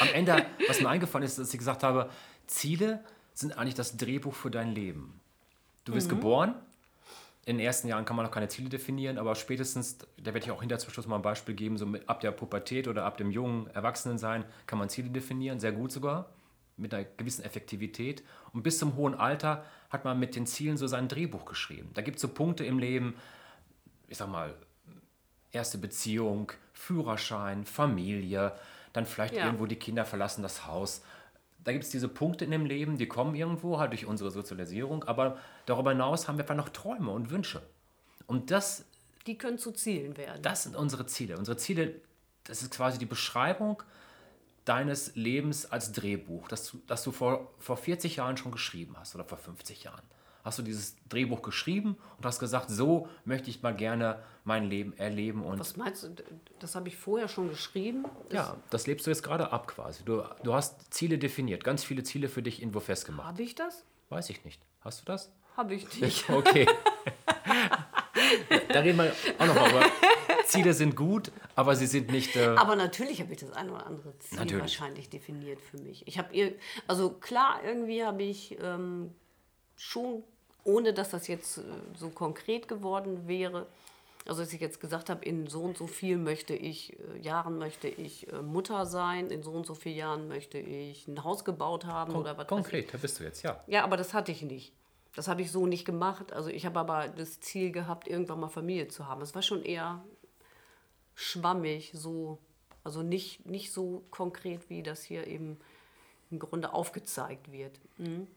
am 0.00 0.08
Ende, 0.14 0.44
was 0.66 0.80
mir 0.80 0.88
eingefallen 0.88 1.24
ist, 1.24 1.38
dass 1.38 1.52
ich 1.52 1.58
gesagt 1.58 1.82
habe, 1.82 2.10
Ziele 2.46 3.02
sind 3.34 3.56
eigentlich 3.56 3.74
das 3.74 3.96
Drehbuch 3.96 4.34
für 4.34 4.50
dein 4.50 4.74
Leben. 4.74 5.20
Du 5.84 5.94
wirst 5.94 6.08
geboren. 6.10 6.54
In 7.46 7.56
den 7.56 7.64
ersten 7.64 7.88
Jahren 7.88 8.04
kann 8.04 8.14
man 8.14 8.26
noch 8.26 8.32
keine 8.32 8.48
Ziele 8.48 8.68
definieren, 8.68 9.16
aber 9.16 9.34
spätestens, 9.34 9.96
da 10.18 10.34
werde 10.34 10.40
ich 10.40 10.50
auch 10.50 10.60
hinter 10.60 10.78
zum 10.78 10.92
Schluss 10.92 11.06
mal 11.06 11.16
ein 11.16 11.22
Beispiel 11.22 11.54
geben, 11.54 11.78
so 11.78 11.86
mit, 11.86 12.06
ab 12.06 12.20
der 12.20 12.30
Pubertät 12.30 12.88
oder 12.88 13.04
ab 13.06 13.16
dem 13.16 13.30
jungen 13.30 13.68
Erwachsenensein 13.68 14.44
kann 14.66 14.78
man 14.78 14.90
Ziele 14.90 15.08
definieren, 15.08 15.58
sehr 15.60 15.72
gut 15.72 15.90
sogar. 15.90 16.26
Mit 16.78 16.94
einer 16.94 17.04
gewissen 17.16 17.44
Effektivität. 17.44 18.22
Und 18.52 18.62
bis 18.62 18.78
zum 18.78 18.96
hohen 18.96 19.14
Alter 19.14 19.64
hat 19.90 20.04
man 20.04 20.18
mit 20.18 20.36
den 20.36 20.46
Zielen 20.46 20.76
so 20.76 20.86
sein 20.86 21.08
Drehbuch 21.08 21.44
geschrieben. 21.44 21.90
Da 21.94 22.02
gibt 22.02 22.16
es 22.16 22.22
so 22.22 22.28
Punkte 22.28 22.64
im 22.64 22.78
Leben, 22.78 23.14
ich 24.08 24.18
sag 24.18 24.28
mal, 24.28 24.54
erste 25.52 25.78
Beziehung, 25.78 26.52
Führerschein, 26.72 27.64
Familie, 27.64 28.52
dann 28.92 29.06
vielleicht 29.06 29.34
ja. 29.34 29.46
irgendwo 29.46 29.66
die 29.66 29.76
Kinder 29.76 30.04
verlassen 30.04 30.42
das 30.42 30.66
Haus. 30.66 31.02
Da 31.64 31.72
gibt 31.72 31.84
es 31.84 31.90
diese 31.90 32.08
Punkte 32.08 32.44
in 32.44 32.50
dem 32.50 32.64
Leben, 32.64 32.96
die 32.96 33.06
kommen 33.06 33.34
irgendwo 33.34 33.78
halt 33.78 33.92
durch 33.92 34.06
unsere 34.06 34.30
Sozialisierung, 34.30 35.04
aber 35.04 35.38
darüber 35.66 35.90
hinaus 35.90 36.28
haben 36.28 36.38
wir 36.38 36.44
einfach 36.44 36.54
noch 36.54 36.70
Träume 36.70 37.10
und 37.10 37.30
Wünsche. 37.30 37.62
Und 38.26 38.50
das. 38.50 38.84
Die 39.26 39.36
können 39.36 39.58
zu 39.58 39.72
Zielen 39.72 40.16
werden. 40.16 40.40
Das 40.42 40.62
sind 40.62 40.76
unsere 40.76 41.06
Ziele. 41.06 41.36
Unsere 41.36 41.56
Ziele, 41.58 41.96
das 42.44 42.62
ist 42.62 42.72
quasi 42.72 42.98
die 42.98 43.06
Beschreibung 43.06 43.82
deines 44.68 45.14
Lebens 45.14 45.66
als 45.66 45.92
Drehbuch, 45.92 46.48
das 46.48 46.70
du, 46.70 46.80
das 46.86 47.02
du 47.02 47.12
vor, 47.12 47.52
vor 47.58 47.76
40 47.76 48.16
Jahren 48.16 48.36
schon 48.36 48.52
geschrieben 48.52 48.96
hast 48.98 49.14
oder 49.14 49.24
vor 49.24 49.38
50 49.38 49.84
Jahren. 49.84 50.02
Hast 50.44 50.58
du 50.58 50.62
dieses 50.62 50.96
Drehbuch 51.08 51.42
geschrieben 51.42 51.96
und 52.16 52.24
hast 52.24 52.38
gesagt, 52.38 52.70
so 52.70 53.08
möchte 53.24 53.50
ich 53.50 53.62
mal 53.62 53.74
gerne 53.74 54.22
mein 54.44 54.64
Leben 54.64 54.96
erleben. 54.96 55.42
Und 55.42 55.58
Was 55.58 55.76
meinst 55.76 56.04
du, 56.04 56.14
das 56.58 56.74
habe 56.74 56.88
ich 56.88 56.96
vorher 56.96 57.28
schon 57.28 57.50
geschrieben? 57.50 58.04
Das 58.30 58.34
ja, 58.34 58.56
das 58.70 58.86
lebst 58.86 59.06
du 59.06 59.10
jetzt 59.10 59.22
gerade 59.22 59.52
ab 59.52 59.68
quasi. 59.68 60.04
Du, 60.04 60.22
du 60.42 60.54
hast 60.54 60.92
Ziele 60.92 61.18
definiert, 61.18 61.64
ganz 61.64 61.84
viele 61.84 62.02
Ziele 62.02 62.28
für 62.28 62.42
dich 62.42 62.60
irgendwo 62.60 62.80
festgemacht. 62.80 63.26
Habe 63.26 63.42
ich 63.42 63.54
das? 63.54 63.84
Weiß 64.10 64.30
ich 64.30 64.44
nicht. 64.44 64.60
Hast 64.80 65.00
du 65.00 65.04
das? 65.06 65.30
Habe 65.56 65.74
ich 65.74 65.86
nicht. 66.00 66.30
okay. 66.30 66.66
da 68.72 68.80
reden 68.80 68.98
wir 68.98 69.12
auch 69.38 69.46
noch 69.46 69.54
mal 69.54 69.70
über. 69.70 69.84
Ziele 70.48 70.72
sind 70.72 70.96
gut, 70.96 71.30
aber 71.54 71.76
sie 71.76 71.86
sind 71.86 72.10
nicht. 72.10 72.34
Äh 72.36 72.46
aber 72.56 72.74
natürlich 72.74 73.20
habe 73.20 73.32
ich 73.32 73.40
das 73.40 73.52
ein 73.52 73.70
oder 73.70 73.86
andere 73.86 74.18
Ziel 74.18 74.38
natürlich. 74.38 74.60
wahrscheinlich 74.62 75.10
definiert 75.10 75.60
für 75.60 75.78
mich. 75.78 76.06
Ich 76.06 76.18
habe 76.18 76.54
also 76.86 77.10
klar, 77.10 77.60
irgendwie 77.64 78.04
habe 78.04 78.22
ich 78.22 78.58
ähm, 78.60 79.14
schon, 79.76 80.22
ohne 80.64 80.92
dass 80.92 81.10
das 81.10 81.28
jetzt 81.28 81.58
äh, 81.58 81.62
so 81.96 82.08
konkret 82.08 82.66
geworden 82.66 83.28
wäre, 83.28 83.66
also 84.26 84.42
dass 84.42 84.52
ich 84.52 84.60
jetzt 84.60 84.80
gesagt 84.80 85.08
habe, 85.10 85.24
in 85.24 85.46
so 85.46 85.62
und 85.62 85.76
so 85.76 85.86
viel 85.86 86.18
möchte 86.18 86.54
ich, 86.54 86.98
äh, 86.98 87.18
Jahren 87.18 87.58
möchte 87.58 87.88
ich 87.88 88.30
äh, 88.32 88.42
Mutter 88.42 88.86
sein, 88.86 89.30
in 89.30 89.42
so 89.42 89.52
und 89.52 89.66
so 89.66 89.74
vielen 89.74 89.96
Jahren 89.96 90.28
möchte 90.28 90.58
ich 90.58 91.08
ein 91.08 91.24
Haus 91.24 91.44
gebaut 91.44 91.86
haben 91.86 92.12
Kon 92.12 92.20
oder 92.22 92.36
was. 92.36 92.46
Konkret, 92.46 92.92
da 92.92 92.98
bist 92.98 93.20
du 93.20 93.24
jetzt, 93.24 93.42
ja. 93.42 93.62
Ja, 93.66 93.84
aber 93.84 93.96
das 93.96 94.14
hatte 94.14 94.32
ich 94.32 94.42
nicht. 94.42 94.72
Das 95.16 95.28
habe 95.28 95.42
ich 95.42 95.50
so 95.50 95.66
nicht 95.66 95.84
gemacht. 95.84 96.32
Also 96.32 96.50
ich 96.50 96.66
habe 96.66 96.78
aber 96.78 97.08
das 97.08 97.40
Ziel 97.40 97.72
gehabt, 97.72 98.06
irgendwann 98.06 98.40
mal 98.40 98.48
Familie 98.48 98.88
zu 98.88 99.06
haben. 99.06 99.22
Es 99.22 99.34
war 99.34 99.42
schon 99.42 99.62
eher 99.62 100.04
schwammig, 101.18 101.90
so, 101.94 102.38
also 102.84 103.02
nicht, 103.02 103.44
nicht 103.44 103.72
so 103.72 104.04
konkret, 104.10 104.70
wie 104.70 104.84
das 104.84 105.02
hier 105.02 105.26
eben 105.26 105.58
im 106.30 106.38
Grunde 106.38 106.72
aufgezeigt 106.72 107.50
wird. 107.50 107.80
Mhm. 107.96 108.28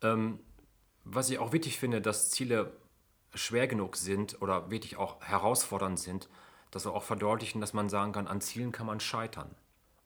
Ähm, 0.00 0.38
was 1.04 1.28
ich 1.28 1.38
auch 1.38 1.52
wichtig 1.52 1.78
finde, 1.78 2.00
dass 2.00 2.30
Ziele 2.30 2.72
schwer 3.34 3.66
genug 3.66 3.96
sind 3.96 4.40
oder 4.40 4.70
wirklich 4.70 4.96
auch 4.96 5.20
herausfordernd 5.20 5.98
sind, 5.98 6.28
dass 6.70 6.86
wir 6.86 6.94
auch 6.94 7.02
verdeutlichen, 7.02 7.60
dass 7.60 7.74
man 7.74 7.90
sagen 7.90 8.12
kann, 8.12 8.28
an 8.28 8.40
Zielen 8.40 8.72
kann 8.72 8.86
man 8.86 9.00
scheitern. 9.00 9.54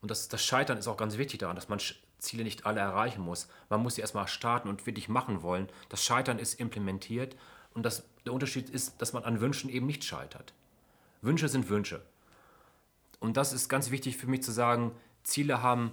Und 0.01 0.11
das, 0.11 0.29
das 0.29 0.43
Scheitern 0.43 0.79
ist 0.79 0.89
auch 0.89 0.97
ganz 0.97 1.17
wichtig 1.17 1.39
daran, 1.39 1.55
dass 1.55 1.69
man 1.69 1.81
Ziele 2.19 2.43
nicht 2.43 2.67
alle 2.67 2.81
erreichen 2.81 3.23
muss. 3.23 3.49
Man 3.69 3.83
muss 3.83 3.95
sie 3.95 4.01
erstmal 4.01 4.27
starten 4.27 4.69
und 4.69 4.87
wirklich 4.87 5.09
machen 5.09 5.43
wollen. 5.43 5.69
Das 5.91 6.05
Scheitern 6.05 6.41
ist 6.41 6.59
implementiert 6.59 7.37
und 7.73 7.85
das, 7.85 8.03
der 8.27 8.33
Unterschied 8.33 8.69
ist, 8.69 9.01
dass 9.01 9.13
man 9.13 9.23
an 9.23 9.41
Wünschen 9.41 9.71
eben 9.71 9.87
nicht 9.87 10.03
scheitert. 10.03 10.53
Wünsche 11.23 11.49
sind 11.49 11.69
Wünsche. 11.69 12.03
Und 13.21 13.37
das 13.37 13.53
ist 13.53 13.69
ganz 13.69 13.91
wichtig 13.91 14.17
für 14.17 14.27
mich 14.27 14.43
zu 14.43 14.53
sagen, 14.53 14.93
Ziele 15.25 15.63
haben 15.63 15.93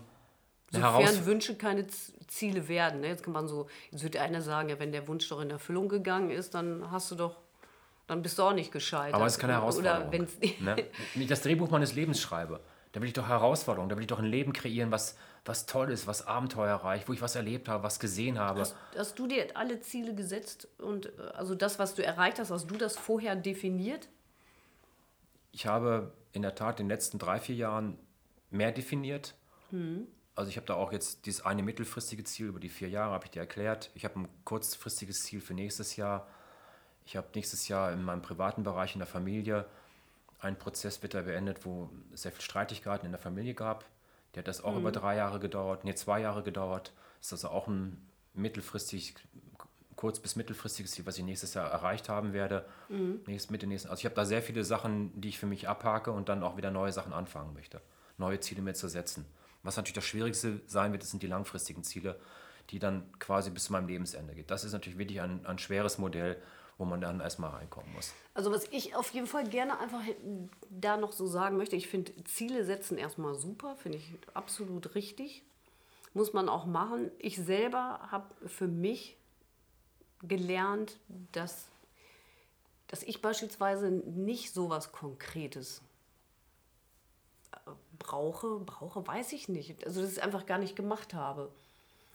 eine 0.73 0.83
Sofern 0.83 1.25
Wünsche 1.25 1.55
keine 1.55 1.87
Ziele 2.27 2.67
werden. 2.67 3.01
Ne? 3.01 3.07
Jetzt 3.07 3.23
kann 3.23 3.33
man 3.33 3.47
so, 3.47 3.67
jetzt 3.91 4.03
wird 4.03 4.17
einer 4.17 4.41
sagen, 4.41 4.69
ja, 4.69 4.79
wenn 4.79 4.91
der 4.91 5.07
Wunsch 5.07 5.27
doch 5.29 5.41
in 5.41 5.49
Erfüllung 5.49 5.89
gegangen 5.89 6.31
ist, 6.31 6.53
dann 6.53 6.89
hast 6.91 7.11
du 7.11 7.15
doch, 7.15 7.37
dann 8.07 8.21
bist 8.21 8.37
du 8.37 8.43
auch 8.43 8.53
nicht 8.53 8.71
gescheitert. 8.71 9.15
Aber 9.15 9.25
es 9.25 9.33
ist 9.33 9.39
keine 9.39 9.53
Herausforderung. 9.53 10.07
Oder 10.07 10.19
ne? 10.59 10.75
Wenn 11.13 11.21
ich 11.21 11.27
das 11.27 11.41
Drehbuch 11.41 11.69
meines 11.69 11.93
Lebens 11.93 12.19
schreibe, 12.19 12.59
da 12.91 13.01
will 13.01 13.07
ich 13.07 13.13
doch 13.13 13.27
Herausforderungen, 13.27 13.89
da 13.89 13.95
will 13.95 14.03
ich 14.03 14.07
doch 14.07 14.19
ein 14.19 14.25
Leben 14.25 14.53
kreieren, 14.53 14.91
was, 14.91 15.17
was 15.43 15.65
toll 15.65 15.91
ist, 15.91 16.07
was 16.07 16.25
abenteuerreich, 16.25 17.07
wo 17.07 17.13
ich 17.13 17.21
was 17.21 17.35
erlebt 17.35 17.67
habe, 17.67 17.83
was 17.83 17.99
gesehen 17.99 18.39
habe. 18.39 18.61
Hast, 18.61 18.75
hast 18.97 19.19
du 19.19 19.27
dir 19.27 19.47
alle 19.55 19.81
Ziele 19.81 20.13
gesetzt 20.15 20.67
und 20.77 21.07
äh, 21.07 21.09
also 21.35 21.55
das, 21.55 21.79
was 21.79 21.95
du 21.95 22.03
erreicht 22.03 22.39
hast, 22.39 22.51
hast 22.51 22.69
du 22.69 22.75
das 22.75 22.97
vorher 22.97 23.35
definiert? 23.35 24.07
Ich 25.55 25.65
habe 25.65 26.13
in 26.33 26.41
der 26.41 26.55
Tat 26.55 26.79
in 26.79 26.85
den 26.85 26.89
letzten 26.89 27.17
drei, 27.17 27.39
vier 27.39 27.55
Jahren 27.55 27.97
mehr 28.51 28.71
definiert. 28.71 29.35
Hm. 29.69 30.07
Also 30.35 30.49
ich 30.49 30.57
habe 30.57 30.67
da 30.67 30.73
auch 30.73 30.91
jetzt 30.91 31.25
dieses 31.25 31.45
eine 31.45 31.63
mittelfristige 31.63 32.25
Ziel 32.25 32.47
über 32.47 32.59
die 32.59 32.69
vier 32.69 32.89
Jahre, 32.89 33.13
habe 33.13 33.25
ich 33.25 33.31
dir 33.31 33.39
erklärt. 33.39 33.89
Ich 33.95 34.03
habe 34.03 34.19
ein 34.19 34.27
kurzfristiges 34.43 35.23
Ziel 35.23 35.39
für 35.39 35.53
nächstes 35.53 35.95
Jahr. 35.95 36.27
Ich 37.05 37.15
habe 37.15 37.27
nächstes 37.35 37.69
Jahr 37.69 37.93
in 37.93 38.03
meinem 38.03 38.21
privaten 38.21 38.63
Bereich 38.63 38.93
in 38.95 38.99
der 38.99 39.07
Familie 39.07 39.65
ein 40.45 40.57
Prozess 40.57 41.01
wird 41.01 41.13
da 41.13 41.21
beendet, 41.21 41.65
wo 41.65 41.89
es 42.13 42.21
sehr 42.21 42.31
viel 42.31 42.41
Streitigkeiten 42.41 43.05
in 43.05 43.11
der 43.11 43.19
Familie 43.19 43.53
gab. 43.53 43.85
Der 44.33 44.41
hat 44.41 44.47
das 44.47 44.63
auch 44.63 44.73
mhm. 44.73 44.79
über 44.79 44.91
drei 44.91 45.15
Jahre 45.15 45.39
gedauert, 45.39 45.83
nee, 45.83 45.95
zwei 45.95 46.21
Jahre 46.21 46.43
gedauert. 46.43 46.93
Das 47.17 47.27
ist 47.27 47.33
also 47.33 47.49
auch 47.49 47.67
ein 47.67 48.05
mittelfristig, 48.33 49.15
kurz- 49.95 50.19
bis 50.19 50.35
mittelfristiges 50.35 50.91
Ziel, 50.91 51.05
was 51.05 51.17
ich 51.17 51.23
nächstes 51.23 51.53
Jahr 51.53 51.69
erreicht 51.69 52.09
haben 52.09 52.33
werde. 52.33 52.65
Mhm. 52.89 53.21
Nächst, 53.27 53.51
Mitte 53.51 53.67
nächsten, 53.67 53.89
also 53.89 53.99
ich 53.99 54.05
habe 54.05 54.15
da 54.15 54.25
sehr 54.25 54.41
viele 54.41 54.63
Sachen, 54.63 55.19
die 55.19 55.29
ich 55.29 55.39
für 55.39 55.45
mich 55.45 55.67
abhake 55.67 56.11
und 56.11 56.29
dann 56.29 56.43
auch 56.43 56.57
wieder 56.57 56.71
neue 56.71 56.91
Sachen 56.91 57.13
anfangen 57.13 57.53
möchte. 57.53 57.81
Neue 58.17 58.39
Ziele 58.39 58.61
mir 58.61 58.73
zu 58.73 58.87
setzen. 58.87 59.25
Was 59.63 59.77
natürlich 59.77 59.95
das 59.95 60.05
Schwierigste 60.05 60.61
sein 60.67 60.91
wird, 60.91 61.03
das 61.03 61.11
sind 61.11 61.23
die 61.23 61.27
langfristigen 61.27 61.83
Ziele, 61.83 62.19
die 62.69 62.79
dann 62.79 63.11
quasi 63.19 63.49
bis 63.49 63.65
zu 63.65 63.71
meinem 63.71 63.87
Lebensende 63.87 64.33
geht. 64.33 64.51
Das 64.51 64.63
ist 64.63 64.73
natürlich 64.73 64.97
wirklich 64.97 65.21
ein, 65.21 65.45
ein 65.45 65.59
schweres 65.59 65.97
Modell, 65.97 66.41
wo 66.77 66.85
man 66.85 66.99
dann 66.99 67.19
erstmal 67.19 67.51
reinkommen 67.51 67.91
muss. 67.93 68.13
Also 68.33 68.51
was 68.51 68.65
ich 68.71 68.95
auf 68.95 69.09
jeden 69.11 69.27
Fall 69.27 69.47
gerne 69.47 69.79
einfach 69.79 70.01
da 70.69 70.97
noch 70.97 71.13
so 71.13 71.25
sagen 71.25 71.57
möchte, 71.57 71.75
ich 71.75 71.87
finde 71.87 72.11
Ziele 72.25 72.65
setzen 72.65 72.97
erstmal 72.97 73.35
super, 73.35 73.75
finde 73.75 73.97
ich 73.97 74.13
absolut 74.33 74.95
richtig. 74.95 75.43
Muss 76.13 76.33
man 76.33 76.47
auch 76.47 76.65
machen. 76.65 77.11
Ich 77.19 77.37
selber 77.37 78.07
habe 78.11 78.33
für 78.47 78.67
mich 78.67 79.17
gelernt, 80.27 80.97
dass, 81.31 81.67
dass 82.87 83.03
ich 83.03 83.21
beispielsweise 83.21 83.89
nicht 83.89 84.53
so 84.53 84.69
was 84.69 84.91
Konkretes 84.91 85.81
äh, 87.51 87.71
brauche. 87.99 88.59
Brauche, 88.59 89.05
weiß 89.05 89.33
ich 89.33 89.49
nicht. 89.49 89.85
Also, 89.85 90.01
dass 90.01 90.11
ich 90.11 90.17
es 90.17 90.23
einfach 90.23 90.45
gar 90.45 90.57
nicht 90.57 90.75
gemacht 90.75 91.13
habe. 91.13 91.51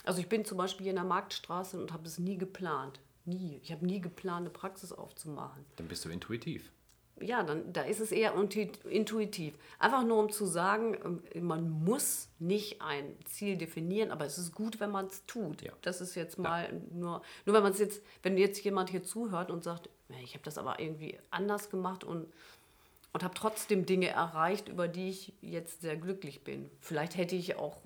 Also, 0.05 0.20
ich 0.20 0.29
bin 0.29 0.44
zum 0.44 0.59
Beispiel 0.59 0.87
in 0.87 0.96
der 0.96 1.05
Marktstraße 1.05 1.81
und 1.81 1.92
habe 1.92 2.07
es 2.07 2.18
nie 2.18 2.38
geplant. 2.38 3.01
Nie. 3.25 3.61
Ich 3.62 3.70
habe 3.70 3.85
nie 3.85 4.01
geplant, 4.01 4.40
eine 4.40 4.51
Praxis 4.51 4.92
aufzumachen. 4.92 5.64
Dann 5.77 5.88
bist 5.88 6.05
du 6.05 6.09
intuitiv. 6.09 6.70
Ja, 7.20 7.42
dann 7.42 7.72
da 7.72 7.83
ist 7.83 8.00
es 8.00 8.12
eher 8.12 8.35
intuitiv. 8.35 9.54
Einfach 9.78 10.04
nur 10.04 10.18
um 10.18 10.30
zu 10.30 10.46
sagen, 10.46 11.22
ähm, 11.35 11.46
man 11.46 11.70
muss 11.70 12.28
nicht 12.38 12.80
ein 12.80 13.14
Ziel 13.24 13.56
definieren, 13.56 14.11
aber 14.11 14.24
es 14.24 14.38
ist 14.38 14.54
gut, 14.54 14.80
wenn 14.80 14.90
man 14.90 15.06
es 15.06 15.24
tut. 15.26 15.62
Ja. 15.62 15.72
Das 15.83 16.00
ist 16.00 16.14
jetzt 16.14 16.38
mal 16.38 16.64
ja. 16.64 16.70
nur, 16.92 17.22
nur 17.44 17.54
wenn 17.54 17.62
man 17.62 17.72
es 17.72 17.78
jetzt, 17.78 18.02
wenn 18.22 18.38
jetzt 18.38 18.62
jemand 18.64 18.90
hier 18.90 19.02
zuhört 19.02 19.50
und 19.50 19.62
sagt, 19.64 19.88
ich 20.24 20.35
habe 20.35 20.44
das 20.44 20.59
aber 20.59 20.80
irgendwie 20.80 21.18
anders 21.30 21.70
gemacht 21.70 22.04
und, 22.04 22.26
und 23.12 23.22
habe 23.22 23.35
trotzdem 23.35 23.87
Dinge 23.87 24.09
erreicht, 24.09 24.68
über 24.68 24.88
die 24.88 25.11
ich 25.11 25.33
jetzt 25.40 25.83
sehr 25.83 25.96
glücklich 25.96 26.42
bin. 26.42 26.70
Vielleicht 26.80 27.16
hätte 27.16 27.37
ich 27.37 27.56
auch 27.56 27.78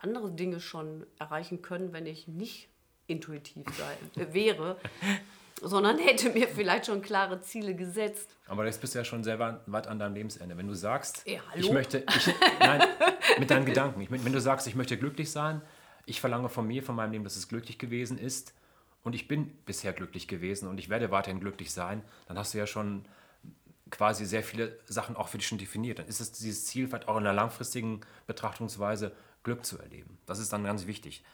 andere 0.00 0.30
Dinge 0.30 0.60
schon 0.60 1.06
erreichen 1.18 1.62
können, 1.62 1.92
wenn 1.92 2.06
ich 2.06 2.28
nicht 2.28 2.68
intuitiv 3.06 3.64
sein, 3.76 3.96
äh, 4.22 4.32
wäre, 4.32 4.78
sondern 5.62 5.98
hätte 5.98 6.30
mir 6.30 6.48
vielleicht 6.48 6.86
schon 6.86 7.02
klare 7.02 7.40
Ziele 7.40 7.74
gesetzt. 7.74 8.36
Aber 8.46 8.66
jetzt 8.66 8.80
bist 8.80 8.94
du 8.94 8.98
ja 8.98 9.04
schon 9.04 9.24
sehr 9.24 9.38
weit 9.38 9.86
an 9.86 9.98
deinem 9.98 10.14
Lebensende. 10.14 10.56
Wenn 10.56 10.68
du 10.68 10.74
sagst, 10.74 11.26
ja, 11.26 11.40
ich 11.54 11.70
möchte, 11.70 12.04
ich, 12.16 12.34
nein, 12.60 12.82
mit 13.38 13.50
deinen 13.50 13.66
Gedanken, 13.66 14.00
ich, 14.00 14.10
wenn 14.10 14.32
du 14.32 14.40
sagst, 14.40 14.66
ich 14.66 14.74
möchte 14.74 14.96
glücklich 14.96 15.30
sein, 15.30 15.62
ich 16.04 16.20
verlange 16.20 16.48
von 16.48 16.66
mir, 16.66 16.82
von 16.82 16.94
meinem 16.94 17.12
Leben, 17.12 17.24
dass 17.24 17.36
es 17.36 17.48
glücklich 17.48 17.78
gewesen 17.78 18.18
ist 18.18 18.54
und 19.02 19.14
ich 19.14 19.28
bin 19.28 19.48
bisher 19.64 19.92
glücklich 19.92 20.28
gewesen 20.28 20.68
und 20.68 20.78
ich 20.78 20.88
werde 20.88 21.10
weiterhin 21.10 21.40
glücklich 21.40 21.72
sein, 21.72 22.02
dann 22.28 22.38
hast 22.38 22.54
du 22.54 22.58
ja 22.58 22.66
schon 22.66 23.06
quasi 23.90 24.26
sehr 24.26 24.42
viele 24.42 24.78
Sachen 24.86 25.16
auch 25.16 25.28
für 25.28 25.38
dich 25.38 25.46
schon 25.46 25.58
definiert. 25.58 25.98
Dann 25.98 26.06
ist 26.06 26.20
es 26.20 26.32
dieses 26.32 26.66
Ziel 26.66 26.88
vielleicht 26.88 27.08
auch 27.08 27.16
in 27.16 27.24
einer 27.24 27.32
langfristigen 27.32 28.00
Betrachtungsweise 28.26 29.12
Glück 29.42 29.64
zu 29.64 29.78
erleben. 29.78 30.18
Das 30.26 30.38
ist 30.38 30.52
dann 30.52 30.64
ganz 30.64 30.86
wichtig 30.86 31.24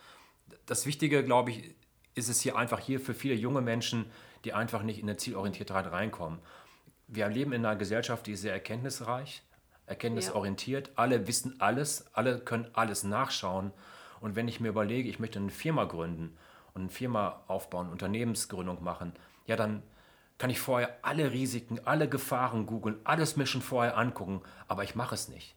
das 0.66 0.86
Wichtige, 0.86 1.24
glaube 1.24 1.50
ich, 1.50 1.74
ist 2.14 2.28
es 2.28 2.40
hier 2.40 2.56
einfach 2.56 2.78
hier 2.78 3.00
für 3.00 3.14
viele 3.14 3.34
junge 3.34 3.60
Menschen, 3.60 4.06
die 4.44 4.52
einfach 4.52 4.82
nicht 4.82 4.98
in 4.98 5.08
eine 5.08 5.16
Zielorientiertheit 5.16 5.90
reinkommen. 5.90 6.40
Wir 7.08 7.28
leben 7.28 7.52
in 7.52 7.64
einer 7.64 7.76
Gesellschaft, 7.76 8.26
die 8.26 8.32
ist 8.32 8.42
sehr 8.42 8.52
erkenntnisreich, 8.52 9.42
erkenntnisorientiert. 9.86 10.88
Ja. 10.88 10.92
Alle 10.96 11.26
wissen 11.26 11.60
alles, 11.60 12.06
alle 12.14 12.38
können 12.38 12.68
alles 12.74 13.02
nachschauen. 13.04 13.72
Und 14.20 14.36
wenn 14.36 14.48
ich 14.48 14.60
mir 14.60 14.68
überlege, 14.68 15.08
ich 15.08 15.18
möchte 15.18 15.38
eine 15.38 15.50
Firma 15.50 15.84
gründen 15.84 16.36
und 16.74 16.82
eine 16.82 16.90
Firma 16.90 17.42
aufbauen, 17.48 17.90
Unternehmensgründung 17.90 18.82
machen, 18.82 19.12
ja, 19.46 19.56
dann 19.56 19.82
kann 20.38 20.50
ich 20.50 20.60
vorher 20.60 20.96
alle 21.02 21.32
Risiken, 21.32 21.80
alle 21.84 22.08
Gefahren 22.08 22.66
googeln, 22.66 22.98
alles 23.04 23.36
mir 23.36 23.46
schon 23.46 23.62
vorher 23.62 23.96
angucken, 23.96 24.42
aber 24.68 24.84
ich 24.84 24.94
mache 24.94 25.14
es 25.14 25.28
nicht. 25.28 25.54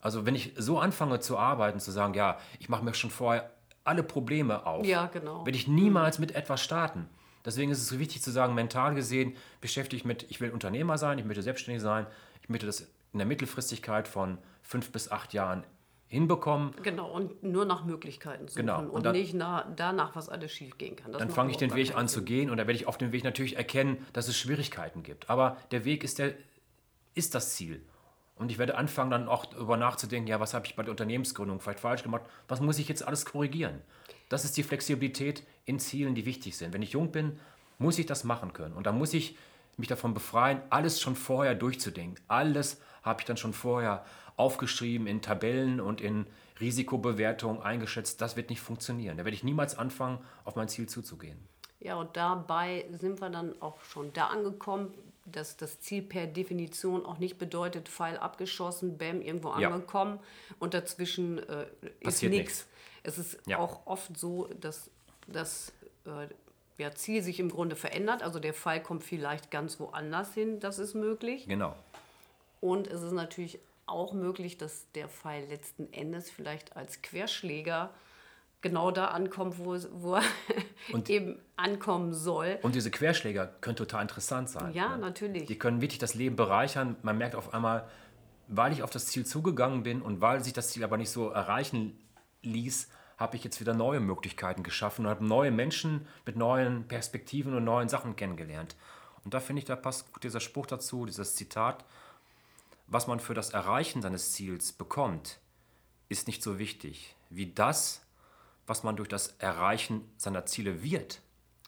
Also 0.00 0.26
wenn 0.26 0.34
ich 0.34 0.54
so 0.56 0.78
anfange 0.78 1.20
zu 1.20 1.38
arbeiten, 1.38 1.80
zu 1.80 1.90
sagen, 1.90 2.14
ja, 2.14 2.38
ich 2.58 2.68
mache 2.68 2.84
mir 2.84 2.94
schon 2.94 3.10
vorher 3.10 3.50
alle 3.88 4.02
Probleme 4.02 4.66
auf, 4.66 4.84
Ja, 4.86 5.06
genau. 5.06 5.44
werde 5.46 5.56
ich 5.58 5.66
niemals 5.66 6.18
mit 6.18 6.34
etwas 6.34 6.62
starten. 6.62 7.08
Deswegen 7.44 7.70
ist 7.70 7.78
es 7.78 7.88
so 7.88 7.98
wichtig 7.98 8.20
zu 8.22 8.30
sagen, 8.30 8.54
mental 8.54 8.94
gesehen 8.94 9.34
beschäftige 9.62 9.96
ich 9.96 10.04
mit, 10.04 10.26
ich 10.28 10.40
will 10.40 10.50
Unternehmer 10.50 10.98
sein, 10.98 11.18
ich 11.18 11.24
möchte 11.24 11.42
selbstständig 11.42 11.82
sein, 11.82 12.06
ich 12.42 12.48
möchte 12.50 12.66
das 12.66 12.82
in 13.12 13.18
der 13.18 13.26
Mittelfristigkeit 13.26 14.06
von 14.06 14.36
fünf 14.62 14.92
bis 14.92 15.10
acht 15.10 15.32
Jahren 15.32 15.64
hinbekommen. 16.08 16.74
Genau, 16.82 17.10
und 17.10 17.42
nur 17.42 17.64
nach 17.64 17.84
Möglichkeiten 17.84 18.48
suchen 18.48 18.60
Genau, 18.60 18.80
und, 18.80 18.90
und 18.90 19.06
dann- 19.06 19.12
nicht 19.12 19.32
na, 19.34 19.66
danach, 19.76 20.14
was 20.16 20.28
alles 20.28 20.52
schief 20.52 20.76
gehen 20.76 20.94
kann. 20.96 21.12
Das 21.12 21.20
Dann 21.20 21.30
fange 21.30 21.50
ich 21.50 21.56
den 21.56 21.74
Weg 21.74 21.94
an 21.96 22.08
zu 22.08 22.22
gehen 22.22 22.50
und 22.50 22.58
da 22.58 22.66
werde 22.66 22.74
ich 22.78 22.86
auf 22.86 22.98
dem 22.98 23.12
Weg 23.12 23.24
natürlich 23.24 23.56
erkennen, 23.56 24.06
dass 24.12 24.28
es 24.28 24.36
Schwierigkeiten 24.36 25.02
gibt. 25.02 25.30
Aber 25.30 25.56
der 25.70 25.84
Weg 25.86 26.04
ist, 26.04 26.18
der, 26.18 26.34
ist 27.14 27.34
das 27.34 27.54
Ziel. 27.54 27.82
Und 28.38 28.50
ich 28.50 28.58
werde 28.58 28.76
anfangen, 28.76 29.10
dann 29.10 29.28
auch 29.28 29.46
darüber 29.46 29.76
nachzudenken, 29.76 30.28
ja, 30.28 30.40
was 30.40 30.54
habe 30.54 30.66
ich 30.66 30.76
bei 30.76 30.82
der 30.82 30.92
Unternehmensgründung 30.92 31.60
vielleicht 31.60 31.80
falsch 31.80 32.02
gemacht? 32.02 32.22
Was 32.46 32.60
muss 32.60 32.78
ich 32.78 32.88
jetzt 32.88 33.06
alles 33.06 33.24
korrigieren? 33.24 33.80
Das 34.28 34.44
ist 34.44 34.56
die 34.56 34.62
Flexibilität 34.62 35.42
in 35.64 35.78
Zielen, 35.78 36.14
die 36.14 36.26
wichtig 36.26 36.56
sind. 36.56 36.72
Wenn 36.72 36.82
ich 36.82 36.92
jung 36.92 37.10
bin, 37.10 37.38
muss 37.78 37.98
ich 37.98 38.06
das 38.06 38.24
machen 38.24 38.52
können. 38.52 38.74
Und 38.74 38.86
dann 38.86 38.98
muss 38.98 39.14
ich 39.14 39.36
mich 39.76 39.88
davon 39.88 40.14
befreien, 40.14 40.60
alles 40.70 41.00
schon 41.00 41.16
vorher 41.16 41.54
durchzudenken. 41.54 42.22
Alles 42.28 42.80
habe 43.02 43.20
ich 43.20 43.26
dann 43.26 43.36
schon 43.36 43.52
vorher 43.52 44.04
aufgeschrieben 44.36 45.06
in 45.06 45.22
Tabellen 45.22 45.80
und 45.80 46.00
in 46.00 46.26
Risikobewertungen 46.60 47.62
eingeschätzt. 47.62 48.20
Das 48.20 48.36
wird 48.36 48.50
nicht 48.50 48.60
funktionieren. 48.60 49.16
Da 49.16 49.24
werde 49.24 49.34
ich 49.34 49.44
niemals 49.44 49.78
anfangen, 49.78 50.18
auf 50.44 50.56
mein 50.56 50.68
Ziel 50.68 50.88
zuzugehen. 50.88 51.38
Ja, 51.80 51.94
und 51.94 52.16
dabei 52.16 52.86
sind 52.98 53.20
wir 53.20 53.30
dann 53.30 53.60
auch 53.62 53.80
schon 53.82 54.12
da 54.12 54.26
angekommen, 54.26 54.92
dass 55.32 55.56
das 55.56 55.80
Ziel 55.80 56.02
per 56.02 56.26
Definition 56.26 57.04
auch 57.06 57.18
nicht 57.18 57.38
bedeutet, 57.38 57.88
Pfeil 57.88 58.16
abgeschossen, 58.18 58.98
Bäm, 58.98 59.20
irgendwo 59.22 59.48
Ja. 59.58 59.70
angekommen 59.70 60.18
und 60.58 60.74
dazwischen 60.74 61.38
äh, 61.48 61.66
ist 62.00 62.22
nichts. 62.22 62.66
Es 63.02 63.18
ist 63.18 63.38
Ja. 63.46 63.58
auch 63.58 63.86
oft 63.86 64.16
so, 64.18 64.48
dass 64.60 64.90
das 65.26 65.72
äh, 66.06 66.28
ja, 66.78 66.94
Ziel 66.94 67.22
sich 67.22 67.40
im 67.40 67.50
Grunde 67.50 67.76
verändert. 67.76 68.22
Also 68.22 68.38
der 68.38 68.54
Pfeil 68.54 68.82
kommt 68.82 69.04
vielleicht 69.04 69.50
ganz 69.50 69.78
woanders 69.80 70.34
hin, 70.34 70.60
das 70.60 70.78
ist 70.78 70.94
möglich. 70.94 71.46
Genau. 71.46 71.74
Und 72.60 72.86
es 72.88 73.02
ist 73.02 73.12
natürlich 73.12 73.58
auch 73.86 74.12
möglich, 74.12 74.58
dass 74.58 74.86
der 74.94 75.08
Pfeil 75.08 75.46
letzten 75.48 75.92
Endes 75.92 76.30
vielleicht 76.30 76.76
als 76.76 77.02
Querschläger 77.02 77.90
genau 78.60 78.90
da 78.90 79.06
ankommt, 79.06 79.58
wo, 79.58 79.76
wo 79.92 80.14
er 80.14 80.22
Und- 80.92 81.08
eben 81.10 81.38
ankommen 81.56 82.12
soll. 82.12 82.58
Und 82.62 82.74
diese 82.74 82.90
Querschläger 82.90 83.46
können 83.46 83.76
total 83.76 84.02
interessant 84.02 84.48
sein. 84.48 84.72
Ja, 84.74 84.90
ne? 84.90 84.98
natürlich. 84.98 85.46
Die 85.46 85.58
können 85.58 85.80
wirklich 85.80 85.98
das 85.98 86.14
Leben 86.14 86.36
bereichern. 86.36 86.96
Man 87.02 87.18
merkt 87.18 87.34
auf 87.34 87.54
einmal, 87.54 87.88
weil 88.48 88.72
ich 88.72 88.82
auf 88.82 88.90
das 88.90 89.06
Ziel 89.06 89.26
zugegangen 89.26 89.82
bin 89.82 90.02
und 90.02 90.20
weil 90.20 90.42
sich 90.42 90.52
das 90.52 90.70
Ziel 90.70 90.84
aber 90.84 90.96
nicht 90.96 91.10
so 91.10 91.28
erreichen 91.30 91.98
ließ, 92.42 92.88
habe 93.18 93.36
ich 93.36 93.42
jetzt 93.44 93.60
wieder 93.60 93.74
neue 93.74 94.00
Möglichkeiten 94.00 94.62
geschaffen 94.62 95.04
und 95.04 95.10
habe 95.10 95.24
neue 95.26 95.50
Menschen 95.50 96.06
mit 96.24 96.36
neuen 96.36 96.86
Perspektiven 96.86 97.54
und 97.54 97.64
neuen 97.64 97.88
Sachen 97.88 98.14
kennengelernt. 98.14 98.76
Und 99.24 99.34
da 99.34 99.40
finde 99.40 99.60
ich, 99.60 99.66
da 99.66 99.74
passt 99.76 100.12
gut 100.12 100.22
dieser 100.22 100.40
Spruch 100.40 100.66
dazu, 100.66 101.04
dieses 101.04 101.34
Zitat, 101.34 101.84
was 102.86 103.06
man 103.08 103.18
für 103.20 103.34
das 103.34 103.50
Erreichen 103.50 104.00
seines 104.02 104.32
Ziels 104.32 104.72
bekommt, 104.72 105.40
ist 106.08 106.26
nicht 106.28 106.42
so 106.42 106.58
wichtig 106.58 107.14
wie 107.28 107.52
das, 107.52 108.00
was 108.68 108.82
man 108.82 108.96
durch 108.96 109.08
das 109.08 109.34
Erreichen 109.38 110.10
seiner 110.16 110.46
Ziele 110.46 110.82
wird. 110.82 111.20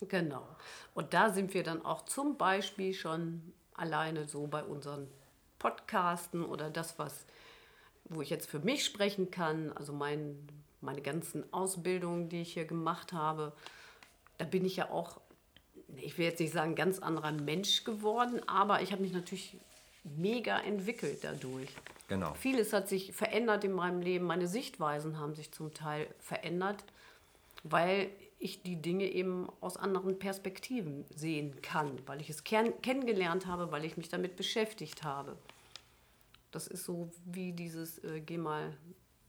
Genau. 0.09 0.47
Und 0.95 1.15
da 1.15 1.31
sind 1.31 1.55
wir 1.55 1.63
dann 1.63 1.85
auch 1.85 2.05
zum 2.05 2.37
Beispiel 2.37 2.95
schon 2.95 3.53
alleine 3.75 4.27
so 4.27 4.47
bei 4.47 4.63
unseren 4.63 5.09
Podcasten 5.59 6.45
oder 6.45 6.71
das, 6.71 6.99
was, 6.99 7.25
wo 8.05 8.23
ich 8.23 8.31
jetzt 8.31 8.49
für 8.49 8.61
mich 8.61 8.85
sprechen 8.85 9.31
kann, 9.31 9.73
also 9.73 9.93
mein, 9.93 10.49
meine 10.81 11.03
ganzen 11.03 11.51
Ausbildungen, 11.53 12.29
die 12.29 12.43
ich 12.43 12.55
hier 12.55 12.65
gemacht 12.65 13.13
habe, 13.13 13.53
da 14.39 14.45
bin 14.45 14.65
ich 14.65 14.77
ja 14.77 14.91
auch, 14.91 15.21
ich 15.97 16.17
will 16.17 16.25
jetzt 16.25 16.41
nicht 16.41 16.53
sagen, 16.53 16.75
ganz 16.75 16.99
anderer 16.99 17.33
Mensch 17.33 17.85
geworden, 17.85 18.41
aber 18.49 18.81
ich 18.83 18.93
habe 18.93 19.03
mich 19.03 19.13
natürlich 19.13 19.59
mega 20.05 20.59
entwickelt 20.61 21.19
dadurch. 21.23 21.69
Genau. 22.09 22.35
Vieles 22.35 22.73
hat 22.73 22.89
sich 22.89 23.13
verändert 23.13 23.65
in 23.65 23.73
meinem 23.73 24.01
Leben. 24.01 24.25
Meine 24.25 24.49
Sichtweisen 24.49 25.19
haben 25.19 25.35
sich 25.35 25.53
zum 25.53 25.73
Teil 25.73 26.09
verändert, 26.19 26.85
weil 27.63 28.11
ich 28.39 28.63
die 28.63 28.77
Dinge 28.77 29.07
eben 29.07 29.49
aus 29.61 29.77
anderen 29.77 30.19
Perspektiven 30.19 31.05
sehen 31.15 31.61
kann, 31.63 31.99
weil 32.07 32.21
ich 32.21 32.31
es 32.31 32.43
kennengelernt 32.43 33.47
habe, 33.47 33.71
weil 33.71 33.85
ich 33.85 33.97
mich 33.97 34.09
damit 34.09 34.37
beschäftigt 34.37 35.03
habe. 35.03 35.37
Das 36.51 36.67
ist 36.67 36.85
so 36.85 37.11
wie 37.27 37.53
dieses, 37.53 38.03
äh, 38.03 38.21
geh 38.21 38.39
mal 38.39 38.77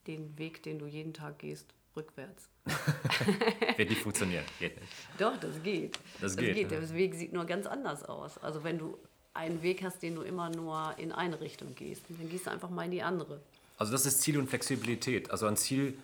den 0.08 0.38
Weg, 0.38 0.64
den 0.64 0.80
du 0.80 0.88
jeden 0.88 1.14
Tag 1.14 1.40
gehst, 1.40 1.68
rückwärts. 1.96 2.50
Wird 3.78 3.90
nicht 3.90 4.02
funktionieren. 4.02 4.46
Geht 4.60 4.80
nicht. 4.80 4.94
Doch, 5.20 5.38
das 5.38 5.62
geht. 5.62 6.00
Das 6.20 6.38
geht, 6.38 6.58
ja. 6.58 6.68
Der 6.68 6.90
Weg 6.94 7.14
sieht 7.14 7.34
nur 7.34 7.46
ganz 7.46 7.68
anders 7.68 8.04
aus. 8.04 8.38
Also 8.38 8.64
wenn 8.64 8.80
du 8.80 8.98
einen 9.34 9.62
Weg 9.62 9.84
hast, 9.84 10.02
den 10.02 10.16
du 10.16 10.22
immer 10.22 10.50
nur 10.50 10.94
in 10.98 11.12
eine 11.12 11.40
Richtung 11.40 11.76
gehst, 11.76 12.04
dann 12.10 12.30
gehst 12.30 12.48
du 12.48 12.52
einfach 12.52 12.70
mal 12.70 12.86
in 12.86 12.92
die 12.92 13.04
andere. 13.04 13.40
Also 13.78 13.92
das 13.92 14.06
ist 14.06 14.22
Ziel 14.22 14.38
und 14.38 14.48
Flexibilität. 14.48 15.32
Also 15.32 15.48
an, 15.48 15.58
Ziel, 15.58 15.98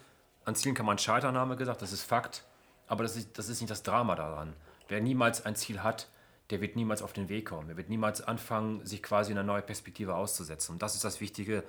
an 0.46 0.56
Zielen 0.56 0.76
kann 0.76 0.86
man 0.86 0.98
scheitern, 0.98 1.36
haben 1.36 1.50
wir 1.50 1.58
gesagt, 1.58 1.82
das 1.82 1.92
ist 1.92 2.04
Fakt. 2.04 2.44
Aber 2.88 3.04
das 3.04 3.16
ist, 3.16 3.38
das 3.38 3.50
ist 3.50 3.62
nicht 3.62 3.70
das 3.70 3.84
Drama 3.84 4.16
daran. 4.16 4.54
Wer 4.88 5.02
niemals 5.02 5.46
ein 5.46 5.56
Ziel 5.56 5.84
hat, 5.84 6.08
der 6.50 6.62
wird 6.62 6.76
niemals 6.76 7.02
auf 7.02 7.12
den 7.12 7.28
Weg 7.28 7.48
kommen. 7.48 7.70
Er 7.70 7.78
wird 7.78 7.90
niemals 7.90 8.22
anfangen, 8.22 8.86
sich 8.86 9.04
quasi 9.04 9.32
in 9.32 9.38
eine 9.38 9.46
neue 9.46 9.62
Perspektive 9.62 10.16
auszusetzen. 10.16 10.74
Und 10.74 10.82
das 10.82 10.96
ist 10.96 11.04
das 11.04 11.20
Wichtige, 11.20 11.64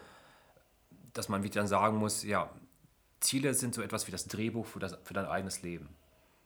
dass 1.15 1.29
man 1.29 1.43
wieder 1.43 1.67
sagen 1.67 1.97
muss, 1.97 2.23
ja, 2.23 2.49
Ziele 3.21 3.55
sind 3.55 3.75
so 3.75 3.83
etwas 3.83 4.07
wie 4.07 4.13
das 4.13 4.29
Drehbuch 4.29 4.67
für, 4.67 4.79
das, 4.79 4.97
für 5.03 5.15
dein 5.15 5.27
eigenes 5.27 5.63
Leben. 5.63 5.89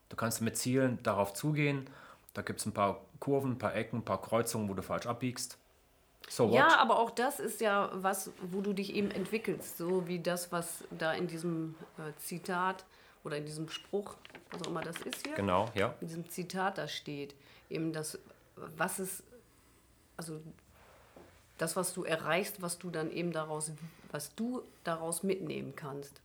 Du 0.09 0.17
kannst 0.17 0.41
mit 0.41 0.57
Zielen 0.57 0.99
darauf 1.03 1.35
zugehen. 1.35 1.87
Da 2.35 2.43
gibt 2.43 2.61
es 2.61 2.67
ein 2.67 2.73
paar 2.73 3.01
Kurven, 3.21 3.53
ein 3.53 3.59
paar 3.59 3.75
Ecken, 3.75 3.99
ein 3.99 4.05
paar 4.05 4.21
Kreuzungen, 4.21 4.69
wo 4.69 4.75
du 4.75 4.83
falsch 4.83 5.07
abbiegst. 5.07 5.59
So 6.29 6.49
what? 6.49 6.55
Ja, 6.55 6.79
aber 6.79 6.99
auch 6.99 7.11
das 7.11 7.41
ist 7.41 7.61
ja 7.61 7.91
was, 7.95 8.31
wo 8.51 8.61
du 8.61 8.73
dich 8.73 8.95
eben 8.95 9.11
entwickelst, 9.11 9.77
so 9.77 10.07
wie 10.07 10.19
das, 10.19 10.53
was 10.53 10.85
da 10.91 11.13
in 11.13 11.27
diesem 11.27 11.75
äh, 11.99 12.13
Zitat 12.19 12.85
oder 13.25 13.37
in 13.37 13.45
diesem 13.45 13.69
Spruch, 13.69 14.17
was 14.51 14.63
auch 14.63 14.69
immer 14.69 14.83
das 14.83 14.97
ist 15.03 15.27
hier, 15.27 15.35
Genau, 15.35 15.69
ja. 15.75 15.95
in 16.01 16.07
diesem 16.07 16.29
Zitat 16.31 16.79
da 16.79 16.89
steht, 16.89 17.35
eben 17.69 17.93
das, 17.93 18.19
was 18.57 18.99
es, 18.99 19.23
also 20.17 20.41
das, 21.59 21.77
was 21.77 21.93
du 21.93 22.05
erreichst, 22.05 22.63
was 22.63 22.79
du 22.79 22.91
dann 22.91 23.11
eben 23.11 23.33
daraus, 23.33 23.73
was 24.11 24.35
du 24.35 24.63
daraus 24.85 25.23
mitnehmen 25.23 25.75
kannst. 25.77 26.21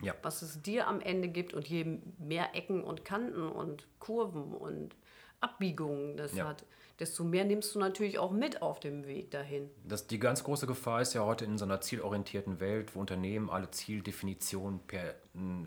Ja. 0.00 0.14
Was 0.22 0.42
es 0.42 0.60
dir 0.60 0.88
am 0.88 1.00
Ende 1.00 1.28
gibt 1.28 1.54
und 1.54 1.68
je 1.68 1.98
mehr 2.18 2.54
Ecken 2.54 2.82
und 2.82 3.04
Kanten 3.04 3.48
und 3.48 3.86
Kurven 4.00 4.52
und 4.52 4.94
Abbiegungen 5.40 6.16
das 6.16 6.34
Ja. 6.34 6.46
hat, 6.48 6.64
desto 6.98 7.24
mehr 7.24 7.44
nimmst 7.44 7.74
du 7.74 7.78
natürlich 7.78 8.18
auch 8.18 8.30
mit 8.30 8.62
auf 8.62 8.80
dem 8.80 9.06
Weg 9.06 9.30
dahin. 9.30 9.68
Das, 9.84 10.06
die 10.06 10.18
ganz 10.18 10.44
große 10.44 10.66
Gefahr 10.66 11.00
ist 11.00 11.14
ja 11.14 11.24
heute 11.24 11.44
in 11.44 11.58
so 11.58 11.64
einer 11.64 11.80
zielorientierten 11.80 12.60
Welt, 12.60 12.94
wo 12.94 13.00
Unternehmen 13.00 13.50
alle 13.50 13.70
Zieldefinitionen 13.70 14.80
per 14.86 15.14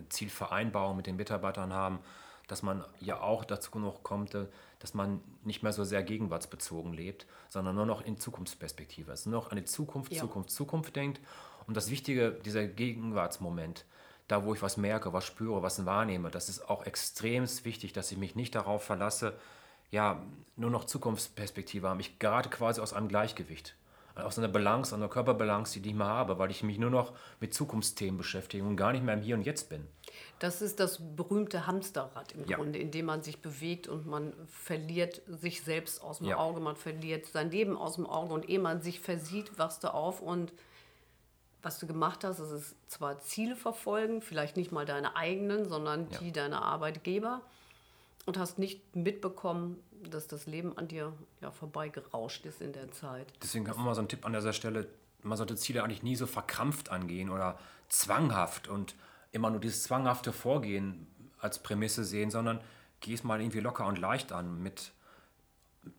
Zielvereinbarung 0.09 0.95
mit 0.97 1.07
den 1.07 1.15
Mitarbeitern 1.17 1.73
haben, 1.73 1.99
dass 2.47 2.63
man 2.63 2.83
ja 2.99 3.19
auch 3.19 3.43
dazu 3.43 3.77
noch 3.77 4.03
kommt, 4.03 4.33
äh, 4.33 4.45
dass 4.79 4.93
man 4.93 5.21
nicht 5.43 5.63
mehr 5.63 5.73
so 5.73 5.83
sehr 5.83 6.01
gegenwartsbezogen 6.03 6.93
lebt, 6.93 7.27
sondern 7.49 7.75
nur 7.75 7.85
noch 7.85 8.01
in 8.05 8.17
Zukunftsperspektive, 8.17 9.11
also 9.11 9.29
nur 9.29 9.41
noch 9.41 9.51
an 9.51 9.57
die 9.57 9.65
Zukunft, 9.65 10.13
Ja. 10.13 10.21
Zukunft, 10.21 10.51
Zukunft 10.51 10.95
denkt. 10.95 11.19
Und 11.67 11.75
das 11.75 11.91
Wichtige, 11.91 12.31
dieser 12.31 12.65
Gegenwartsmoment, 12.65 13.85
da 14.29 14.45
wo 14.45 14.53
ich 14.53 14.61
was 14.61 14.77
merke, 14.77 15.11
was 15.11 15.25
spüre, 15.25 15.61
was 15.61 15.85
wahrnehme, 15.85 16.31
das 16.31 16.47
ist 16.47 16.69
auch 16.69 16.85
extrem 16.85 17.43
wichtig, 17.65 17.91
dass 17.91 18.11
ich 18.11 18.17
mich 18.17 18.35
nicht 18.35 18.55
darauf 18.55 18.83
verlasse, 18.83 19.37
ja, 19.91 20.21
nur 20.55 20.69
noch 20.69 20.85
Zukunftsperspektive 20.85 21.87
haben. 21.87 21.99
Ich 21.99 22.19
gerate 22.19 22.49
quasi 22.49 22.81
aus 22.81 22.93
einem 22.93 23.07
Gleichgewicht, 23.07 23.75
aus 24.15 24.37
einer 24.39 24.47
Balance, 24.47 24.95
einer 24.95 25.07
Körperbalance, 25.07 25.79
die 25.79 25.89
ich 25.89 25.95
mehr 25.95 26.07
habe, 26.07 26.39
weil 26.39 26.49
ich 26.49 26.63
mich 26.63 26.79
nur 26.79 26.89
noch 26.89 27.13
mit 27.39 27.53
Zukunftsthemen 27.53 28.17
beschäftige 28.17 28.63
und 28.63 28.75
gar 28.75 28.91
nicht 28.91 29.03
mehr 29.03 29.13
im 29.13 29.21
Hier 29.21 29.35
und 29.35 29.43
Jetzt 29.43 29.69
bin. 29.69 29.87
Das 30.39 30.61
ist 30.61 30.79
das 30.79 30.99
berühmte 31.15 31.67
Hamsterrad 31.67 32.31
im 32.33 32.45
Ja. 32.47 32.57
Grunde, 32.57 32.79
in 32.79 32.89
dem 32.91 33.05
man 33.05 33.21
sich 33.21 33.41
bewegt 33.41 33.87
und 33.87 34.07
man 34.07 34.33
verliert 34.47 35.21
sich 35.27 35.61
selbst 35.61 36.01
aus 36.01 36.17
dem 36.17 36.27
Ja. 36.27 36.37
Auge, 36.37 36.59
man 36.59 36.75
verliert 36.75 37.27
sein 37.27 37.51
Leben 37.51 37.77
aus 37.77 37.95
dem 37.95 38.07
Auge 38.07 38.33
und 38.33 38.49
ehe 38.49 38.59
man 38.59 38.81
sich 38.81 38.99
versieht, 38.99 39.57
wachst 39.59 39.83
du 39.83 39.93
auf 39.93 40.21
und 40.21 40.51
was 41.63 41.79
du 41.79 41.87
gemacht 41.87 42.23
hast, 42.23 42.39
ist 42.39 42.51
es 42.51 42.75
zwar 42.87 43.19
Ziele 43.19 43.55
verfolgen, 43.55 44.21
vielleicht 44.21 44.57
nicht 44.57 44.71
mal 44.71 44.85
deine 44.85 45.15
eigenen, 45.15 45.67
sondern 45.67 46.07
Ja. 46.11 46.19
die 46.19 46.31
deiner 46.31 46.61
Arbeitgeber 46.61 47.41
und 48.27 48.37
hast 48.37 48.59
nicht 48.59 48.95
mitbekommen, 48.95 49.77
dass 50.03 50.27
das 50.27 50.45
Leben 50.45 50.77
an 50.77 50.87
dir 50.87 51.13
ja, 51.41 51.49
vorbeigerauscht 51.49 52.45
ist 52.45 52.61
in 52.61 52.73
der 52.73 52.91
Zeit. 52.91 53.33
Deswegen 53.41 53.67
hat 53.67 53.77
man 53.77 53.85
mal 53.85 53.95
so 53.95 54.01
einen 54.01 54.09
Tipp 54.09 54.25
an 54.25 54.33
dieser 54.33 54.53
Stelle, 54.53 54.87
man 55.23 55.37
sollte 55.37 55.55
Ziele 55.55 55.83
eigentlich 55.83 56.03
nie 56.03 56.15
so 56.15 56.27
verkrampft 56.27 56.91
angehen 56.91 57.29
oder 57.29 57.57
zwanghaft 57.87 58.67
und 58.67 58.95
immer 59.31 59.49
nur 59.49 59.61
dieses 59.61 59.83
zwanghafte 59.83 60.33
Vorgehen 60.33 61.07
als 61.39 61.59
Prämisse 61.59 62.03
sehen, 62.03 62.29
sondern 62.29 62.59
geh 62.99 63.13
es 63.13 63.23
mal 63.23 63.39
irgendwie 63.39 63.61
locker 63.61 63.85
und 63.85 63.97
leicht 63.97 64.33
an, 64.33 64.61
mit, 64.61 64.91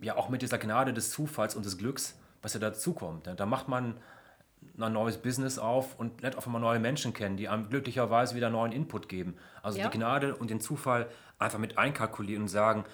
ja 0.00 0.16
auch 0.16 0.28
mit 0.28 0.42
dieser 0.42 0.58
Gnade 0.58 0.92
des 0.92 1.10
Zufalls 1.10 1.56
und 1.56 1.64
des 1.64 1.78
Glücks, 1.78 2.14
was 2.42 2.52
ja 2.52 2.60
dazukommt. 2.60 3.26
Da 3.26 3.46
macht 3.46 3.68
man 3.68 3.96
ein 4.86 4.92
neues 4.92 5.18
Business 5.18 5.58
auf 5.58 5.98
und 5.98 6.20
lernt 6.22 6.36
auf 6.36 6.46
einmal 6.46 6.60
neue 6.60 6.78
Menschen 6.78 7.12
kennen, 7.12 7.36
die 7.36 7.48
einem 7.48 7.68
glücklicherweise 7.68 8.34
wieder 8.34 8.50
neuen 8.50 8.72
Input 8.72 9.08
geben. 9.08 9.36
Also 9.62 9.78
Ja. 9.78 9.88
die 9.88 9.96
Gnade 9.98 10.36
und 10.36 10.50
den 10.50 10.60
Zufall 10.60 11.08
einfach 11.38 11.58
mit 11.58 11.78
einkalkulieren 11.78 12.42
und 12.42 12.48
sagen, 12.48 12.84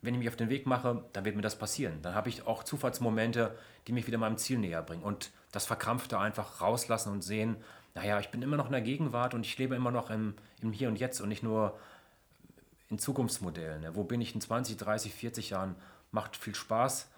wenn 0.00 0.14
ich 0.14 0.18
mich 0.18 0.28
auf 0.28 0.36
den 0.36 0.50
Weg 0.50 0.66
mache, 0.66 1.04
dann 1.12 1.24
wird 1.24 1.36
mir 1.36 1.42
das 1.42 1.56
passieren. 1.56 2.02
Dann 2.02 2.14
habe 2.14 2.28
ich 2.28 2.46
auch 2.46 2.64
Zufallsmomente, 2.64 3.56
die 3.86 3.92
mich 3.92 4.06
wieder 4.08 4.18
meinem 4.18 4.36
Ziel 4.36 4.58
näher 4.58 4.82
bringen. 4.82 5.04
Und 5.04 5.30
das 5.52 5.64
Verkrampfte 5.64 6.18
einfach 6.18 6.60
rauslassen 6.60 7.12
und 7.12 7.22
sehen, 7.22 7.56
naja, 7.94 8.18
ich 8.18 8.30
bin 8.30 8.42
immer 8.42 8.56
noch 8.56 8.66
in 8.66 8.72
der 8.72 8.80
Gegenwart 8.80 9.32
und 9.34 9.46
ich 9.46 9.56
lebe 9.58 9.76
immer 9.76 9.92
noch 9.92 10.10
im, 10.10 10.34
im 10.60 10.72
Hier 10.72 10.88
und 10.88 10.98
Jetzt 10.98 11.20
und 11.20 11.28
nicht 11.28 11.44
nur 11.44 11.78
in 12.88 12.98
Zukunftsmodellen. 12.98 13.82
Ne? 13.82 13.94
Wo 13.94 14.02
bin 14.02 14.20
ich 14.20 14.34
in 14.34 14.40
20, 14.40 14.76
30, 14.76 15.14
40 15.14 15.50
Jahren? 15.50 15.76
Macht 16.10 16.36
viel 16.36 16.54
Spaß, 16.54 17.08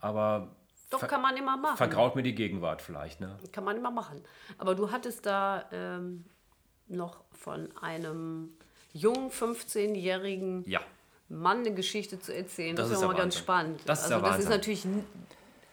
aber 0.00 0.48
Doch, 0.92 1.06
kann 1.08 1.22
man 1.22 1.36
immer 1.36 1.56
machen. 1.56 1.76
vergraut 1.76 2.14
mir 2.16 2.22
die 2.22 2.34
Gegenwart 2.34 2.82
vielleicht. 2.82 3.20
Ne? 3.20 3.36
Kann 3.52 3.64
man 3.64 3.76
immer 3.76 3.90
machen. 3.90 4.22
Aber 4.58 4.74
du 4.74 4.90
hattest 4.90 5.26
da 5.26 5.64
ähm, 5.72 6.24
noch 6.88 7.24
von 7.32 7.68
einem 7.80 8.50
jungen 8.92 9.30
15-jährigen 9.30 10.64
Ja. 10.68 10.80
Mann 11.28 11.58
eine 11.60 11.72
Geschichte 11.74 12.20
zu 12.20 12.34
erzählen. 12.34 12.76
Das, 12.76 12.84
Das 12.86 12.90
ist 12.92 12.96
ist 12.98 13.02
ja 13.02 13.08
mal 13.08 13.16
ganz 13.16 13.36
spannend. 13.38 13.80
Das 13.86 14.00
ist 14.06 14.12
also 14.12 14.20
der 14.22 14.30
das 14.32 14.40
ist 14.40 14.48
natürlich, 14.50 14.86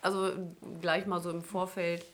also 0.01 0.31
gleich 0.81 1.05
mal 1.05 1.19
so 1.19 1.29
im 1.31 1.41
Vorfeld, 1.41 2.05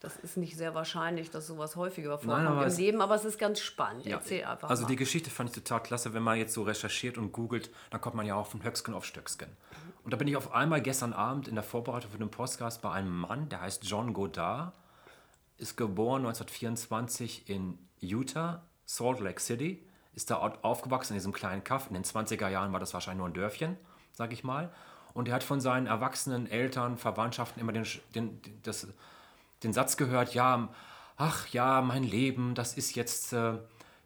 das 0.00 0.16
ist 0.18 0.36
nicht 0.36 0.56
sehr 0.56 0.76
wahrscheinlich, 0.76 1.28
dass 1.30 1.48
sowas 1.48 1.74
häufiger 1.74 2.18
vorkommt 2.18 2.46
aber 2.46 2.62
im 2.62 2.68
es- 2.68 2.78
Leben, 2.78 3.00
aber 3.00 3.16
es 3.16 3.24
ist 3.24 3.36
ganz 3.38 3.58
spannend. 3.58 4.06
Ja, 4.06 4.18
Erzähl 4.18 4.44
einfach 4.44 4.70
also 4.70 4.84
mal. 4.84 4.88
die 4.88 4.94
Geschichte 4.96 5.28
fand 5.28 5.48
ich 5.50 5.56
total 5.56 5.82
klasse, 5.82 6.14
wenn 6.14 6.22
man 6.22 6.38
jetzt 6.38 6.54
so 6.54 6.62
recherchiert 6.62 7.18
und 7.18 7.32
googelt, 7.32 7.70
dann 7.90 8.00
kommt 8.00 8.14
man 8.14 8.24
ja 8.24 8.36
auch 8.36 8.46
von 8.46 8.62
Höcksken 8.62 8.94
auf 8.94 9.04
Stöcksken. 9.04 9.48
Und 10.04 10.12
da 10.12 10.16
bin 10.16 10.28
ich 10.28 10.36
auf 10.36 10.52
einmal 10.54 10.80
gestern 10.80 11.12
Abend 11.12 11.48
in 11.48 11.54
der 11.54 11.64
Vorbereitung 11.64 12.10
für 12.10 12.18
den 12.18 12.30
Podcast 12.30 12.80
bei 12.82 12.90
einem 12.90 13.18
Mann, 13.20 13.48
der 13.48 13.60
heißt 13.60 13.84
John 13.84 14.12
Godard, 14.14 14.72
ist 15.58 15.76
geboren 15.76 16.24
1924 16.24 17.48
in 17.48 17.78
Utah, 18.00 18.62
Salt 18.86 19.20
Lake 19.20 19.40
City, 19.40 19.82
ist 20.14 20.30
da 20.30 20.36
au- 20.38 20.58
aufgewachsen 20.62 21.12
in 21.14 21.18
diesem 21.18 21.32
kleinen 21.32 21.64
Kaff. 21.64 21.88
In 21.88 21.94
den 21.94 22.04
20er 22.04 22.48
Jahren 22.48 22.72
war 22.72 22.80
das 22.80 22.94
wahrscheinlich 22.94 23.18
nur 23.18 23.28
ein 23.28 23.34
Dörfchen, 23.34 23.76
sag 24.12 24.32
ich 24.32 24.44
mal. 24.44 24.72
Und 25.14 25.28
er 25.28 25.34
hat 25.34 25.42
von 25.42 25.60
seinen 25.60 25.86
erwachsenen 25.86 26.46
Eltern, 26.46 26.96
Verwandtschaften 26.96 27.60
immer 27.60 27.72
den, 27.72 27.84
den, 28.14 28.40
das, 28.62 28.86
den 29.62 29.72
Satz 29.72 29.96
gehört, 29.96 30.32
ja, 30.34 30.68
ach 31.16 31.48
ja, 31.48 31.80
mein 31.82 32.04
Leben, 32.04 32.54
das 32.54 32.74
ist 32.76 32.94
jetzt 32.94 33.32
äh, 33.32 33.54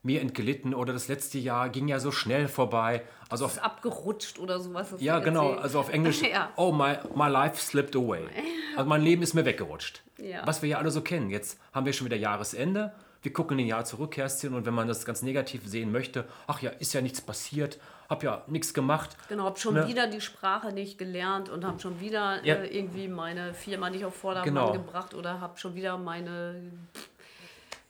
mir 0.05 0.21
entglitten 0.21 0.75
oder 0.75 0.93
das 0.93 1.07
letzte 1.09 1.39
Jahr 1.39 1.69
ging 1.69 1.87
ja 1.89 2.01
so 2.01 2.11
schnell 2.11 2.49
vorbei. 2.49 3.03
Also 3.29 3.45
auf, 3.45 3.53
ist 3.57 3.63
abgerutscht 3.63 4.39
oder 4.41 4.59
sowas. 4.59 4.89
ja, 4.99 5.21
genau, 5.21 5.53
also 5.53 5.79
auf 5.79 5.93
Englisch, 5.93 6.23
Ja. 6.31 6.51
oh, 6.57 6.73
my, 6.73 6.97
my 7.15 7.29
life 7.29 7.57
slipped 7.61 7.95
away. 7.97 8.23
Also 8.77 8.89
mein 8.89 9.03
Leben 9.03 9.23
ist 9.23 9.35
mir 9.35 9.45
weggerutscht. 9.45 10.03
Ja. 10.17 10.47
Was 10.47 10.63
wir 10.63 10.69
ja 10.71 10.79
alle 10.79 10.91
so 10.91 11.03
kennen. 11.03 11.29
Jetzt 11.29 11.61
haben 11.75 11.85
wir 11.85 11.93
schon 11.93 12.07
wieder 12.07 12.17
Jahresende. 12.17 12.93
Wir 13.21 13.31
gucken 13.33 13.59
ein 13.59 13.67
Jahr 13.67 13.85
zurück, 13.85 14.13
Kerstin, 14.13 14.55
und 14.55 14.65
wenn 14.65 14.73
man 14.75 14.89
das 14.89 15.05
ganz 15.05 15.21
negativ 15.23 15.61
sehen 15.67 15.93
möchte, 15.93 16.25
ach 16.47 16.61
ja, 16.63 16.71
ist 16.71 16.95
ja 16.95 17.03
nichts 17.03 17.21
passiert, 17.21 17.79
hab 18.09 18.23
ja 18.25 18.43
nichts 18.49 18.73
gemacht. 18.75 19.11
Genau, 19.29 19.45
habe 19.45 19.59
schon 19.61 19.75
Ne? 19.75 19.87
wieder 19.89 20.07
die 20.09 20.23
Sprache 20.23 20.73
nicht 20.73 20.97
gelernt 20.99 21.51
und 21.51 21.65
habe 21.67 21.79
schon 21.81 22.01
wieder 22.01 22.43
Ja. 22.45 22.55
äh, 22.57 22.67
irgendwie 22.77 23.09
meine 23.09 23.53
Firma 23.55 23.91
nicht 23.91 24.05
auf 24.07 24.17
Vordermann 24.17 24.49
Genau. 24.55 24.73
gebracht 24.73 25.13
oder 25.15 25.41
habe 25.41 25.59
schon 25.59 25.75
wieder 25.75 25.99
meine, 25.99 26.73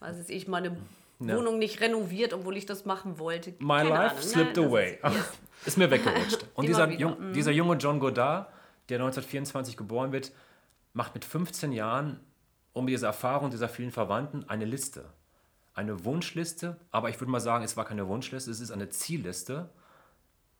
was 0.01 0.19
weiß 0.19 0.29
ich, 0.29 0.47
meine 0.49 0.75
Ja. 1.27 1.37
Wohnung 1.37 1.59
nicht 1.59 1.81
renoviert, 1.81 2.33
obwohl 2.33 2.57
ich 2.57 2.65
das 2.65 2.85
machen 2.85 3.19
wollte. 3.19 3.53
My 3.59 3.77
Keine 3.77 3.89
life 3.89 3.99
Ahnung, 3.99 4.15
ne? 4.15 4.21
slipped 4.23 4.57
Das 4.57 4.65
away. 4.65 4.99
Ist, 5.03 5.39
Ist 5.65 5.77
mir 5.77 5.89
weggerutscht. 5.91 6.45
Und 6.55 6.67
dieser, 6.67 6.89
Jung, 6.89 7.33
dieser 7.33 7.51
junge 7.51 7.75
John 7.75 7.99
Godard, 7.99 8.47
der 8.89 8.97
1924 8.97 9.77
geboren 9.77 10.11
wird, 10.11 10.31
macht 10.93 11.13
mit 11.13 11.25
15 11.25 11.71
Jahren 11.71 12.19
um 12.73 12.87
diese 12.87 13.05
Erfahrung 13.05 13.51
dieser 13.51 13.69
vielen 13.69 13.91
Verwandten 13.91 14.47
eine 14.49 14.65
Liste. 14.65 15.05
Eine 15.73 16.05
Wunschliste, 16.05 16.77
aber 16.91 17.09
ich 17.09 17.19
würde 17.19 17.31
mal 17.31 17.39
sagen, 17.39 17.63
es 17.63 17.77
war 17.77 17.85
keine 17.85 18.07
Wunschliste, 18.07 18.51
es 18.51 18.59
ist 18.59 18.71
eine 18.71 18.89
Zielliste. 18.89 19.69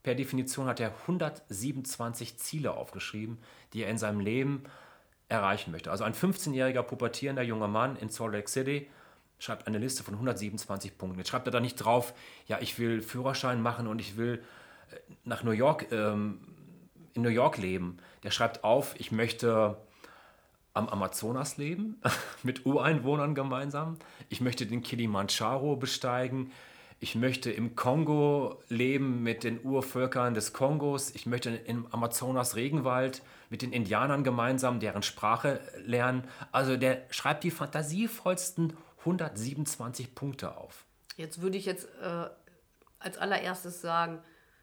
Per 0.01 0.15
Definition 0.15 0.67
hat 0.67 0.79
er 0.79 0.91
127 1.07 2.37
Ziele 2.37 2.73
aufgeschrieben, 2.73 3.37
die 3.73 3.83
er 3.83 3.89
in 3.89 3.97
seinem 3.97 4.19
Leben 4.19 4.63
erreichen 5.29 5.71
möchte. 5.71 5.91
Also 5.91 6.03
ein 6.03 6.13
15-jähriger 6.13 6.83
pubertierender 6.83 7.43
junger 7.43 7.67
Mann 7.67 7.95
in 7.95 8.09
Salt 8.09 8.33
Lake 8.33 8.49
City 8.49 8.87
schreibt 9.43 9.67
eine 9.67 9.77
Liste 9.77 10.03
von 10.03 10.13
127 10.13 10.97
Punkten. 10.97 11.19
Jetzt 11.19 11.29
schreibt 11.29 11.47
er 11.47 11.51
da 11.51 11.59
nicht 11.59 11.75
drauf, 11.75 12.13
ja, 12.47 12.59
ich 12.61 12.79
will 12.79 13.01
Führerschein 13.01 13.61
machen 13.61 13.87
und 13.87 13.99
ich 13.99 14.15
will 14.15 14.41
äh, 14.91 14.95
nach 15.25 15.43
New 15.43 15.51
York, 15.51 15.91
ähm, 15.91 16.39
in 17.13 17.23
New 17.23 17.29
York 17.29 17.57
leben. 17.57 17.97
Der 18.23 18.31
schreibt 18.31 18.63
auf, 18.63 18.95
ich 18.97 19.11
möchte 19.11 19.77
am 20.73 20.87
Amazonas 20.87 21.57
leben, 21.57 22.01
mit 22.43 22.65
Ureinwohnern 22.65 23.35
gemeinsam. 23.35 23.97
Ich 24.29 24.39
möchte 24.39 24.65
den 24.65 24.81
Kilimanjaro 24.81 25.75
besteigen. 25.75 26.51
Ich 27.01 27.15
möchte 27.15 27.51
im 27.51 27.75
Kongo 27.75 28.61
leben 28.69 29.23
mit 29.23 29.43
den 29.43 29.59
Urvölkern 29.61 30.33
des 30.33 30.53
Kongos. 30.53 31.13
Ich 31.13 31.25
möchte 31.25 31.49
im 31.49 31.85
Amazonas 31.91 32.55
Regenwald 32.55 33.21
mit 33.49 33.61
den 33.61 33.73
Indianern 33.73 34.23
gemeinsam 34.23 34.79
deren 34.79 35.03
Sprache 35.03 35.59
lernen. 35.85 36.23
Also 36.53 36.77
der 36.77 37.01
schreibt 37.09 37.43
die 37.43 37.51
fantasievollsten 37.51 38.71
127 39.05 40.15
Punkte 40.15 40.57
auf. 40.57 40.85
jetzt 41.17 41.41
würde 41.41 41.57
ich 41.57 41.65
jetzt 41.65 41.87
äh, 42.01 42.29
als 42.99 43.17
allererstes 43.17 43.81
sagen, 43.81 44.19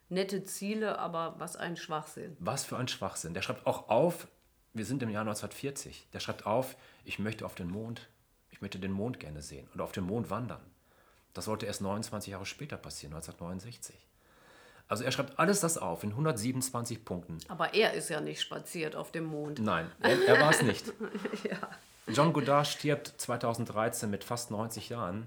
nette 0.08 0.42
Ziele, 0.44 0.98
aber 0.98 1.34
was 1.38 1.56
ein 1.56 1.76
Schwachsinn. 1.76 2.36
Was 2.40 2.64
für 2.64 2.76
ein 2.76 2.88
Schwachsinn. 2.88 3.34
Der 3.34 3.42
schreibt 3.42 3.66
auch 3.66 3.88
auf, 3.88 4.26
wir 4.72 4.84
sind 4.84 5.02
im 5.02 5.10
Jahr 5.10 5.22
1940, 5.22 6.08
der 6.12 6.20
schreibt 6.20 6.46
auf, 6.46 6.76
ich 7.04 7.18
möchte 7.18 7.44
auf 7.46 7.54
den 7.54 7.68
Mond, 7.68 8.08
ich 8.50 8.60
möchte 8.60 8.78
den 8.78 8.92
Mond 8.92 9.20
gerne 9.20 9.42
sehen 9.42 9.68
oder 9.74 9.84
auf 9.84 9.92
den 9.92 10.04
Mond 10.04 10.30
wandern. 10.30 10.62
Das 11.32 11.44
sollte 11.44 11.66
erst 11.66 11.80
29 11.80 12.32
Jahre 12.32 12.46
später 12.46 12.76
passieren, 12.76 13.14
1969. 13.14 13.94
Also 14.88 15.04
er 15.04 15.12
schreibt 15.12 15.38
alles 15.38 15.60
das 15.60 15.78
auf 15.78 16.02
in 16.02 16.10
127 16.10 17.04
Punkten. 17.04 17.38
Aber 17.46 17.74
er 17.74 17.92
ist 17.94 18.10
ja 18.10 18.20
nicht 18.20 18.40
spaziert 18.40 18.96
auf 18.96 19.12
dem 19.12 19.24
Mond. 19.26 19.60
Nein, 19.60 19.88
er, 20.00 20.20
er 20.26 20.40
war 20.40 20.50
es 20.50 20.62
nicht. 20.62 20.84
John 22.14 22.32
Godard 22.32 22.66
stirbt 22.66 23.14
2013 23.18 24.10
mit 24.10 24.24
fast 24.24 24.50
90 24.50 24.88
Jahren. 24.88 25.26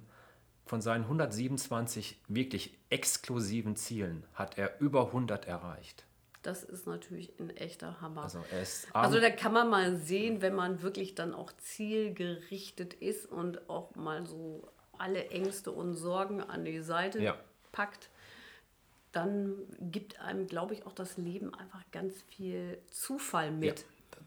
Von 0.65 0.81
seinen 0.81 1.03
127 1.03 2.19
wirklich 2.29 2.77
exklusiven 2.89 3.75
Zielen 3.75 4.25
hat 4.33 4.57
er 4.57 4.79
über 4.79 5.07
100 5.07 5.45
erreicht. 5.45 6.05
Das 6.41 6.63
ist 6.63 6.87
natürlich 6.87 7.33
ein 7.39 7.49
echter 7.51 8.01
Hammer. 8.01 8.23
Also 8.23 8.43
Also 8.93 9.19
da 9.19 9.29
kann 9.29 9.53
man 9.53 9.69
mal 9.69 9.95
sehen, 9.97 10.41
wenn 10.41 10.55
man 10.55 10.81
wirklich 10.81 11.15
dann 11.15 11.33
auch 11.33 11.51
zielgerichtet 11.57 12.93
ist 12.93 13.25
und 13.25 13.69
auch 13.69 13.95
mal 13.95 14.25
so 14.25 14.67
alle 14.97 15.29
Ängste 15.29 15.71
und 15.71 15.95
Sorgen 15.95 16.41
an 16.41 16.65
die 16.65 16.81
Seite 16.81 17.21
Ja. 17.21 17.37
packt, 17.71 18.09
dann 19.11 19.55
gibt 19.79 20.19
einem, 20.19 20.47
glaube 20.47 20.73
ich, 20.73 20.85
auch 20.85 20.93
das 20.93 21.17
Leben 21.17 21.53
einfach 21.53 21.83
ganz 21.91 22.13
viel 22.29 22.77
Zufall 22.89 23.45
Ja, 23.45 23.51
mit. 23.51 23.85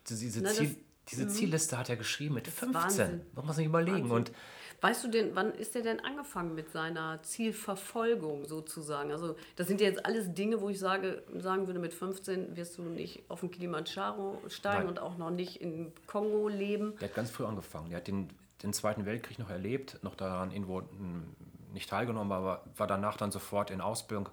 diese, 0.08 0.40
Na, 0.40 0.48
das- 0.48 0.58
Ziel, 0.58 0.76
diese 1.08 1.28
Zielliste 1.28 1.78
hat 1.78 1.88
er 1.88 1.96
geschrieben 1.96 2.34
mit 2.34 2.48
15. 2.48 2.74
Wahnsinn. 2.74 3.20
Man 3.34 3.46
muss 3.46 3.56
sich 3.56 3.66
überlegen. 3.66 4.10
Und 4.10 4.32
Weißt 4.80 5.04
du 5.04 5.08
denn, 5.08 5.34
wann 5.34 5.52
ist 5.52 5.74
er 5.74 5.82
denn 5.82 6.00
angefangen 6.00 6.54
mit 6.54 6.70
seiner 6.70 7.22
Zielverfolgung 7.22 8.44
sozusagen? 8.44 9.10
Also 9.10 9.36
das 9.56 9.68
sind 9.68 9.80
ja 9.80 9.86
jetzt 9.86 10.04
alles 10.04 10.34
Dinge, 10.34 10.60
wo 10.60 10.68
ich 10.68 10.78
sage, 10.78 11.22
sagen 11.38 11.66
würde, 11.66 11.80
mit 11.80 11.94
15 11.94 12.56
wirst 12.56 12.76
du 12.76 12.82
nicht 12.82 13.22
auf 13.28 13.40
den 13.40 13.50
Kilimanjaro 13.50 14.42
steigen 14.48 14.80
Nein. 14.80 14.88
und 14.88 14.98
auch 14.98 15.16
noch 15.16 15.30
nicht 15.30 15.60
in 15.60 15.92
Kongo 16.06 16.48
leben. 16.48 16.94
der 17.00 17.08
hat 17.08 17.16
ganz 17.16 17.30
früh 17.30 17.46
angefangen. 17.46 17.88
Der 17.88 17.98
hat 17.98 18.06
den, 18.06 18.28
den 18.62 18.72
Zweiten 18.72 19.06
Weltkrieg 19.06 19.38
noch 19.38 19.50
erlebt, 19.50 19.98
noch 20.02 20.14
daran 20.14 20.50
irgendwo 20.50 20.80
mm, 20.82 21.72
nicht 21.72 21.88
teilgenommen, 21.88 22.32
aber 22.32 22.64
war 22.76 22.86
danach 22.86 23.16
dann 23.16 23.30
sofort 23.32 23.70
in 23.70 23.80
Ausbildung, 23.80 24.28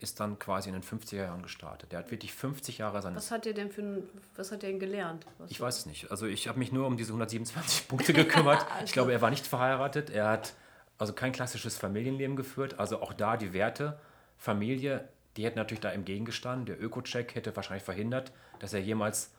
ist 0.00 0.20
dann 0.20 0.38
quasi 0.38 0.68
in 0.68 0.74
den 0.74 0.82
50er 0.82 1.16
Jahren 1.16 1.42
gestartet. 1.42 1.92
Der 1.92 2.00
hat 2.00 2.10
wirklich 2.10 2.34
50 2.34 2.78
Jahre 2.78 3.00
seines 3.00 3.24
Was 3.24 3.30
hat 3.30 3.46
er 3.46 3.54
denn 3.54 3.70
für 3.70 3.82
ein, 3.82 4.08
was 4.36 4.50
hat 4.52 4.62
er 4.62 4.70
denn 4.70 4.80
gelernt? 4.80 5.26
Was 5.38 5.50
Ich 5.50 5.60
weiß 5.60 5.78
es 5.78 5.86
nicht. 5.86 6.10
Also 6.10 6.26
ich 6.26 6.48
habe 6.48 6.58
mich 6.58 6.72
nur 6.72 6.86
um 6.86 6.96
diese 6.96 7.10
127 7.10 7.88
Punkte 7.88 8.12
gekümmert. 8.12 8.66
Ich 8.84 8.92
glaube, 8.92 9.12
er 9.12 9.22
war 9.22 9.30
nicht 9.30 9.46
verheiratet. 9.46 10.10
Er 10.10 10.28
hat 10.28 10.54
also 10.98 11.12
kein 11.12 11.32
klassisches 11.32 11.76
Familienleben 11.76 12.36
geführt. 12.36 12.78
Also 12.78 13.00
auch 13.00 13.12
da 13.12 13.36
die 13.36 13.52
Werte, 13.52 13.98
Familie, 14.36 15.08
die 15.36 15.44
hätten 15.44 15.58
natürlich 15.58 15.80
da 15.80 15.90
im 15.90 16.04
Gegengestanden. 16.04 16.66
Der 16.66 16.82
Öko-Check 16.82 17.34
hätte 17.34 17.54
wahrscheinlich 17.56 17.84
verhindert, 17.84 18.32
dass 18.58 18.72
er 18.74 18.80
jemals 18.80 19.32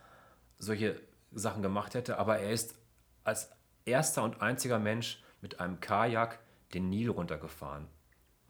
solche 0.58 1.00
Sachen 1.34 1.62
gemacht 1.62 1.94
hätte. 1.94 2.18
Aber 2.18 2.40
er 2.40 2.52
ist 2.52 2.76
als 3.24 3.52
erster 3.86 4.24
und 4.24 4.42
einziger 4.42 4.80
Mensch 4.80 5.22
mit 5.42 5.60
einem 5.60 5.80
Kajak 5.80 6.40
den 6.74 6.90
Nil 6.90 7.10
runtergefahren. 7.10 7.88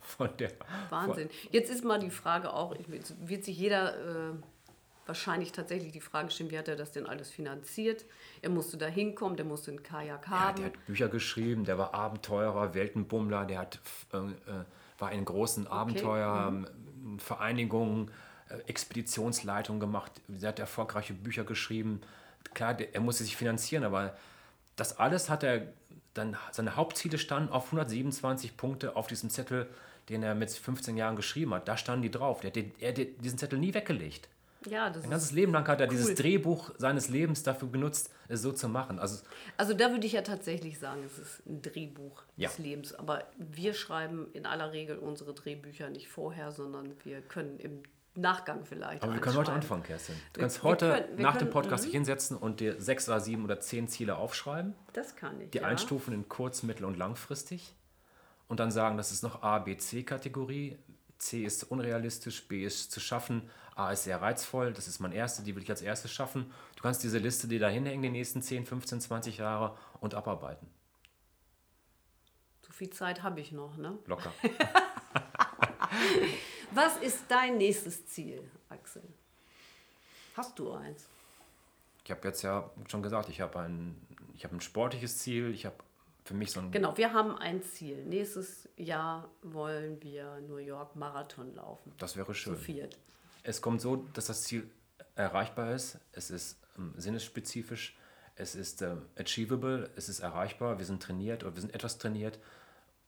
Von 0.06 0.30
der, 0.38 0.52
Wahnsinn. 0.90 1.30
Jetzt 1.52 1.70
ist 1.72 1.84
mal 1.84 2.00
die 2.00 2.12
Frage 2.12 2.54
auch, 2.54 2.76
wird 3.26 3.44
sich 3.44 3.58
jeder 3.58 4.30
äh, 4.30 4.34
wahrscheinlich 5.06 5.52
tatsächlich 5.52 5.92
die 5.92 6.02
Frage 6.02 6.32
stellen, 6.32 6.52
wie 6.52 6.58
hat 6.58 6.68
er 6.68 6.76
das 6.76 6.92
denn 6.92 7.06
alles 7.06 7.30
finanziert? 7.30 8.06
Er 8.42 8.50
musste 8.50 8.78
da 8.78 8.88
hinkommen, 8.88 9.38
der 9.38 9.46
musste 9.46 9.72
einen 9.72 9.84
Kajak 9.84 10.28
Ja, 10.28 10.40
haben. 10.40 10.56
der 10.58 10.66
hat 10.68 10.86
Bücher 10.86 11.08
geschrieben, 11.08 11.66
der 11.66 11.78
war 11.78 11.94
Abenteurer, 11.94 12.74
Weltenbummler, 12.74 13.46
der 13.46 13.60
hat, 13.60 13.80
äh, 14.14 14.18
äh, 14.18 14.66
war 14.98 15.12
in 15.12 15.26
großen 15.26 15.68
Abenteuer, 15.68 16.48
ähm, 16.48 17.20
Vereinigungen, 17.20 18.12
äh, 18.50 18.58
Expeditionsleitung 18.68 19.80
gemacht, 19.80 20.12
der 20.28 20.50
hat 20.50 20.60
erfolgreiche 20.60 21.14
Bücher 21.14 21.44
geschrieben. 21.44 22.02
Klar, 22.54 22.74
der, 22.74 22.94
er 22.96 23.02
musste 23.02 23.24
sich 23.24 23.36
finanzieren, 23.36 23.84
aber 23.84 24.16
das 24.76 24.98
alles 24.98 25.30
hat 25.30 25.44
er 25.44 25.68
dann, 26.14 26.38
seine 26.52 26.76
Hauptziele 26.76 27.18
standen 27.18 27.52
auf 27.52 27.66
127 27.66 28.58
Punkte 28.58 28.96
auf 28.96 29.08
diesem 29.08 29.30
Zettel, 29.30 29.70
den 30.10 30.24
er 30.24 30.36
mit 30.36 30.52
15 30.52 30.98
Jahren 30.98 31.16
geschrieben 31.16 31.54
hat. 31.54 31.68
Da 31.68 31.78
standen 31.78 32.04
die 32.04 32.12
drauf. 32.12 32.42
Der 32.42 32.50
hat, 32.50 32.56
den, 32.56 32.72
er 32.80 32.90
hat 32.90 32.98
diesen 33.24 33.38
Zettel 33.38 33.60
nie 33.60 33.74
weggelegt. 33.74 34.30
Ja, 34.68 34.90
das 34.90 35.04
Ein 35.04 35.12
ganzes 35.12 35.32
Leben 35.32 35.52
lang 35.54 35.68
hat 35.68 35.80
er 35.80 35.86
dieses 35.86 36.16
Drehbuch 36.16 36.72
seines 36.80 37.08
Lebens 37.10 37.44
dafür 37.44 37.68
genutzt, 37.70 38.12
es 38.28 38.42
so 38.42 38.52
zu 38.52 38.68
machen. 38.68 38.98
Also, 38.98 39.24
Also 39.58 39.76
da 39.76 39.92
würde 39.92 40.08
ich 40.08 40.14
ja 40.14 40.24
tatsächlich 40.24 40.80
sagen, 40.80 41.04
es 41.06 41.20
ist 41.20 41.46
ein 41.46 41.62
Drehbuch 41.62 42.24
Ja. 42.36 42.50
des 42.50 42.58
Lebens. 42.58 42.94
Aber 42.96 43.26
wir 43.38 43.76
schreiben 43.76 44.28
in 44.34 44.48
aller 44.48 44.72
Regel 44.72 44.98
unsere 44.98 45.36
Drehbücher 45.36 45.90
nicht 45.92 46.08
vorher, 46.08 46.52
sondern 46.52 46.94
wir 47.04 47.22
können 47.22 47.60
im 47.60 47.84
Nachgang 48.16 48.64
vielleicht. 48.66 49.04
aber 49.04 49.14
wir 49.14 49.20
können 49.22 49.36
heute 49.36 49.52
anfangen, 49.52 49.84
Kerstin. 49.84 50.16
Du 50.34 50.38
Wir- 50.40 50.42
kannst 50.42 50.64
wir 50.64 50.70
heute 50.70 50.90
können- 50.90 51.18
wir 51.18 51.24
nach 51.24 51.34
dem 51.34 51.40
können- 51.40 51.52
Podcast 51.52 51.84
mhm. 51.84 51.88
dich 51.88 51.96
hinsetzen 51.96 52.38
und 52.38 52.60
dir 52.62 52.82
sechs 52.82 53.08
oder 53.10 53.20
sieben 53.20 53.44
oder 53.44 53.60
zehn 53.60 53.88
Ziele 53.88 54.16
aufschreiben, 54.16 54.74
Das 54.94 55.16
kann 55.16 55.40
ich. 55.42 55.52
die 55.52 55.58
ja. 55.60 55.66
einstufen 55.66 56.14
in 56.14 56.28
kurz-, 56.30 56.64
mittel- 56.64 56.86
und 56.86 56.98
langfristig 56.98 57.74
und 58.48 58.60
dann 58.60 58.72
sagen, 58.72 58.98
das 58.98 59.12
ist 59.12 59.24
noch 59.24 59.44
A, 59.44 59.60
B, 59.60 59.78
C-Kategorie. 59.78 60.78
C 61.18 61.44
ist 61.44 61.64
unrealistisch, 61.64 62.48
B 62.48 62.66
ist 62.66 62.92
zu 62.92 63.00
schaffen, 63.00 63.50
A 63.76 63.92
ist 63.92 64.04
sehr 64.04 64.22
reizvoll, 64.22 64.74
das 64.74 64.88
ist 64.88 65.00
mein 65.00 65.12
erste, 65.12 65.44
die 65.44 65.56
will 65.56 65.64
ich 65.64 65.70
als 65.70 65.82
erstes 65.82 66.12
schaffen. 66.12 66.52
Du 66.76 66.84
kannst 66.84 67.04
diese 67.04 67.20
Liste 67.20 67.48
dir 67.48 67.60
da 67.60 67.70
hinhängen 67.70 68.02
die 68.02 68.10
nächsten 68.10 68.42
10, 68.42 68.66
15, 68.66 69.02
20 69.02 69.38
Jahre 69.38 69.78
und 70.02 70.14
abarbeiten. 70.14 70.68
So 72.62 72.74
viel 72.74 72.90
Zeit 72.90 73.24
habe 73.24 73.40
ich 73.40 73.52
noch, 73.52 73.78
ne? 73.78 73.98
Locker. 74.06 74.34
Was 76.72 76.98
ist 76.98 77.24
dein 77.30 77.58
nächstes 77.58 78.06
Ziel, 78.08 78.50
Axel? 78.70 79.04
Hast 80.36 80.58
du 80.60 80.74
eins? 80.74 81.08
Ich 82.04 82.12
habe 82.12 82.28
jetzt 82.28 82.42
ja 82.42 82.70
schon 82.88 83.02
gesagt, 83.02 83.30
ich 83.30 83.42
habe 83.42 83.60
ein, 83.60 83.96
ich 84.34 84.44
habe 84.44 84.56
ein 84.56 84.62
sportliches 84.62 85.20
Ziel, 85.20 85.54
ich 85.54 85.66
habe 85.66 85.78
für 86.26 86.34
mich 86.34 86.52
so 86.52 86.60
ein 86.60 86.72
Genau, 86.72 86.98
wir 86.98 87.14
haben 87.14 87.38
ein 87.38 87.62
Ziel. 87.62 88.04
Nächstes 88.04 88.68
Jahr 88.76 89.30
wollen 89.44 90.02
wir 90.02 90.42
New 90.42 90.58
York 90.58 90.96
Marathon 90.96 91.54
laufen. 91.54 91.94
Das 92.00 92.18
wäre 92.18 92.26
Zu 92.28 92.34
schön. 92.34 92.58
viert. 92.58 92.98
Es 93.44 93.62
kommt 93.62 93.80
so, 93.80 93.98
dass 94.14 94.26
das 94.26 94.42
Ziel 94.42 94.68
erreichbar 95.14 95.74
ist. 95.74 96.00
Es 96.14 96.32
ist 96.32 96.58
ähm, 96.78 96.94
sinnesspezifisch. 96.98 97.96
Es 98.36 98.56
ist 98.56 98.82
ähm, 98.82 99.04
achievable. 99.18 99.92
Es 99.96 100.10
ist 100.10 100.20
erreichbar. 100.20 100.80
Wir 100.80 100.86
sind 100.86 101.02
trainiert 101.02 101.44
oder 101.44 101.54
wir 101.56 101.62
sind 101.62 101.76
etwas 101.76 102.00
trainiert. 102.00 102.40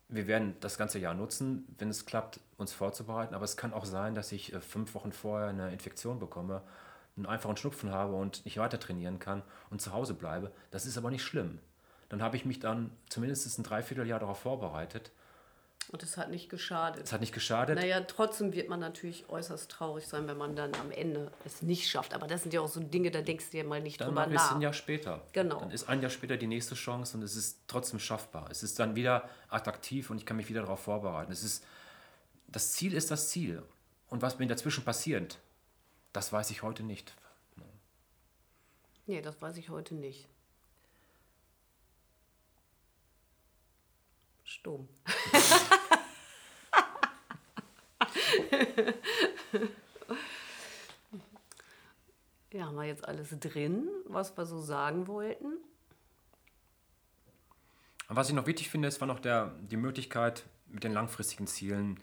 Wir 0.09 0.28
werden 0.28 0.55
das 0.59 0.78
ganze 0.78 0.99
Jahr 0.99 1.15
nutzen, 1.15 1.65
wenn 1.80 1.89
es 1.89 2.05
klappt, 2.05 2.39
uns 2.55 2.72
vorzubereiten. 2.72 3.34
Aber 3.34 3.43
es 3.45 3.57
kann 3.57 3.74
auch 3.74 3.86
sein, 3.86 4.13
dass 4.13 4.32
ich 4.32 4.53
äh, 4.53 4.61
fünf 4.61 4.93
Wochen 4.93 5.11
vorher 5.11 5.49
eine 5.49 5.74
Infektion 5.74 6.20
bekomme, 6.20 6.61
einen 7.15 7.26
einfachen 7.26 7.57
Schnupfen 7.57 7.91
habe 7.91 8.13
und 8.13 8.45
nicht 8.45 8.57
weiter 8.57 8.80
trainieren 8.80 9.18
kann 9.18 9.41
und 9.72 9.82
zu 9.82 9.91
Hause 9.91 10.13
bleibe. 10.13 10.51
Das 10.70 10.86
ist 10.86 10.99
aber 10.99 11.09
nicht 11.09 11.24
schlimm. 11.24 11.57
Dann 12.10 12.22
habe 12.22 12.38
ich 12.38 12.45
mich 12.45 12.60
dann 12.60 12.91
zumindest 13.10 13.58
ein 13.60 13.64
Dreivierteljahr 13.64 14.20
darauf 14.20 14.39
vorbereitet. 14.39 15.12
Und 15.89 16.03
es 16.03 16.18
hat 16.18 16.30
nicht 16.30 16.49
geschadet. 16.49 17.03
Es 17.05 17.14
hat 17.14 17.22
nicht 17.22 17.34
geschadet. 17.34 17.78
Naja, 17.78 18.01
trotzdem 18.01 18.51
wird 18.53 18.68
man 18.68 18.80
natürlich 18.82 19.30
äußerst 19.30 19.72
traurig 19.72 20.05
sein, 20.05 20.28
wenn 20.28 20.38
man 20.38 20.55
dann 20.55 20.76
am 20.76 20.91
Ende 20.91 21.32
es 21.45 21.62
nicht 21.62 21.89
schafft. 21.89 22.14
Aber 22.14 22.28
das 22.28 22.43
sind 22.43 22.53
ja 22.53 22.60
auch 22.60 22.68
so 22.68 22.82
Dinge, 22.82 23.10
da 23.10 23.22
denkst 23.22 23.45
du 23.45 23.51
dir 23.51 23.64
mal 23.64 23.82
nicht 23.82 24.01
Dann 24.01 24.10
drüber 24.10 24.22
mache 24.22 24.32
ich 24.32 24.36
es 24.36 24.47
nach. 24.47 24.55
ein 24.55 24.62
Jahr 24.62 24.74
später. 24.74 25.22
Genau. 25.32 25.60
Dann 25.60 25.72
ist 25.72 25.88
ein 25.88 26.01
Jahr 26.01 26.10
später 26.10 26.36
die 26.36 26.47
nächste 26.47 26.76
Chance 26.76 27.16
und 27.16 27.24
es 27.24 27.38
ist 27.38 27.60
trotzdem 27.68 27.99
schaffbar. 27.99 28.47
Es 28.51 28.64
ist 28.64 28.80
dann 28.80 28.95
wieder 28.95 29.30
attraktiv 29.49 30.10
und 30.10 30.18
ich 30.18 30.26
kann 30.26 30.36
mich 30.36 30.49
wieder 30.49 30.62
darauf 30.62 30.82
vorbereiten. 30.82 31.32
Es 31.32 31.43
ist, 31.43 31.64
das 32.49 32.74
Ziel 32.74 32.93
ist 32.93 33.10
das 33.10 33.30
Ziel. 33.30 33.64
Und 34.10 34.22
was 34.22 34.39
mir 34.39 34.47
dazwischen 34.47 34.84
passiert, 34.84 35.39
das 36.12 36.34
weiß 36.34 36.51
ich 36.51 36.64
heute 36.64 36.84
nicht. 36.84 37.14
Nee, 39.05 39.22
das 39.22 39.41
weiß 39.41 39.55
ich 39.55 39.70
heute 39.70 39.95
nicht. 39.95 40.28
Stumm. 44.48 44.88
ja, 52.54 52.66
haben 52.66 52.78
wir 52.78 52.86
jetzt 52.86 53.06
alles 53.06 53.36
drin, 53.41 53.89
was 54.06 54.38
wir 54.38 54.45
so 54.45 54.62
sagen 54.62 55.08
wollten? 55.08 55.58
Was 58.08 58.30
ich 58.30 58.36
noch 58.36 58.48
wichtig 58.48 58.70
finde, 58.70 58.88
ist 58.88 59.02
war 59.02 59.08
noch 59.10 59.20
der, 59.20 59.54
die 59.60 59.76
Möglichkeit 59.76 60.45
mit 60.68 60.86
den 60.86 60.93
langfristigen 60.93 61.48
Zielen, 61.48 62.00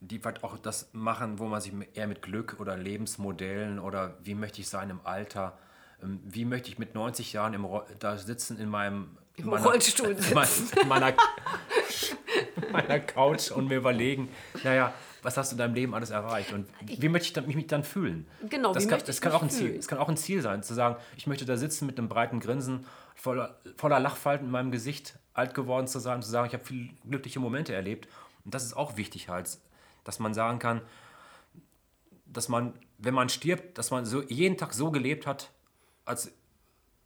die 0.00 0.18
vielleicht 0.18 0.44
auch 0.44 0.58
das 0.58 0.90
machen, 0.92 1.38
wo 1.38 1.46
man 1.46 1.62
sich 1.62 1.72
eher 1.94 2.06
mit 2.06 2.20
Glück 2.20 2.60
oder 2.60 2.76
Lebensmodellen 2.76 3.78
oder 3.78 4.18
wie 4.22 4.34
möchte 4.34 4.60
ich 4.60 4.68
sein 4.68 4.90
im 4.90 5.00
Alter, 5.04 5.58
ähm, 6.02 6.20
wie 6.22 6.44
möchte 6.44 6.68
ich 6.68 6.78
mit 6.78 6.94
90 6.94 7.32
Jahren 7.32 7.54
im 7.54 7.66
da 7.98 8.18
sitzen 8.18 8.58
in 8.58 8.68
meinem 8.68 9.16
Im 9.36 9.46
meiner- 9.46 9.64
Rollstuhl 9.64 10.10
in 10.82 10.88
meiner, 10.88 11.14
meiner 12.72 13.00
Couch 13.00 13.50
und 13.50 13.68
mir 13.68 13.76
überlegen, 13.76 14.28
naja, 14.62 14.92
was 15.22 15.36
hast 15.36 15.52
du 15.52 15.54
in 15.54 15.58
deinem 15.58 15.74
Leben 15.74 15.94
alles 15.94 16.10
erreicht 16.10 16.52
und 16.52 16.68
wie 16.84 17.08
möchte 17.08 17.26
ich 17.28 17.32
dann, 17.32 17.46
mich, 17.46 17.66
dann 17.68 17.84
fühlen? 17.84 18.26
Genau, 18.48 18.74
das 18.74 18.84
wie 18.84 18.88
kann, 18.88 19.02
das 19.06 19.20
kann 19.20 19.32
auch 19.32 19.42
ein 19.42 19.50
Ziel, 19.50 19.76
es 19.76 19.86
kann 19.86 19.98
auch 19.98 20.08
ein 20.08 20.16
Ziel 20.16 20.42
sein, 20.42 20.62
zu 20.62 20.74
sagen, 20.74 20.96
ich 21.16 21.26
möchte 21.26 21.44
da 21.44 21.56
sitzen 21.56 21.86
mit 21.86 21.98
einem 21.98 22.08
breiten 22.08 22.40
Grinsen, 22.40 22.86
voller, 23.14 23.60
voller 23.76 24.00
Lachfalten 24.00 24.46
in 24.46 24.52
meinem 24.52 24.72
Gesicht, 24.72 25.16
alt 25.32 25.54
geworden 25.54 25.86
zu 25.86 25.98
sein, 26.00 26.22
zu 26.22 26.30
sagen, 26.30 26.48
ich 26.48 26.54
habe 26.54 26.64
viele 26.64 26.88
glückliche 27.08 27.40
Momente 27.40 27.72
erlebt. 27.72 28.08
Und 28.44 28.52
das 28.52 28.64
ist 28.64 28.74
auch 28.76 28.96
wichtig 28.96 29.28
halt, 29.28 29.58
dass 30.04 30.18
man 30.18 30.34
sagen 30.34 30.58
kann, 30.58 30.80
dass 32.26 32.48
man, 32.48 32.72
wenn 32.98 33.14
man 33.14 33.28
stirbt, 33.28 33.78
dass 33.78 33.90
man 33.90 34.04
so 34.04 34.22
jeden 34.22 34.56
Tag 34.58 34.72
so 34.74 34.90
gelebt 34.90 35.26
hat, 35.26 35.50
als, 36.04 36.32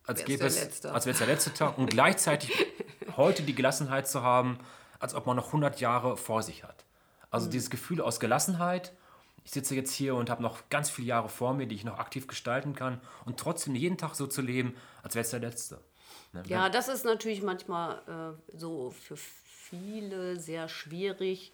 als 0.06 0.24
gäbe 0.24 0.46
es, 0.46 0.60
letzte. 0.60 0.92
als 0.92 1.06
wäre 1.06 1.12
es 1.12 1.18
der 1.18 1.26
letzte 1.26 1.52
Tag 1.52 1.78
und 1.78 1.90
gleichzeitig 1.90 2.52
heute 3.16 3.42
die 3.42 3.54
Gelassenheit 3.54 4.08
zu 4.08 4.22
haben, 4.22 4.58
als 4.98 5.14
ob 5.14 5.26
man 5.26 5.36
noch 5.36 5.46
100 5.46 5.80
Jahre 5.80 6.16
vor 6.16 6.42
sich 6.42 6.64
hat. 6.64 6.84
Also 7.30 7.50
dieses 7.50 7.70
Gefühl 7.70 8.00
aus 8.00 8.20
Gelassenheit, 8.20 8.92
ich 9.44 9.50
sitze 9.52 9.74
jetzt 9.74 9.92
hier 9.92 10.14
und 10.14 10.30
habe 10.30 10.42
noch 10.42 10.68
ganz 10.70 10.90
viele 10.90 11.08
Jahre 11.08 11.28
vor 11.28 11.54
mir, 11.54 11.66
die 11.66 11.74
ich 11.74 11.84
noch 11.84 11.98
aktiv 11.98 12.26
gestalten 12.26 12.74
kann 12.74 13.00
und 13.24 13.38
trotzdem 13.38 13.74
jeden 13.74 13.98
Tag 13.98 14.14
so 14.14 14.26
zu 14.26 14.42
leben, 14.42 14.74
als 15.02 15.14
wäre 15.14 15.24
es 15.24 15.30
der 15.30 15.40
letzte. 15.40 15.80
Ne? 16.32 16.42
Ja, 16.46 16.68
das 16.68 16.88
ist 16.88 17.04
natürlich 17.04 17.42
manchmal 17.42 18.36
äh, 18.52 18.56
so 18.56 18.90
für 18.90 19.16
viele 19.16 20.38
sehr 20.38 20.68
schwierig, 20.68 21.52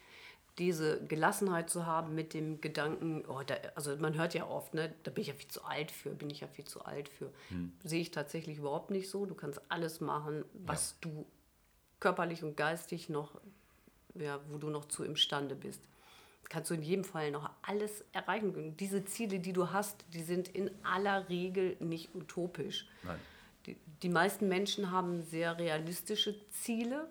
diese 0.58 1.02
Gelassenheit 1.06 1.70
zu 1.70 1.86
haben 1.86 2.14
mit 2.14 2.34
dem 2.34 2.60
Gedanken, 2.60 3.24
oh, 3.26 3.40
da, 3.46 3.54
also 3.74 3.96
man 3.96 4.14
hört 4.14 4.34
ja 4.34 4.46
oft, 4.46 4.74
ne, 4.74 4.94
da 5.02 5.10
bin 5.10 5.22
ich 5.22 5.28
ja 5.28 5.34
viel 5.34 5.48
zu 5.48 5.64
alt 5.64 5.90
für, 5.90 6.10
bin 6.10 6.28
ich 6.28 6.40
ja 6.40 6.46
viel 6.46 6.66
zu 6.66 6.84
alt 6.84 7.08
für. 7.08 7.32
Sehe 7.84 8.00
ich 8.00 8.10
tatsächlich 8.10 8.58
überhaupt 8.58 8.90
nicht 8.90 9.08
so. 9.08 9.24
Du 9.24 9.34
kannst 9.34 9.60
alles 9.70 10.00
machen, 10.00 10.44
was 10.52 10.98
du 11.00 11.26
körperlich 12.00 12.42
und 12.42 12.56
geistig 12.56 13.08
noch, 13.08 13.40
ja, 14.14 14.40
wo 14.50 14.58
du 14.58 14.68
noch 14.68 14.86
zu 14.86 15.04
imstande 15.04 15.54
bist. 15.54 15.80
Kannst 16.48 16.70
du 16.70 16.74
in 16.74 16.82
jedem 16.82 17.04
Fall 17.04 17.30
noch 17.30 17.48
alles 17.62 18.04
erreichen. 18.12 18.54
Und 18.54 18.76
diese 18.76 19.06
Ziele, 19.06 19.38
die 19.38 19.54
du 19.54 19.70
hast, 19.72 20.04
die 20.12 20.22
sind 20.22 20.48
in 20.48 20.70
aller 20.82 21.30
Regel 21.30 21.76
nicht 21.80 22.14
utopisch. 22.14 22.86
Nein. 23.04 23.18
Die, 23.64 23.76
die 24.02 24.08
meisten 24.10 24.48
Menschen 24.48 24.90
haben 24.90 25.22
sehr 25.22 25.58
realistische 25.58 26.34
Ziele. 26.50 27.08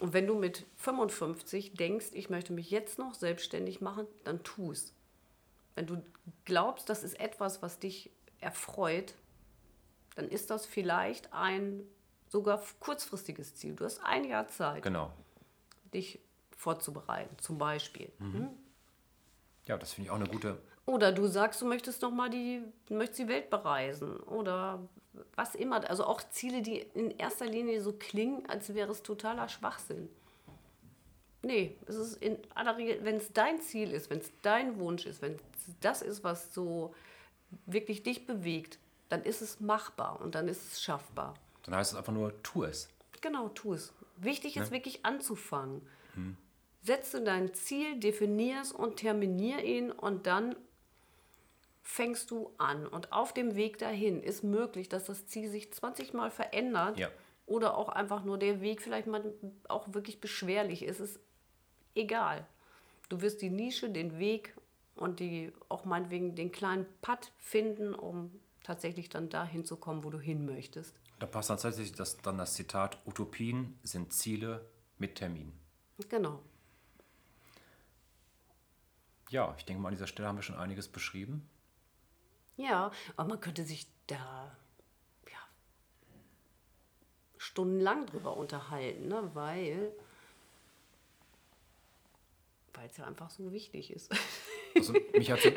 Und 0.00 0.12
wenn 0.12 0.26
du 0.26 0.34
mit 0.34 0.64
55 0.76 1.74
denkst, 1.74 2.08
ich 2.12 2.30
möchte 2.30 2.52
mich 2.52 2.70
jetzt 2.70 2.98
noch 2.98 3.14
selbstständig 3.14 3.80
machen, 3.80 4.06
dann 4.24 4.42
tu 4.42 4.70
es. 4.72 4.92
Wenn 5.74 5.86
du 5.86 6.02
glaubst, 6.44 6.88
das 6.88 7.02
ist 7.02 7.18
etwas, 7.18 7.62
was 7.62 7.78
dich 7.78 8.10
erfreut, 8.40 9.14
dann 10.14 10.28
ist 10.28 10.50
das 10.50 10.66
vielleicht 10.66 11.32
ein 11.32 11.82
sogar 12.28 12.62
kurzfristiges 12.80 13.54
Ziel. 13.54 13.74
Du 13.74 13.84
hast 13.84 14.00
ein 14.04 14.24
Jahr 14.24 14.48
Zeit, 14.48 14.82
Genau. 14.82 15.12
dich 15.94 16.18
vorzubereiten, 16.56 17.36
zum 17.38 17.58
Beispiel. 17.58 18.10
Ja, 19.66 19.78
das 19.78 19.92
finde 19.92 20.06
ich 20.06 20.10
auch 20.10 20.16
eine 20.16 20.28
gute. 20.28 20.60
Oder 20.88 21.12
du 21.12 21.26
sagst, 21.26 21.60
du 21.60 21.66
möchtest 21.66 22.00
noch 22.00 22.10
mal 22.10 22.30
die, 22.30 22.62
möchtest 22.88 23.18
die 23.18 23.28
Welt 23.28 23.50
bereisen 23.50 24.16
oder 24.20 24.80
was 25.34 25.54
immer. 25.54 25.86
Also 25.88 26.06
auch 26.06 26.22
Ziele, 26.30 26.62
die 26.62 26.78
in 26.78 27.10
erster 27.10 27.44
Linie 27.44 27.82
so 27.82 27.92
klingen, 27.92 28.48
als 28.48 28.72
wäre 28.72 28.90
es 28.90 29.02
totaler 29.02 29.50
Schwachsinn. 29.50 30.08
Nee, 31.42 31.76
es 31.84 31.96
ist 31.96 32.22
in 32.22 32.38
aller 32.54 32.78
Regel, 32.78 33.04
wenn 33.04 33.16
es 33.16 33.34
dein 33.34 33.60
Ziel 33.60 33.92
ist, 33.92 34.08
wenn 34.08 34.20
es 34.20 34.32
dein 34.40 34.80
Wunsch 34.80 35.04
ist, 35.04 35.20
wenn 35.20 35.34
es 35.34 35.74
das 35.82 36.00
ist, 36.00 36.24
was 36.24 36.54
so 36.54 36.94
wirklich 37.66 38.02
dich 38.02 38.26
bewegt, 38.26 38.78
dann 39.10 39.22
ist 39.24 39.42
es 39.42 39.60
machbar 39.60 40.18
und 40.22 40.34
dann 40.34 40.48
ist 40.48 40.72
es 40.72 40.80
schaffbar. 40.80 41.34
Dann 41.64 41.74
heißt 41.74 41.92
es 41.92 41.98
einfach 41.98 42.14
nur, 42.14 42.42
tu 42.42 42.64
es. 42.64 42.88
Genau, 43.20 43.50
tu 43.50 43.74
es. 43.74 43.92
Wichtig 44.16 44.56
ist 44.56 44.70
wirklich 44.70 45.04
anzufangen. 45.04 45.86
Setze 46.82 47.22
dein 47.22 47.52
Ziel, 47.52 48.00
definier 48.00 48.62
es 48.62 48.72
und 48.72 48.96
terminier 48.96 49.62
ihn 49.62 49.92
und 49.92 50.26
dann 50.26 50.56
fängst 51.88 52.30
du 52.30 52.52
an. 52.58 52.86
Und 52.86 53.12
auf 53.14 53.32
dem 53.32 53.56
Weg 53.56 53.78
dahin 53.78 54.22
ist 54.22 54.44
möglich, 54.44 54.90
dass 54.90 55.04
das 55.06 55.26
Ziel 55.26 55.48
sich 55.48 55.72
20 55.72 56.12
Mal 56.12 56.30
verändert 56.30 56.98
Ja. 56.98 57.08
oder 57.46 57.78
auch 57.78 57.88
einfach 57.88 58.24
nur 58.24 58.36
der 58.38 58.60
Weg 58.60 58.82
vielleicht 58.82 59.06
mal 59.06 59.24
auch 59.68 59.94
wirklich 59.94 60.20
beschwerlich 60.20 60.82
ist. 60.82 61.00
Es 61.00 61.12
ist 61.12 61.20
egal. 61.94 62.46
Du 63.08 63.22
wirst 63.22 63.40
die 63.40 63.48
Nische, 63.48 63.88
den 63.88 64.18
Weg 64.18 64.54
und 64.96 65.18
die 65.18 65.50
auch 65.70 65.86
meinetwegen 65.86 66.34
den 66.34 66.52
kleinen 66.52 66.84
Putt 67.00 67.32
finden, 67.38 67.94
um 67.94 68.38
tatsächlich 68.62 69.08
dann 69.08 69.30
dahin 69.30 69.64
zu 69.64 69.76
kommen, 69.76 70.04
wo 70.04 70.10
du 70.10 70.20
hin 70.20 70.44
möchtest. 70.44 70.94
Da 71.20 71.26
passt 71.26 71.48
dann 71.48 71.56
tatsächlich 71.56 71.96
das, 71.96 72.18
dann 72.18 72.36
das 72.36 72.52
Zitat, 72.52 72.98
Utopien 73.06 73.78
sind 73.82 74.12
Ziele 74.12 74.60
mit 74.98 75.14
Termin. 75.14 75.54
Genau. 76.10 76.42
Ja, 79.30 79.54
ich 79.56 79.64
denke 79.64 79.80
mal, 79.80 79.88
an 79.88 79.94
dieser 79.94 80.06
Stelle 80.06 80.28
haben 80.28 80.36
wir 80.36 80.42
schon 80.42 80.56
einiges 80.56 80.86
beschrieben. 80.86 81.48
Ja, 82.58 82.90
aber 83.16 83.28
man 83.28 83.40
könnte 83.40 83.64
sich 83.64 83.86
da 84.08 84.54
ja, 85.30 85.38
stundenlang 87.38 88.04
drüber 88.06 88.36
unterhalten, 88.36 89.08
ne? 89.08 89.30
weil 89.32 89.92
es 92.84 92.96
ja 92.96 93.06
einfach 93.06 93.30
so 93.30 93.52
wichtig 93.52 93.92
ist. 93.92 94.12
Also 94.74 94.92
mich, 95.12 95.30
hat 95.30 95.40
so, 95.40 95.50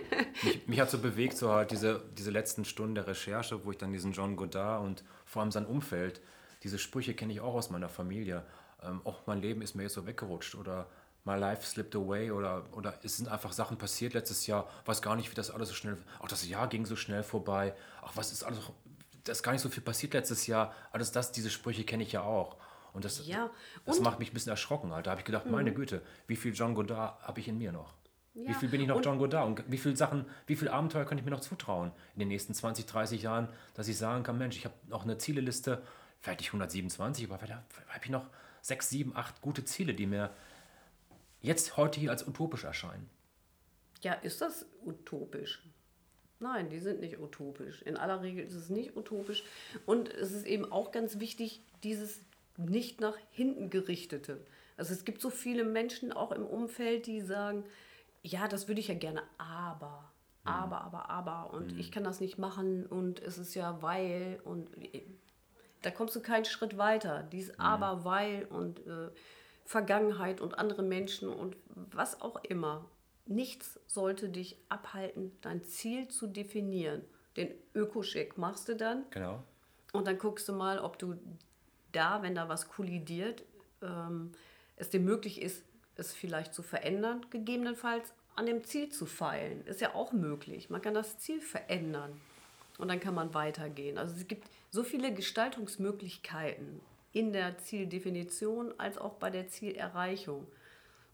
mich, 0.44 0.68
mich, 0.68 0.80
hat 0.80 0.90
so 0.90 0.98
bewegt, 0.98 1.38
so 1.38 1.52
halt 1.52 1.70
diese, 1.70 2.04
diese 2.18 2.32
letzten 2.32 2.66
Stunden 2.66 2.96
der 2.96 3.06
Recherche, 3.06 3.64
wo 3.66 3.72
ich 3.72 3.78
dann 3.78 3.94
diesen 3.94 4.14
John 4.14 4.36
Godard 4.36 4.84
und 4.84 5.04
vor 5.26 5.42
allem 5.42 5.52
sein 5.52 5.66
Umfeld, 5.66 6.22
diese 6.64 6.80
Sprüche 6.80 7.14
kenne 7.14 7.34
ich 7.34 7.42
auch 7.42 7.54
aus 7.54 7.70
meiner 7.70 7.90
Familie. 7.90 8.46
Ähm, 8.82 9.02
auch 9.04 9.28
mein 9.28 9.40
Leben 9.40 9.62
ist 9.62 9.76
mir 9.76 9.84
jetzt 9.84 9.94
so 9.94 10.08
weggerutscht 10.08 10.56
oder 10.56 10.88
My 11.24 11.36
life 11.36 11.66
slipped 11.66 11.96
away 11.96 12.32
oder, 12.32 12.66
oder 12.72 12.98
es 13.04 13.18
sind 13.18 13.30
einfach 13.30 13.52
Sachen 13.52 13.78
passiert 13.78 14.14
letztes 14.14 14.48
Jahr, 14.48 14.68
weiß 14.86 15.02
gar 15.02 15.16
nicht, 15.16 15.30
wie 15.30 15.36
das 15.36 15.52
alles 15.52 15.70
so 15.70 15.76
schnell, 15.76 15.98
auch 16.20 16.28
das 16.28 16.48
Jahr 16.48 16.68
ging 16.68 16.86
so 16.86 16.96
schnell 16.96 17.22
vorbei, 17.22 17.76
ach 18.02 18.14
was 18.16 18.32
ist 18.32 18.44
alles, 18.44 18.60
da 19.24 19.32
ist 19.32 19.44
gar 19.44 19.52
nicht 19.52 19.62
so 19.62 19.70
viel 19.70 19.84
passiert 19.84 20.14
letztes 20.14 20.48
Jahr, 20.48 20.74
alles 20.92 21.12
das, 21.12 21.32
diese 21.32 21.52
Sprüche 21.52 21.84
kenne 21.84 22.04
ich 22.04 22.12
ja 22.12 22.24
auch. 22.24 22.58
Und 22.94 23.06
das, 23.06 23.26
ja, 23.26 23.50
das 23.86 24.00
macht 24.02 24.20
mich 24.20 24.32
ein 24.32 24.34
bisschen 24.34 24.50
erschrocken, 24.50 24.92
Alter. 24.92 25.04
Da 25.04 25.12
habe 25.12 25.22
ich 25.22 25.26
gedacht, 25.26 25.46
mhm. 25.46 25.52
meine 25.52 25.74
Güte, 25.74 26.02
wie 26.28 26.36
viel 26.36 26.54
John 26.54 26.76
Godard 26.76 27.22
habe 27.22 27.40
ich 27.40 27.48
in 27.48 27.58
mir 27.58 27.72
noch? 27.72 27.94
Ja. 28.34 28.50
Wie 28.50 28.54
viel 28.54 28.70
bin 28.70 28.82
ich 28.82 28.88
noch 28.88 28.98
und 28.98 29.06
John 29.06 29.18
Godard? 29.18 29.48
Und 29.48 29.72
wie 29.72 29.78
viele 29.78 29.96
Sachen, 29.96 30.26
wie 30.48 30.56
viele 30.56 30.72
Abenteuer 30.74 31.06
könnte 31.06 31.22
ich 31.22 31.26
mir 31.26 31.32
noch 31.32 31.42
zutrauen 31.42 31.92
in 32.16 32.20
den 32.20 32.28
nächsten 32.30 32.54
20, 32.54 32.86
30 32.86 33.22
Jahren, 33.22 33.50
dass 33.76 33.88
ich 33.88 33.98
sagen 33.98 34.24
kann, 34.24 34.38
Mensch, 34.38 34.58
ich 34.58 34.66
habe 34.66 34.76
noch 34.88 35.04
eine 35.04 35.18
Zieleliste, 35.18 35.82
vielleicht 36.20 36.40
nicht 36.40 36.50
127, 36.50 37.26
aber 37.26 37.40
vielleicht 37.40 37.62
habe 37.88 38.06
ich 38.06 38.10
noch 38.10 38.28
sechs, 38.62 38.90
sieben, 38.90 39.16
acht 39.16 39.42
gute 39.42 39.66
Ziele, 39.66 39.94
die 39.94 40.06
mir 40.06 40.32
jetzt 41.42 41.78
heute 41.78 42.00
hier 42.00 42.12
als 42.12 42.28
utopisch 42.28 42.64
erscheinen. 42.64 43.10
Ja, 44.02 44.14
ist 44.14 44.42
das 44.42 44.66
utopisch? 44.86 45.64
Nein, 46.40 46.70
die 46.70 46.80
sind 46.80 47.02
nicht 47.02 47.20
utopisch. 47.20 47.82
In 47.84 47.98
aller 47.98 48.22
Regel 48.22 48.46
ist 48.46 48.56
es 48.56 48.70
nicht 48.70 48.98
utopisch. 48.98 49.44
Und 49.86 50.10
es 50.10 50.32
ist 50.32 50.46
eben 50.48 50.72
auch 50.72 50.92
ganz 50.92 51.20
wichtig, 51.20 51.62
dieses 51.84 52.20
nicht 52.58 53.00
nach 53.00 53.16
hinten 53.32 53.70
gerichtete. 53.70 54.40
Also 54.78 54.94
es 54.94 55.06
gibt 55.06 55.22
so 55.22 55.30
viele 55.30 55.64
Menschen 55.64 56.12
auch 56.12 56.32
im 56.32 56.46
Umfeld, 56.46 57.06
die 57.06 57.22
sagen, 57.22 57.64
ja, 58.24 58.48
das 58.48 58.68
würde 58.68 58.80
ich 58.80 58.88
ja 58.88 58.96
gerne, 58.96 59.22
aber, 59.38 60.12
mhm. 60.44 60.50
aber, 60.50 60.82
aber, 60.82 61.10
aber 61.10 61.54
und 61.54 61.74
mhm. 61.74 61.80
ich 61.80 61.92
kann 61.92 62.04
das 62.04 62.20
nicht 62.20 62.38
machen 62.38 62.86
und 62.86 63.20
es 63.20 63.38
ist 63.38 63.56
ja 63.56 63.82
weil 63.82 64.40
und 64.44 64.70
da 65.82 65.92
kommst 65.92 66.16
du 66.16 66.22
keinen 66.22 66.46
Schritt 66.46 66.78
weiter. 66.78 67.24
Dies 67.32 67.50
mhm. 67.50 67.60
aber, 67.60 68.06
weil 68.06 68.46
und 68.46 68.80
äh, 68.86 69.10
Vergangenheit 69.66 70.42
und 70.42 70.58
andere 70.58 70.84
Menschen 70.84 71.30
und 71.30 71.56
was 71.76 72.22
auch 72.22 72.44
immer. 72.44 72.86
Nichts 73.26 73.80
sollte 73.88 74.30
dich 74.30 74.58
abhalten, 74.70 75.32
dein 75.42 75.64
Ziel 75.64 76.08
zu 76.08 76.28
definieren. 76.28 77.04
Den 77.38 77.54
Ökoscheck 77.74 78.38
machst 78.38 78.68
du 78.68 78.76
dann. 78.76 79.06
Genau. 79.12 79.44
Und 79.94 80.08
dann 80.08 80.18
guckst 80.18 80.48
du 80.50 80.54
mal, 80.54 80.80
ob 80.80 81.00
du 81.00 81.16
da, 81.92 82.22
wenn 82.22 82.36
da 82.36 82.50
was 82.50 82.70
kollidiert, 82.70 83.44
ähm, 83.82 84.32
es 84.76 84.90
dir 84.90 85.00
möglich 85.00 85.42
ist, 85.42 85.64
es 85.96 86.14
vielleicht 86.14 86.54
zu 86.54 86.64
verändern, 86.64 87.26
gegebenenfalls 87.30 88.14
an 88.36 88.46
dem 88.46 88.64
Ziel 88.64 88.90
zu 88.90 89.06
feilen. 89.06 89.66
Ist 89.66 89.82
ja 89.82 89.94
auch 89.94 90.14
möglich. 90.14 90.70
Man 90.70 90.82
kann 90.82 90.94
das 90.94 91.20
Ziel 91.20 91.42
verändern 91.42 92.20
und 92.78 92.88
dann 92.88 93.00
kann 93.00 93.14
man 93.14 93.34
weitergehen. 93.34 93.98
Also 93.98 94.16
es 94.16 94.28
gibt 94.28 94.48
so 94.72 94.84
viele 94.84 95.14
Gestaltungsmöglichkeiten 95.14 96.80
in 97.12 97.34
der 97.34 97.58
Zieldefinition 97.58 98.74
als 98.78 98.98
auch 98.98 99.14
bei 99.14 99.30
der 99.30 99.48
Zielerreichung. 99.48 100.48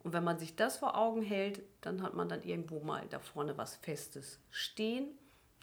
Und 0.04 0.14
wenn 0.14 0.24
man 0.24 0.40
sich 0.40 0.56
das 0.56 0.78
vor 0.78 0.98
Augen 0.98 1.22
hält, 1.22 1.62
dann 1.82 2.02
hat 2.02 2.14
man 2.14 2.30
dann 2.30 2.44
irgendwo 2.44 2.80
mal 2.80 3.06
da 3.10 3.20
vorne 3.20 3.58
was 3.58 3.76
Festes 3.76 4.40
stehen. 4.52 5.08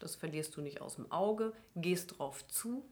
Das 0.01 0.16
verlierst 0.16 0.57
du 0.57 0.61
nicht 0.61 0.80
aus 0.80 0.97
dem 0.97 1.11
Auge, 1.12 1.53
gehst 1.76 2.18
drauf 2.18 2.47
zu 2.49 2.85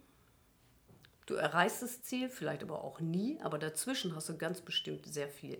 Du 1.26 1.34
erreichst 1.34 1.82
das 1.82 2.02
Ziel, 2.02 2.28
vielleicht 2.28 2.62
aber 2.62 2.82
auch 2.82 3.00
nie, 3.00 3.38
aber 3.42 3.58
dazwischen 3.58 4.14
hast 4.16 4.28
du 4.28 4.36
ganz 4.36 4.60
bestimmt 4.60 5.06
sehr 5.06 5.28
viele 5.28 5.58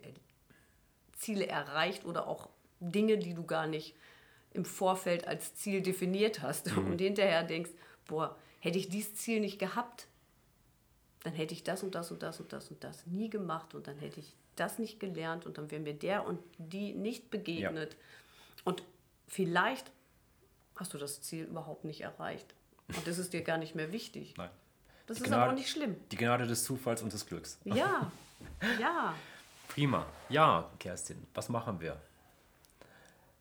Ziele 1.16 1.46
erreicht 1.46 2.04
oder 2.04 2.26
auch 2.26 2.48
Dinge, 2.80 3.16
die 3.16 3.34
du 3.34 3.44
gar 3.44 3.66
nicht 3.66 3.94
im 4.50 4.64
Vorfeld 4.64 5.26
als 5.28 5.54
Ziel 5.54 5.80
definiert 5.80 6.42
hast 6.42 6.66
mhm. 6.76 6.92
und 6.92 7.00
hinterher 7.00 7.44
denkst, 7.44 7.70
boah, 8.06 8.36
hätte 8.58 8.78
ich 8.78 8.88
dieses 8.88 9.14
Ziel 9.14 9.40
nicht 9.40 9.58
gehabt, 9.58 10.08
dann 11.22 11.34
hätte 11.34 11.54
ich 11.54 11.62
das 11.62 11.82
und 11.82 11.94
das 11.94 12.10
und 12.10 12.22
das 12.22 12.40
und 12.40 12.52
das 12.52 12.70
und 12.70 12.82
das 12.82 13.06
nie 13.06 13.30
gemacht 13.30 13.74
und 13.74 13.86
dann 13.86 13.98
hätte 13.98 14.20
ich 14.20 14.34
das 14.56 14.78
nicht 14.78 15.00
gelernt 15.00 15.46
und 15.46 15.58
dann 15.58 15.70
wäre 15.70 15.80
mir 15.80 15.94
der 15.94 16.26
und 16.26 16.40
die 16.58 16.92
nicht 16.94 17.30
begegnet. 17.30 17.92
Ja. 17.92 17.98
Und 18.64 18.82
vielleicht 19.28 19.90
hast 20.76 20.92
du 20.94 20.98
das 20.98 21.22
Ziel 21.22 21.44
überhaupt 21.44 21.84
nicht 21.84 22.00
erreicht. 22.00 22.54
Und 22.88 23.06
das 23.06 23.18
ist 23.18 23.32
dir 23.32 23.42
gar 23.42 23.58
nicht 23.58 23.74
mehr 23.74 23.92
wichtig. 23.92 24.34
Nein. 24.36 24.50
Das 25.06 25.16
die 25.16 25.22
ist 25.22 25.28
Gnade, 25.28 25.42
aber 25.42 25.52
auch 25.52 25.56
nicht 25.56 25.70
schlimm. 25.70 25.96
Die 26.10 26.16
Gnade 26.16 26.46
des 26.46 26.64
Zufalls 26.64 27.02
und 27.02 27.12
des 27.12 27.26
Glücks. 27.26 27.58
Ja, 27.64 28.10
ja. 28.80 29.14
Prima. 29.68 30.06
Ja, 30.28 30.70
Kerstin, 30.78 31.26
was 31.34 31.48
machen 31.48 31.80
wir 31.80 32.00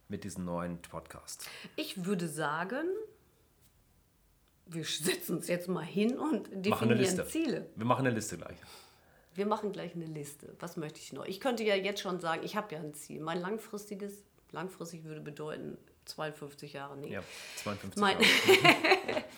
mit 0.08 0.24
diesem 0.24 0.46
neuen 0.46 0.82
Podcast? 0.82 1.48
Ich 1.76 2.06
würde 2.06 2.28
sagen, 2.28 2.88
wir 4.74 4.84
setzen 4.86 5.38
uns 5.38 5.48
jetzt 5.48 5.68
mal 5.68 5.86
hin 5.86 6.18
und 6.18 6.48
definieren 6.52 7.28
Ziele. 7.28 7.70
Wir 7.76 7.86
machen 7.86 8.06
eine 8.06 8.16
Liste 8.16 8.38
gleich. 8.38 8.58
Wir 9.34 9.46
machen 9.46 9.72
gleich 9.72 9.96
eine 9.96 10.06
Liste. 10.06 10.56
Was 10.60 10.78
möchte 10.78 11.00
ich 11.00 11.14
noch? 11.14 11.26
Ich 11.26 11.40
könnte 11.40 11.64
ja 11.64 11.76
jetzt 11.76 12.02
schon 12.02 12.20
sagen, 12.20 12.42
ich 12.44 12.56
habe 12.56 12.74
ja 12.76 12.82
ein 12.82 12.94
Ziel. 12.94 13.22
Mein 13.22 13.40
langfristiges, 13.40 14.24
langfristig 14.52 15.04
würde 15.04 15.22
bedeuten 15.22 15.78
52 16.06 16.74
Jahre. 16.74 16.98
Nee. 16.98 17.14
Ja, 17.14 17.24
52 17.58 18.02
mein, 18.02 18.18
Jahre. 18.20 19.24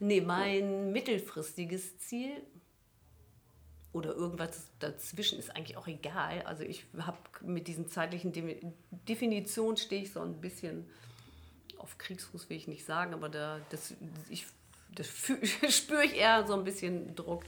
Nee, 0.00 0.20
mein 0.20 0.92
mittelfristiges 0.92 1.98
Ziel 1.98 2.42
oder 3.92 4.12
irgendwas 4.14 4.66
dazwischen 4.80 5.38
ist 5.38 5.54
eigentlich 5.54 5.76
auch 5.76 5.86
egal. 5.86 6.42
Also 6.42 6.64
ich 6.64 6.84
habe 6.98 7.18
mit 7.42 7.68
diesen 7.68 7.88
zeitlichen 7.88 8.32
Definitionen 8.90 9.76
stehe 9.76 10.02
ich 10.02 10.12
so 10.12 10.20
ein 10.20 10.40
bisschen 10.40 10.88
auf 11.84 11.98
Kriegsfuß, 11.98 12.48
will 12.48 12.56
ich 12.56 12.66
nicht 12.66 12.86
sagen, 12.86 13.12
aber 13.12 13.28
da, 13.28 13.60
das, 13.68 13.94
ich, 14.30 14.46
das 14.94 15.06
spüre 15.68 16.04
ich 16.04 16.16
eher 16.16 16.46
so 16.46 16.54
ein 16.54 16.64
bisschen 16.64 17.14
Druck. 17.14 17.44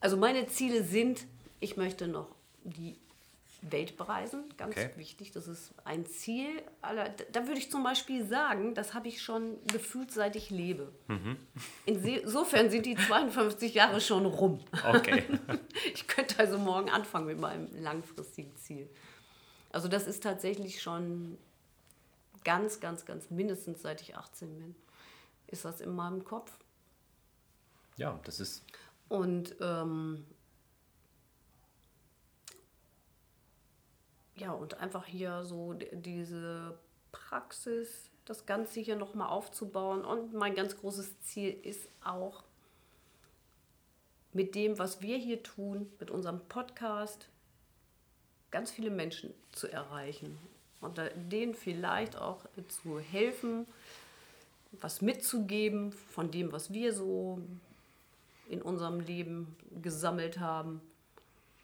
Also 0.00 0.18
meine 0.18 0.46
Ziele 0.48 0.84
sind, 0.84 1.24
ich 1.58 1.76
möchte 1.78 2.06
noch 2.08 2.28
die 2.62 2.96
Welt 3.62 3.96
bereisen, 3.96 4.44
ganz 4.58 4.76
okay. 4.76 4.90
wichtig. 4.96 5.30
Das 5.30 5.46
ist 5.46 5.72
ein 5.84 6.04
Ziel. 6.04 6.62
Aller, 6.82 7.08
da 7.30 7.46
würde 7.46 7.58
ich 7.58 7.70
zum 7.70 7.82
Beispiel 7.84 8.26
sagen, 8.26 8.74
das 8.74 8.92
habe 8.92 9.08
ich 9.08 9.22
schon 9.22 9.56
gefühlt, 9.68 10.10
seit 10.10 10.36
ich 10.36 10.50
lebe. 10.50 10.92
Mhm. 11.08 11.36
Insofern 11.86 12.70
sind 12.70 12.84
die 12.84 12.96
52 12.96 13.72
Jahre 13.72 14.00
schon 14.00 14.26
rum. 14.26 14.60
Okay. 14.86 15.24
Ich 15.94 16.06
könnte 16.06 16.38
also 16.38 16.58
morgen 16.58 16.90
anfangen 16.90 17.26
mit 17.26 17.38
meinem 17.38 17.68
langfristigen 17.82 18.54
Ziel. 18.56 18.88
Also 19.70 19.88
das 19.88 20.06
ist 20.06 20.22
tatsächlich 20.22 20.82
schon 20.82 21.38
ganz, 22.44 22.80
ganz, 22.80 23.04
ganz 23.04 23.30
mindestens 23.30 23.82
seit 23.82 24.00
ich 24.00 24.16
18 24.16 24.58
bin, 24.58 24.74
ist 25.46 25.64
das 25.64 25.80
in 25.80 25.94
meinem 25.94 26.24
Kopf. 26.24 26.52
Ja, 27.96 28.18
das 28.24 28.40
ist. 28.40 28.64
Und 29.08 29.54
ähm, 29.60 30.24
ja, 34.36 34.52
und 34.52 34.74
einfach 34.74 35.06
hier 35.06 35.44
so 35.44 35.74
diese 35.74 36.78
Praxis, 37.12 38.10
das 38.24 38.46
Ganze 38.46 38.80
hier 38.80 38.96
nochmal 38.96 39.28
aufzubauen. 39.28 40.04
Und 40.04 40.32
mein 40.32 40.54
ganz 40.54 40.78
großes 40.78 41.20
Ziel 41.20 41.52
ist 41.62 41.88
auch, 42.02 42.44
mit 44.34 44.54
dem, 44.54 44.78
was 44.78 45.02
wir 45.02 45.18
hier 45.18 45.42
tun, 45.42 45.92
mit 46.00 46.10
unserem 46.10 46.40
Podcast, 46.48 47.28
ganz 48.50 48.70
viele 48.70 48.90
Menschen 48.90 49.34
zu 49.52 49.70
erreichen 49.70 50.38
und 50.82 51.00
denen 51.14 51.54
vielleicht 51.54 52.16
auch 52.16 52.44
zu 52.68 53.00
helfen, 53.00 53.66
was 54.80 55.00
mitzugeben 55.00 55.92
von 55.92 56.30
dem, 56.30 56.52
was 56.52 56.72
wir 56.72 56.92
so 56.92 57.40
in 58.48 58.60
unserem 58.60 59.00
Leben 59.00 59.56
gesammelt 59.82 60.38
haben 60.38 60.80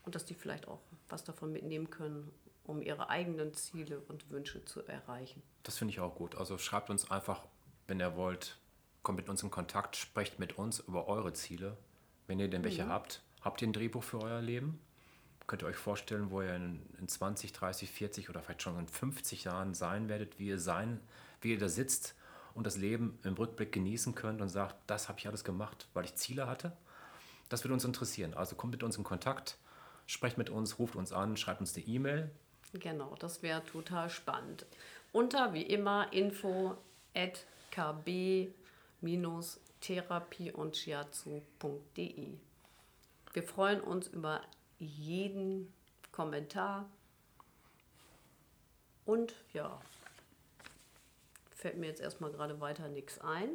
und 0.06 0.14
dass 0.14 0.24
die 0.24 0.34
vielleicht 0.34 0.68
auch 0.68 0.80
was 1.08 1.24
davon 1.24 1.52
mitnehmen 1.52 1.90
können 1.90 2.30
um 2.68 2.82
ihre 2.82 3.08
eigenen 3.08 3.54
Ziele 3.54 4.00
und 4.08 4.30
Wünsche 4.30 4.64
zu 4.66 4.82
erreichen. 4.86 5.42
Das 5.62 5.78
finde 5.78 5.92
ich 5.92 6.00
auch 6.00 6.14
gut. 6.14 6.36
Also 6.36 6.58
schreibt 6.58 6.90
uns 6.90 7.10
einfach, 7.10 7.46
wenn 7.86 7.98
ihr 7.98 8.14
wollt, 8.14 8.58
kommt 9.02 9.16
mit 9.16 9.28
uns 9.30 9.42
in 9.42 9.50
Kontakt, 9.50 9.96
sprecht 9.96 10.38
mit 10.38 10.58
uns 10.58 10.80
über 10.80 11.08
eure 11.08 11.32
Ziele. 11.32 11.78
Wenn 12.26 12.38
ihr 12.38 12.48
denn 12.48 12.62
welche 12.62 12.84
mhm. 12.84 12.90
habt, 12.90 13.22
habt 13.40 13.62
ihr 13.62 13.68
ein 13.68 13.72
Drehbuch 13.72 14.02
für 14.02 14.20
euer 14.20 14.42
Leben? 14.42 14.78
Könnt 15.48 15.62
ihr 15.62 15.66
euch 15.66 15.76
vorstellen, 15.76 16.30
wo 16.30 16.42
ihr 16.42 16.54
in, 16.54 16.82
in 17.00 17.08
20, 17.08 17.54
30, 17.54 17.90
40 17.90 18.28
oder 18.28 18.42
vielleicht 18.42 18.62
schon 18.62 18.78
in 18.78 18.86
50 18.86 19.44
Jahren 19.44 19.72
sein 19.72 20.10
werdet, 20.10 20.38
wie 20.38 20.48
ihr 20.48 20.58
sein, 20.58 21.00
wie 21.40 21.52
ihr 21.52 21.58
da 21.58 21.70
sitzt 21.70 22.14
und 22.54 22.66
das 22.66 22.76
Leben 22.76 23.18
im 23.24 23.32
Rückblick 23.32 23.72
genießen 23.72 24.14
könnt 24.14 24.42
und 24.42 24.50
sagt, 24.50 24.76
das 24.86 25.08
habe 25.08 25.18
ich 25.18 25.26
alles 25.26 25.44
gemacht, 25.44 25.88
weil 25.94 26.04
ich 26.04 26.14
Ziele 26.16 26.46
hatte. 26.46 26.76
Das 27.48 27.64
würde 27.64 27.72
uns 27.72 27.86
interessieren. 27.86 28.34
Also 28.34 28.56
kommt 28.56 28.72
mit 28.72 28.82
uns 28.82 28.98
in 28.98 29.04
Kontakt, 29.04 29.56
sprecht 30.06 30.36
mit 30.36 30.50
uns, 30.50 30.78
ruft 30.78 30.96
uns 30.96 31.14
an, 31.14 31.38
schreibt 31.38 31.60
uns 31.60 31.74
eine 31.74 31.86
E-Mail. 31.86 32.30
Genau, 32.74 33.14
das 33.18 33.42
wäre 33.42 33.64
total 33.64 34.10
spannend. 34.10 34.66
Unter 35.12 35.54
wie 35.54 35.62
immer 35.62 36.12
info 36.12 36.76
at 37.14 37.46
kb-therapie 37.70 38.52
und. 40.52 40.86
Wir 43.32 43.42
freuen 43.42 43.80
uns 43.80 44.08
über 44.08 44.42
jeden 44.78 45.72
Kommentar. 46.12 46.86
Und 49.04 49.34
ja, 49.52 49.80
fällt 51.54 51.78
mir 51.78 51.86
jetzt 51.86 52.00
erstmal 52.00 52.30
gerade 52.30 52.60
weiter 52.60 52.88
nichts 52.88 53.18
ein. 53.20 53.48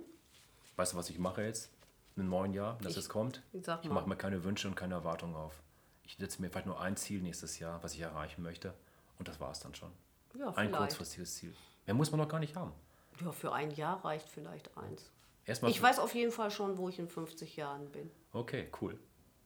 Weißt 0.75 0.93
du, 0.93 0.97
was 0.97 1.09
ich 1.09 1.19
mache 1.19 1.43
jetzt 1.43 1.71
im 2.15 2.27
neuen 2.29 2.53
Jahr, 2.53 2.77
dass 2.81 2.93
Ich- 2.93 2.97
es 2.99 3.09
kommt? 3.09 3.43
ich 3.53 3.65
mal. 3.67 3.81
mache 3.89 4.09
mir 4.09 4.15
keine 4.15 4.43
Wünsche 4.43 4.67
und 4.67 4.75
keine 4.75 4.95
Erwartungen 4.95 5.35
auf. 5.35 5.61
Ich 6.05 6.17
setze 6.17 6.41
mir 6.41 6.49
vielleicht 6.49 6.65
nur 6.65 6.79
ein 6.81 6.97
Ziel 6.97 7.21
nächstes 7.21 7.59
Jahr, 7.59 7.81
was 7.83 7.93
ich 7.93 8.01
erreichen 8.01 8.41
möchte. 8.43 8.73
Und 9.19 9.27
das 9.27 9.39
war 9.39 9.51
es 9.51 9.59
dann 9.59 9.73
schon. 9.75 9.91
Ja, 10.37 10.47
ein 10.49 10.67
vielleicht. 10.67 10.77
kurzfristiges 10.77 11.35
Ziel. 11.35 11.53
Mehr 11.85 11.93
muss 11.93 12.11
man 12.11 12.19
noch 12.19 12.27
gar 12.27 12.39
nicht 12.39 12.55
haben. 12.55 12.73
Ja, 13.21 13.31
für 13.31 13.53
ein 13.53 13.71
Jahr 13.71 14.03
reicht 14.03 14.27
vielleicht 14.27 14.75
eins. 14.77 15.11
Erstmal. 15.45 15.69
Ich 15.71 15.81
weiß 15.81 15.99
auf 15.99 16.15
jeden 16.15 16.31
Fall 16.31 16.49
schon, 16.51 16.77
wo 16.77 16.89
ich 16.89 16.97
in 16.99 17.07
50 17.07 17.55
Jahren 17.55 17.89
bin. 17.91 18.09
Okay, 18.31 18.69
cool. 18.81 18.99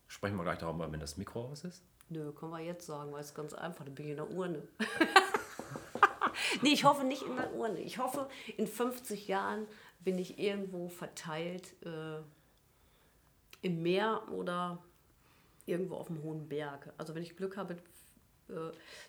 Sprechen 0.08 0.38
wir 0.38 0.44
gleich 0.44 0.60
darüber, 0.60 0.92
wenn 0.92 1.00
das 1.00 1.18
Mikro 1.18 1.46
aus 1.46 1.64
ist. 1.64 1.84
Nö, 2.10 2.32
können 2.32 2.52
wir 2.52 2.60
jetzt 2.62 2.86
sagen, 2.86 3.12
weil 3.12 3.22
es 3.22 3.34
ganz 3.34 3.54
einfach, 3.54 3.84
da 3.84 3.92
bin 3.92 4.06
ich 4.06 4.12
in 4.12 4.18
der 4.18 4.32
Urne. 4.32 4.64
nee, 6.62 6.72
ich 6.72 6.86
hoffe 6.86 7.04
nicht 7.04 7.24
in 7.24 7.36
der 7.36 7.54
Urne. 7.54 7.80
Ich 7.80 7.98
hoffe, 7.98 8.30
in 8.56 8.68
50 8.68 9.28
Jahren 9.28 9.68
bin 10.00 10.18
ich 10.18 10.40
irgendwo 10.40 10.88
verteilt 10.88 11.76
äh, 11.86 12.20
im 13.62 13.84
Meer 13.84 14.24
oder 14.32 14.78
irgendwo 15.66 15.96
auf 15.96 16.08
dem 16.08 16.24
hohen 16.24 16.48
Berg. 16.48 16.94
Also 16.98 17.14
wenn 17.14 17.24
ich 17.24 17.36
Glück 17.36 17.58
habe, 17.58 17.76
äh, 18.50 18.54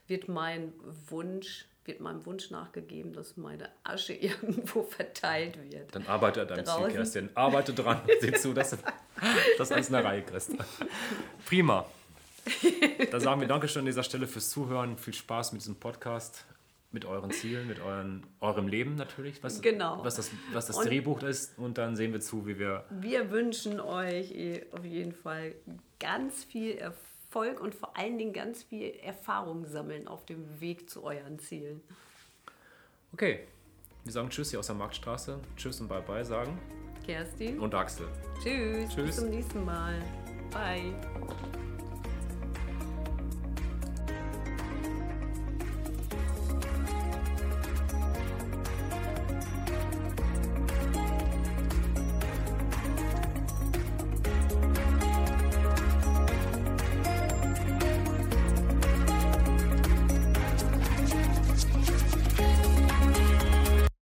wird 0.08 0.28
mein 0.28 0.72
Wunsch, 1.08 1.66
wird 1.84 2.00
meinem 2.00 2.26
Wunsch 2.26 2.50
nachgegeben, 2.50 3.12
dass 3.12 3.36
meine 3.36 3.70
Asche 3.84 4.12
irgendwo 4.14 4.82
verteilt 4.82 5.58
wird. 5.70 5.94
Dann 5.94 6.06
arbeite 6.06 6.42
an 6.42 6.48
deinem 6.48 6.66
Ziel. 6.66 6.88
Kerstin. 6.88 7.30
Arbeite 7.34 7.72
dran. 7.72 8.02
Sieh 8.20 8.32
zu, 8.32 8.52
dass 8.52 8.76
das 9.58 9.72
alles 9.72 9.88
in 9.88 9.92
der 9.94 10.04
Reihe 10.04 10.22
kriegst. 10.22 10.52
Prima. 11.46 11.86
Dann 13.10 13.20
sagen 13.20 13.40
wir 13.40 13.48
Dankeschön 13.48 13.80
an 13.80 13.86
dieser 13.86 14.02
Stelle 14.02 14.26
fürs 14.26 14.48
Zuhören. 14.50 14.96
Viel 14.96 15.12
Spaß 15.14 15.52
mit 15.52 15.60
diesem 15.60 15.76
Podcast, 15.76 16.44
mit 16.92 17.04
euren 17.04 17.30
Zielen, 17.30 17.66
mit 17.68 17.80
euren, 17.80 18.26
eurem 18.40 18.68
Leben 18.68 18.94
natürlich, 18.94 19.42
was, 19.42 19.60
Genau. 19.60 20.02
was 20.02 20.16
das, 20.16 20.30
was 20.52 20.66
das 20.66 20.76
Und- 20.78 20.86
Drehbuch 20.88 21.22
ist. 21.22 21.58
Und 21.58 21.76
dann 21.78 21.94
sehen 21.96 22.12
wir 22.12 22.20
zu, 22.20 22.46
wie 22.46 22.58
wir 22.58 22.84
Wir 22.90 23.30
wünschen 23.30 23.80
euch 23.80 24.30
eh 24.32 24.64
auf 24.72 24.84
jeden 24.84 25.12
Fall 25.12 25.54
ganz 26.00 26.44
viel 26.44 26.76
Erfolg 26.78 27.60
und 27.60 27.74
vor 27.74 27.96
allen 27.98 28.16
Dingen 28.16 28.32
ganz 28.32 28.62
viel 28.62 28.94
Erfahrung 29.02 29.66
sammeln 29.66 30.08
auf 30.08 30.24
dem 30.24 30.60
Weg 30.60 30.88
zu 30.88 31.04
euren 31.04 31.38
Zielen. 31.38 31.82
Okay, 33.12 33.40
wir 34.04 34.12
sagen 34.12 34.30
Tschüss 34.30 34.50
hier 34.50 34.58
aus 34.60 34.66
der 34.68 34.76
Marktstraße. 34.76 35.38
Tschüss 35.56 35.80
und 35.82 35.88
Bye-bye 35.88 36.24
sagen. 36.24 36.58
Kerstin. 37.08 37.58
Und 37.58 37.74
Axel. 37.74 38.06
Tschüss. 38.42 38.90
Tschüss. 38.90 39.06
Bis 39.06 39.16
zum 39.16 39.30
nächsten 39.30 39.64
Mal. 39.64 39.94
Bye. 40.50 40.92